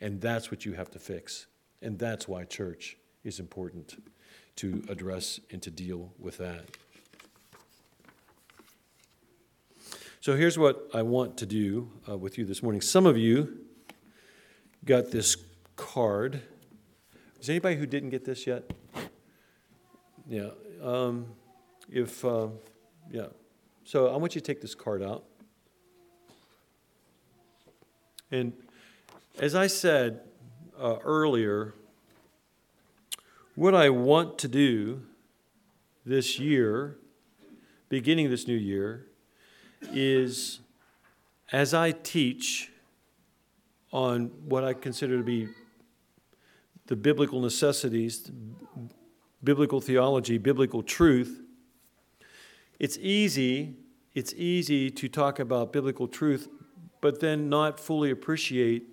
And 0.00 0.20
that's 0.20 0.50
what 0.50 0.64
you 0.64 0.74
have 0.74 0.90
to 0.92 1.00
fix. 1.00 1.46
And 1.82 1.98
that's 1.98 2.28
why 2.28 2.44
church 2.44 2.96
is 3.24 3.40
important 3.40 4.00
to 4.56 4.84
address 4.88 5.40
and 5.50 5.60
to 5.62 5.70
deal 5.70 6.12
with 6.18 6.38
that. 6.38 6.66
So 10.22 10.36
here's 10.36 10.58
what 10.58 10.90
I 10.92 11.00
want 11.00 11.38
to 11.38 11.46
do 11.46 11.90
uh, 12.06 12.18
with 12.18 12.36
you 12.36 12.44
this 12.44 12.62
morning. 12.62 12.82
Some 12.82 13.06
of 13.06 13.16
you 13.16 13.60
got 14.84 15.10
this 15.10 15.34
card. 15.76 16.42
Is 17.40 17.48
anybody 17.48 17.76
who 17.76 17.86
didn't 17.86 18.10
get 18.10 18.26
this 18.26 18.46
yet? 18.46 18.70
Yeah. 20.28 20.50
Um, 20.82 21.24
if, 21.88 22.22
uh, 22.22 22.48
yeah. 23.10 23.28
So 23.84 24.12
I 24.12 24.18
want 24.18 24.34
you 24.34 24.42
to 24.42 24.46
take 24.46 24.60
this 24.60 24.74
card 24.74 25.02
out. 25.02 25.24
And 28.30 28.52
as 29.38 29.54
I 29.54 29.68
said 29.68 30.20
uh, 30.78 30.96
earlier, 31.02 31.72
what 33.54 33.74
I 33.74 33.88
want 33.88 34.36
to 34.40 34.48
do 34.48 35.00
this 36.04 36.38
year, 36.38 36.98
beginning 37.88 38.28
this 38.28 38.46
new 38.46 38.52
year, 38.52 39.06
is 39.92 40.60
as 41.52 41.74
I 41.74 41.92
teach 41.92 42.70
on 43.92 44.30
what 44.44 44.64
I 44.64 44.72
consider 44.72 45.18
to 45.18 45.24
be 45.24 45.48
the 46.86 46.96
biblical 46.96 47.40
necessities, 47.40 48.30
biblical 49.42 49.80
theology, 49.80 50.38
biblical 50.38 50.82
truth, 50.82 51.40
it's 52.78 52.98
easy, 52.98 53.76
it's 54.14 54.32
easy 54.34 54.90
to 54.90 55.08
talk 55.08 55.38
about 55.38 55.72
biblical 55.72 56.08
truth, 56.08 56.48
but 57.00 57.20
then 57.20 57.48
not 57.48 57.78
fully 57.78 58.10
appreciate 58.10 58.84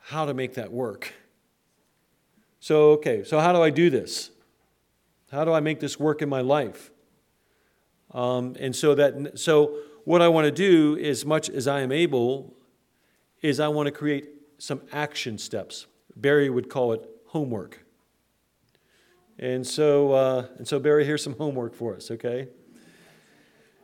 how 0.00 0.24
to 0.24 0.34
make 0.34 0.54
that 0.54 0.72
work. 0.72 1.12
So, 2.60 2.90
okay, 2.92 3.22
so 3.24 3.38
how 3.38 3.52
do 3.52 3.62
I 3.62 3.70
do 3.70 3.90
this? 3.90 4.30
How 5.30 5.44
do 5.44 5.52
I 5.52 5.60
make 5.60 5.80
this 5.80 5.98
work 5.98 6.22
in 6.22 6.28
my 6.28 6.40
life? 6.40 6.90
Um, 8.12 8.56
and 8.58 8.74
so 8.74 8.94
that 8.94 9.38
so 9.38 9.78
what 10.04 10.22
I 10.22 10.28
want 10.28 10.44
to 10.44 10.52
do, 10.52 10.96
as 10.98 11.24
much 11.24 11.50
as 11.50 11.66
I 11.66 11.80
am 11.80 11.90
able, 11.90 12.54
is 13.42 13.60
I 13.60 13.68
want 13.68 13.86
to 13.86 13.92
create 13.92 14.28
some 14.58 14.82
action 14.92 15.38
steps. 15.38 15.86
Barry 16.14 16.48
would 16.48 16.70
call 16.70 16.92
it 16.92 17.08
homework. 17.26 17.84
And 19.38 19.66
so, 19.66 20.12
uh, 20.12 20.46
and 20.56 20.66
so 20.66 20.78
Barry, 20.78 21.04
here's 21.04 21.22
some 21.22 21.36
homework 21.36 21.74
for 21.74 21.94
us, 21.94 22.10
okay? 22.10 22.48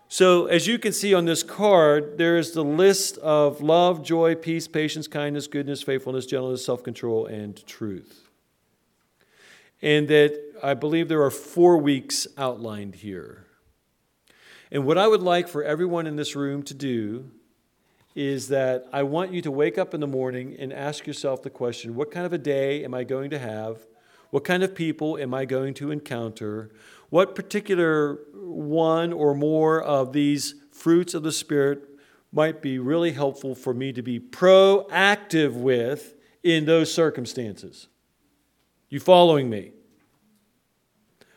So, 0.08 0.46
as 0.46 0.66
you 0.66 0.78
can 0.78 0.92
see 0.92 1.14
on 1.14 1.24
this 1.24 1.42
card, 1.42 2.18
there 2.18 2.36
is 2.36 2.52
the 2.52 2.62
list 2.64 3.18
of 3.18 3.60
love, 3.62 4.02
joy, 4.02 4.34
peace, 4.34 4.68
patience, 4.68 5.08
kindness, 5.08 5.46
goodness, 5.46 5.82
faithfulness, 5.82 6.26
gentleness, 6.26 6.64
self 6.64 6.82
control, 6.82 7.26
and 7.26 7.66
truth. 7.66 8.28
And 9.80 10.08
that 10.08 10.38
I 10.62 10.74
believe 10.74 11.08
there 11.08 11.22
are 11.22 11.30
four 11.30 11.78
weeks 11.78 12.26
outlined 12.36 12.96
here. 12.96 13.46
And 14.72 14.86
what 14.86 14.96
I 14.96 15.06
would 15.06 15.20
like 15.20 15.48
for 15.48 15.62
everyone 15.62 16.06
in 16.06 16.16
this 16.16 16.34
room 16.34 16.62
to 16.62 16.72
do 16.72 17.30
is 18.14 18.48
that 18.48 18.86
I 18.90 19.02
want 19.02 19.30
you 19.30 19.42
to 19.42 19.50
wake 19.50 19.76
up 19.76 19.92
in 19.92 20.00
the 20.00 20.06
morning 20.06 20.56
and 20.58 20.72
ask 20.72 21.06
yourself 21.06 21.42
the 21.42 21.50
question 21.50 21.94
what 21.94 22.10
kind 22.10 22.24
of 22.24 22.32
a 22.32 22.38
day 22.38 22.82
am 22.82 22.94
I 22.94 23.04
going 23.04 23.28
to 23.30 23.38
have? 23.38 23.86
What 24.30 24.44
kind 24.44 24.62
of 24.62 24.74
people 24.74 25.18
am 25.18 25.34
I 25.34 25.44
going 25.44 25.74
to 25.74 25.90
encounter? 25.90 26.70
What 27.10 27.34
particular 27.34 28.20
one 28.32 29.12
or 29.12 29.34
more 29.34 29.82
of 29.82 30.14
these 30.14 30.54
fruits 30.70 31.12
of 31.12 31.22
the 31.22 31.32
Spirit 31.32 31.82
might 32.32 32.62
be 32.62 32.78
really 32.78 33.12
helpful 33.12 33.54
for 33.54 33.74
me 33.74 33.92
to 33.92 34.00
be 34.00 34.18
proactive 34.18 35.52
with 35.52 36.14
in 36.42 36.64
those 36.64 36.92
circumstances? 36.92 37.88
You 38.88 39.00
following 39.00 39.50
me? 39.50 39.72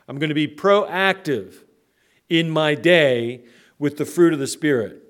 I'm 0.08 0.20
going 0.20 0.30
to 0.30 0.36
be 0.36 0.48
proactive 0.48 1.65
in 2.30 2.50
my 2.50 2.76
day 2.76 3.44
with 3.78 3.98
the 3.98 4.06
fruit 4.06 4.34
of 4.34 4.40
the 4.40 4.48
Spirit. 4.48 5.02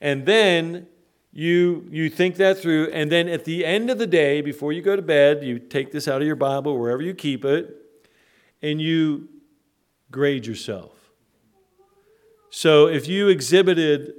And 0.00 0.24
then 0.26 0.86
you, 1.32 1.86
you 1.90 2.08
think 2.10 2.36
that 2.36 2.58
through, 2.58 2.88
and 2.92 3.10
then 3.10 3.28
at 3.28 3.44
the 3.44 3.64
end 3.64 3.90
of 3.90 3.98
the 3.98 4.06
day, 4.06 4.40
before 4.40 4.72
you 4.72 4.82
go 4.82 4.96
to 4.96 5.02
bed, 5.02 5.44
you 5.44 5.58
take 5.58 5.92
this 5.92 6.08
out 6.08 6.20
of 6.20 6.26
your 6.26 6.36
Bible, 6.36 6.78
wherever 6.78 7.02
you 7.02 7.14
keep 7.14 7.44
it, 7.44 7.76
and 8.62 8.80
you 8.80 9.28
grade 10.10 10.46
yourself. 10.46 10.92
So 12.50 12.88
if 12.88 13.06
you 13.06 13.28
exhibited 13.28 14.14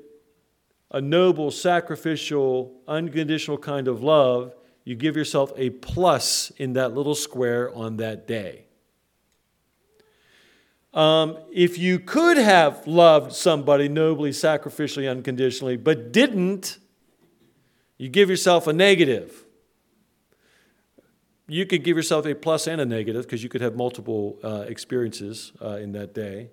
a 0.90 1.02
noble, 1.02 1.52
sacrificial, 1.52 2.74
unconditional 2.88 3.58
kind 3.58 3.88
of 3.88 4.04
love, 4.04 4.54
you 4.84 4.96
give 4.96 5.16
yourself 5.16 5.52
a 5.58 5.70
plus 5.70 6.50
in 6.52 6.74
that 6.74 6.94
little 6.94 7.16
square 7.16 7.74
on 7.76 7.98
that 7.98 8.28
day. 8.28 8.66
Um, 10.94 11.38
if 11.52 11.78
you 11.78 12.00
could 12.00 12.38
have 12.38 12.86
loved 12.86 13.34
somebody 13.34 13.88
nobly, 13.88 14.32
sacrificially, 14.32 15.10
unconditionally, 15.10 15.78
but 15.78 16.12
didn't, 16.12 16.80
you 17.98 18.10
give 18.10 18.30
yourself 18.30 18.68
a 18.68 18.74
negative. 18.74 19.46
You 21.48 21.66
could 21.66 21.84
give 21.84 21.96
yourself 21.96 22.26
a 22.26 22.36
plus 22.36 22.68
and 22.68 22.82
a 22.82 22.86
negative 22.86 23.24
because 23.24 23.44
you 23.44 23.50
could 23.50 23.62
have 23.62 23.76
multiple 23.76 24.40
uh, 24.44 24.66
experiences 24.68 25.54
uh, 25.62 25.78
in 25.78 25.94
that 25.94 26.14
day. 26.14 26.50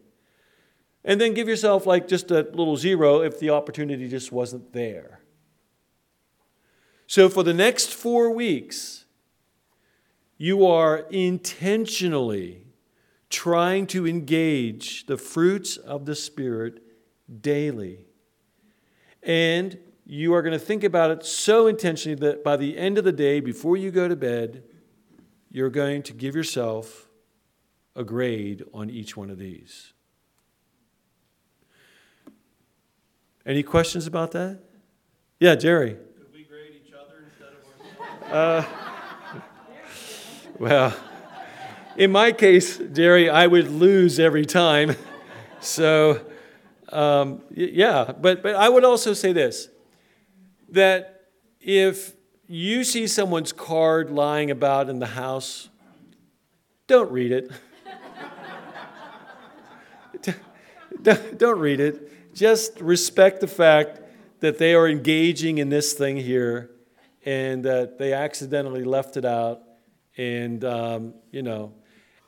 And 1.05 1.21
then 1.21 1.35
give 1.35 1.49
yourself 1.49 1.87
like 1.87 2.07
just 2.07 2.31
a 2.31 2.43
little 2.53 2.77
zero 2.77 3.23
if 3.23 3.41
the 3.41 3.51
opportunity 3.51 4.09
just 4.09 4.31
wasn't 4.31 4.73
there. 4.73 5.21
So 7.07 7.29
for 7.29 7.43
the 7.43 7.55
next 7.55 7.95
four 7.95 8.31
weeks, 8.31 9.07
you 10.37 10.67
are 10.67 10.99
intentionally 11.11 12.68
trying 13.31 13.87
to 13.89 14.07
engage 14.07 15.07
the 15.07 15.17
fruits 15.17 15.77
of 15.77 16.07
the 16.07 16.15
Spirit 16.15 16.83
daily. 17.41 18.07
And 19.23 19.79
you 20.07 20.33
are 20.35 20.43
going 20.43 20.59
to 20.59 20.65
think 20.65 20.85
about 20.85 21.11
it 21.11 21.25
so 21.25 21.67
intentionally 21.67 22.15
that 22.17 22.43
by 22.43 22.57
the 22.57 22.79
end 22.79 22.97
of 22.97 23.05
the 23.05 23.13
day, 23.13 23.41
before 23.41 23.77
you 23.77 23.91
go 23.91 24.09
to 24.09 24.17
bed, 24.17 24.65
you're 25.51 25.71
going 25.71 26.03
to 26.05 26.13
give 26.13 26.35
yourself 26.35 27.09
a 27.95 28.05
grade 28.05 28.65
on 28.73 28.89
each 28.89 29.17
one 29.17 29.29
of 29.29 29.39
these. 29.39 29.93
Any 33.45 33.63
questions 33.63 34.07
about 34.07 34.33
that? 34.33 34.61
Yeah, 35.41 35.55
Jerry. 35.55 35.95
Could 35.95 36.33
we 36.35 36.45
grade 36.45 36.73
each 36.85 36.93
other 36.93 37.25
instead 37.25 37.55
of 37.55 38.31
ourselves? 38.31 38.67
Uh, 39.35 39.41
well, 40.59 40.95
in 41.99 42.13
my 42.13 42.31
case, 42.31 42.79
Jerry, 42.79 43.29
I 43.29 43.47
would 43.47 43.69
lose 43.69 44.19
every 44.19 44.47
time. 44.47 44.97
So, 45.61 46.25
um, 46.93 47.43
yeah, 47.51 48.13
but, 48.17 48.45
but 48.45 48.55
I 48.55 48.69
would 48.69 48.85
also 48.85 49.13
say 49.13 49.33
this 49.33 49.69
that 50.69 51.25
if 51.61 52.15
you 52.47 52.85
see 52.85 53.09
someone's 53.09 53.53
card 53.53 54.09
lying 54.09 54.53
about 54.53 54.89
in 54.89 55.01
the 55.01 55.07
house, 55.07 55.69
don't 56.87 57.11
read 57.11 57.33
it. 57.33 57.51
don't 61.37 61.59
read 61.59 61.81
it. 61.81 62.35
Just 62.37 62.81
respect 62.81 63.41
the 63.41 63.49
fact 63.49 64.01
that 64.39 64.59
they 64.59 64.75
are 64.75 64.87
engaging 64.87 65.59
in 65.59 65.71
this 65.71 65.93
thing 65.93 66.17
here 66.17 66.71
and 67.25 67.65
that 67.65 67.99
they 67.99 68.13
accidentally 68.13 68.85
left 68.85 69.17
it 69.17 69.25
out. 69.25 69.63
And, 70.17 70.65
um, 70.65 71.15
you 71.33 71.43
know, 71.43 71.73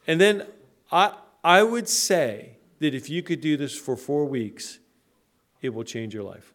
and 0.07 0.21
then 0.21 0.47
I, 0.91 1.15
I 1.45 1.63
would 1.63 1.89
say 1.89 2.57
that 2.81 2.95
if 2.95 3.09
you 3.09 3.23
could 3.23 3.41
do 3.41 3.57
this 3.57 3.77
for 3.77 3.97
four 3.97 4.25
weeks, 4.25 4.79
it 5.63 5.71
will 5.71 5.85
change 5.85 6.15
your 6.15 6.23
life. 6.23 6.53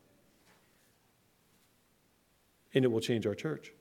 And 2.73 2.83
it 2.83 2.89
will 2.89 2.99
change 2.99 3.25
our 3.25 3.35
church. 3.35 3.71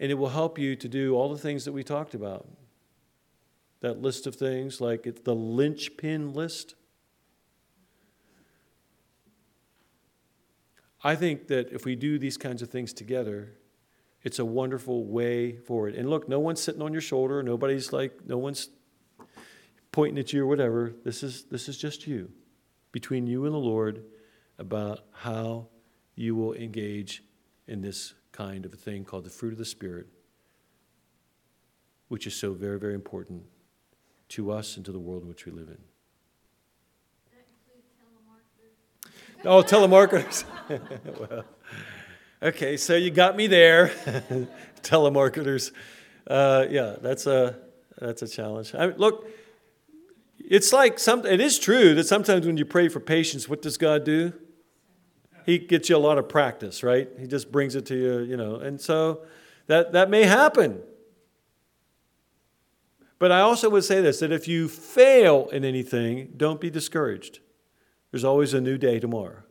And 0.00 0.10
it 0.10 0.14
will 0.14 0.30
help 0.30 0.58
you 0.58 0.74
to 0.76 0.88
do 0.88 1.14
all 1.14 1.28
the 1.28 1.38
things 1.38 1.64
that 1.66 1.72
we 1.72 1.84
talked 1.84 2.14
about. 2.14 2.48
That 3.80 4.00
list 4.00 4.26
of 4.26 4.34
things, 4.34 4.80
like 4.80 5.06
it's 5.06 5.20
the 5.20 5.34
linchpin 5.34 6.32
list. 6.32 6.74
I 11.02 11.14
think 11.14 11.46
that 11.48 11.72
if 11.72 11.84
we 11.84 11.96
do 11.96 12.18
these 12.18 12.36
kinds 12.36 12.62
of 12.62 12.70
things 12.70 12.92
together, 12.92 13.52
it's 14.22 14.38
a 14.38 14.44
wonderful 14.44 15.04
way 15.06 15.56
forward. 15.56 15.94
And 15.94 16.10
look, 16.10 16.28
no 16.28 16.38
one's 16.38 16.60
sitting 16.60 16.82
on 16.82 16.92
your 16.92 17.00
shoulder. 17.00 17.42
Nobody's 17.42 17.92
like, 17.92 18.26
no 18.26 18.36
one's 18.38 18.68
pointing 19.92 20.18
at 20.18 20.32
you 20.32 20.44
or 20.44 20.46
whatever. 20.46 20.92
This 21.04 21.22
is, 21.22 21.44
this 21.44 21.68
is 21.68 21.78
just 21.78 22.06
you, 22.06 22.30
between 22.92 23.26
you 23.26 23.46
and 23.46 23.54
the 23.54 23.58
Lord, 23.58 24.04
about 24.58 25.00
how 25.12 25.68
you 26.14 26.34
will 26.36 26.52
engage 26.54 27.24
in 27.66 27.80
this 27.80 28.14
kind 28.32 28.66
of 28.66 28.74
a 28.74 28.76
thing 28.76 29.04
called 29.04 29.24
the 29.24 29.30
fruit 29.30 29.52
of 29.52 29.58
the 29.58 29.64
Spirit, 29.64 30.06
which 32.08 32.26
is 32.26 32.34
so 32.34 32.52
very, 32.52 32.78
very 32.78 32.94
important 32.94 33.42
to 34.28 34.50
us 34.50 34.76
and 34.76 34.84
to 34.84 34.92
the 34.92 34.98
world 34.98 35.22
in 35.22 35.28
which 35.28 35.46
we 35.46 35.52
live 35.52 35.68
in. 35.68 35.78
Oh, 39.42 39.62
telemarketers. 39.62 40.44
well, 41.18 41.44
okay, 42.42 42.76
so 42.76 42.96
you 42.96 43.10
got 43.10 43.36
me 43.36 43.46
there. 43.46 43.92
telemarketers. 44.82 45.72
Uh, 46.26 46.66
yeah, 46.70 46.96
that's 47.00 47.26
a 47.26 47.56
that's 47.98 48.22
a 48.22 48.28
challenge. 48.28 48.74
I 48.74 48.86
look, 48.86 49.28
it's 50.38 50.72
like 50.72 50.98
some. 50.98 51.26
It 51.26 51.40
is 51.40 51.58
true 51.58 51.94
that 51.94 52.06
sometimes 52.06 52.46
when 52.46 52.56
you 52.56 52.64
pray 52.64 52.88
for 52.88 53.00
patience, 53.00 53.48
what 53.48 53.62
does 53.62 53.76
God 53.76 54.04
do? 54.04 54.32
He 55.46 55.58
gets 55.58 55.88
you 55.88 55.96
a 55.96 55.98
lot 55.98 56.18
of 56.18 56.28
practice, 56.28 56.82
right? 56.82 57.08
He 57.18 57.26
just 57.26 57.50
brings 57.50 57.74
it 57.74 57.86
to 57.86 57.96
you, 57.96 58.20
you 58.20 58.36
know, 58.36 58.56
and 58.56 58.80
so 58.80 59.22
that 59.66 59.92
that 59.92 60.10
may 60.10 60.24
happen. 60.24 60.82
But 63.18 63.32
I 63.32 63.40
also 63.40 63.68
would 63.70 63.84
say 63.84 64.00
this: 64.00 64.20
that 64.20 64.32
if 64.32 64.48
you 64.48 64.68
fail 64.68 65.48
in 65.48 65.64
anything, 65.64 66.34
don't 66.36 66.60
be 66.60 66.70
discouraged. 66.70 67.40
There's 68.10 68.24
always 68.24 68.54
a 68.54 68.60
new 68.60 68.76
day 68.76 68.98
tomorrow. 68.98 69.42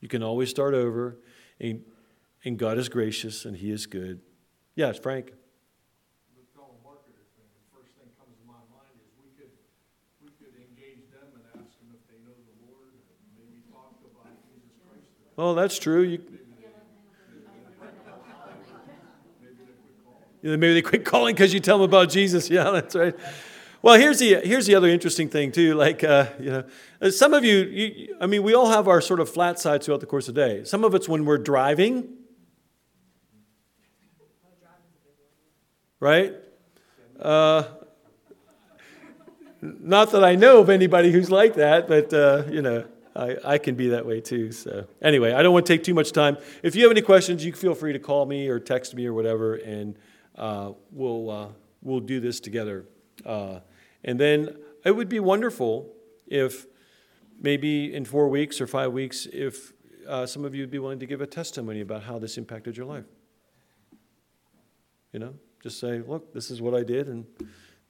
You 0.00 0.08
can 0.08 0.22
always 0.22 0.50
start 0.50 0.74
over, 0.74 1.18
and, 1.60 1.82
and 2.44 2.58
God 2.58 2.78
is 2.78 2.88
gracious 2.88 3.44
and 3.44 3.56
He 3.56 3.70
is 3.70 3.86
good. 3.86 4.20
Yes, 4.74 4.98
Frank. 4.98 5.26
The 6.34 6.42
telemarketer 6.52 7.24
thing, 7.36 7.48
the 7.54 7.64
first 7.76 7.94
thing 7.96 8.10
comes 8.18 8.36
to 8.36 8.44
my 8.46 8.60
mind 8.70 8.92
is 9.00 9.08
we 9.22 9.30
could, 9.38 9.50
we 10.20 10.28
could 10.38 10.54
engage 10.58 11.08
them 11.10 11.30
and 11.34 11.44
ask 11.54 11.78
them 11.78 11.94
if 11.94 12.02
they 12.10 12.18
know 12.26 12.34
the 12.34 12.56
Lord, 12.66 12.92
and 12.92 13.02
maybe 13.38 13.62
talk 13.72 13.96
about 14.04 14.34
Jesus 14.50 14.74
Christ. 14.82 15.06
to 15.06 15.20
them. 15.24 15.32
Well, 15.36 15.54
that's 15.54 15.78
true. 15.78 16.02
You, 16.02 16.18
Maybe 19.40 19.54
they 19.56 19.72
quit 19.78 20.04
calling. 20.04 20.24
Yeah, 20.42 20.56
Maybe 20.56 20.74
they 20.74 20.82
quit 20.82 21.04
calling 21.04 21.34
because 21.34 21.54
you 21.54 21.60
tell 21.60 21.78
them 21.78 21.88
about 21.88 22.10
Jesus. 22.10 22.50
Yeah, 22.50 22.70
that's 22.70 22.94
right. 22.94 23.14
Well, 23.80 24.00
here's 24.00 24.18
the 24.18 24.36
here's 24.36 24.64
the 24.66 24.74
other 24.76 24.88
interesting 24.88 25.28
thing 25.28 25.52
too. 25.52 25.74
Like 25.74 26.02
uh, 26.02 26.28
you 26.40 26.50
know, 26.50 26.64
uh, 27.02 27.10
some 27.10 27.34
of 27.34 27.44
you, 27.44 27.58
you, 27.58 28.16
I 28.18 28.26
mean, 28.26 28.42
we 28.42 28.54
all 28.54 28.70
have 28.70 28.88
our 28.88 29.02
sort 29.02 29.20
of 29.20 29.28
flat 29.28 29.60
sides 29.60 29.84
throughout 29.84 30.00
the 30.00 30.06
course 30.06 30.26
of 30.26 30.34
the 30.34 30.40
day. 30.40 30.64
Some 30.64 30.84
of 30.84 30.94
it's 30.94 31.06
when 31.06 31.26
we're 31.26 31.36
driving, 31.36 32.08
right? 36.04 36.34
Uh, 37.18 37.64
not 39.62 40.12
that 40.12 40.22
I 40.22 40.34
know 40.34 40.58
of 40.60 40.68
anybody 40.68 41.10
who's 41.10 41.30
like 41.30 41.54
that, 41.54 41.88
but 41.88 42.12
uh, 42.12 42.42
you 42.50 42.60
know, 42.60 42.84
I, 43.16 43.36
I 43.42 43.56
can 43.56 43.74
be 43.74 43.88
that 43.88 44.04
way 44.04 44.20
too. 44.20 44.52
So 44.52 44.86
anyway, 45.00 45.32
I 45.32 45.42
don't 45.42 45.54
want 45.54 45.64
to 45.64 45.72
take 45.72 45.82
too 45.82 45.94
much 45.94 46.12
time. 46.12 46.36
If 46.62 46.76
you 46.76 46.82
have 46.82 46.90
any 46.90 47.00
questions, 47.00 47.42
you 47.42 47.54
feel 47.54 47.74
free 47.74 47.94
to 47.94 47.98
call 47.98 48.26
me 48.26 48.48
or 48.48 48.60
text 48.60 48.94
me 48.94 49.06
or 49.06 49.14
whatever, 49.14 49.54
and 49.54 49.96
uh, 50.36 50.72
we'll 50.92 51.30
uh, 51.30 51.48
we'll 51.80 52.00
do 52.00 52.20
this 52.20 52.38
together. 52.38 52.84
Uh, 53.24 53.60
and 54.04 54.20
then 54.20 54.58
it 54.84 54.94
would 54.94 55.08
be 55.08 55.20
wonderful 55.20 55.90
if 56.26 56.66
maybe 57.40 57.94
in 57.94 58.04
four 58.04 58.28
weeks 58.28 58.60
or 58.60 58.66
five 58.66 58.92
weeks, 58.92 59.26
if 59.32 59.72
uh, 60.06 60.26
some 60.26 60.44
of 60.44 60.54
you 60.54 60.64
would 60.64 60.70
be 60.70 60.78
willing 60.78 60.98
to 60.98 61.06
give 61.06 61.22
a 61.22 61.26
testimony 61.26 61.80
about 61.80 62.02
how 62.02 62.18
this 62.18 62.36
impacted 62.36 62.76
your 62.76 62.84
life. 62.84 63.06
You 65.14 65.20
know, 65.20 65.34
just 65.64 65.80
say, 65.80 66.02
look, 66.06 66.34
this 66.34 66.50
is 66.50 66.60
what 66.60 66.74
I 66.74 66.82
did, 66.82 67.08
and 67.08 67.24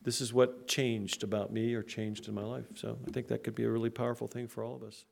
this 0.00 0.20
is 0.20 0.32
what 0.32 0.68
changed 0.68 1.24
about 1.24 1.52
me 1.52 1.74
or 1.74 1.82
changed 1.82 2.28
in 2.28 2.34
my 2.34 2.44
life. 2.44 2.66
So 2.76 2.96
I 3.06 3.10
think 3.10 3.26
that 3.28 3.42
could 3.42 3.56
be 3.56 3.64
a 3.64 3.68
really 3.68 3.90
powerful 3.90 4.28
thing 4.28 4.46
for 4.46 4.62
all 4.62 4.76
of 4.76 4.84
us. 4.84 5.04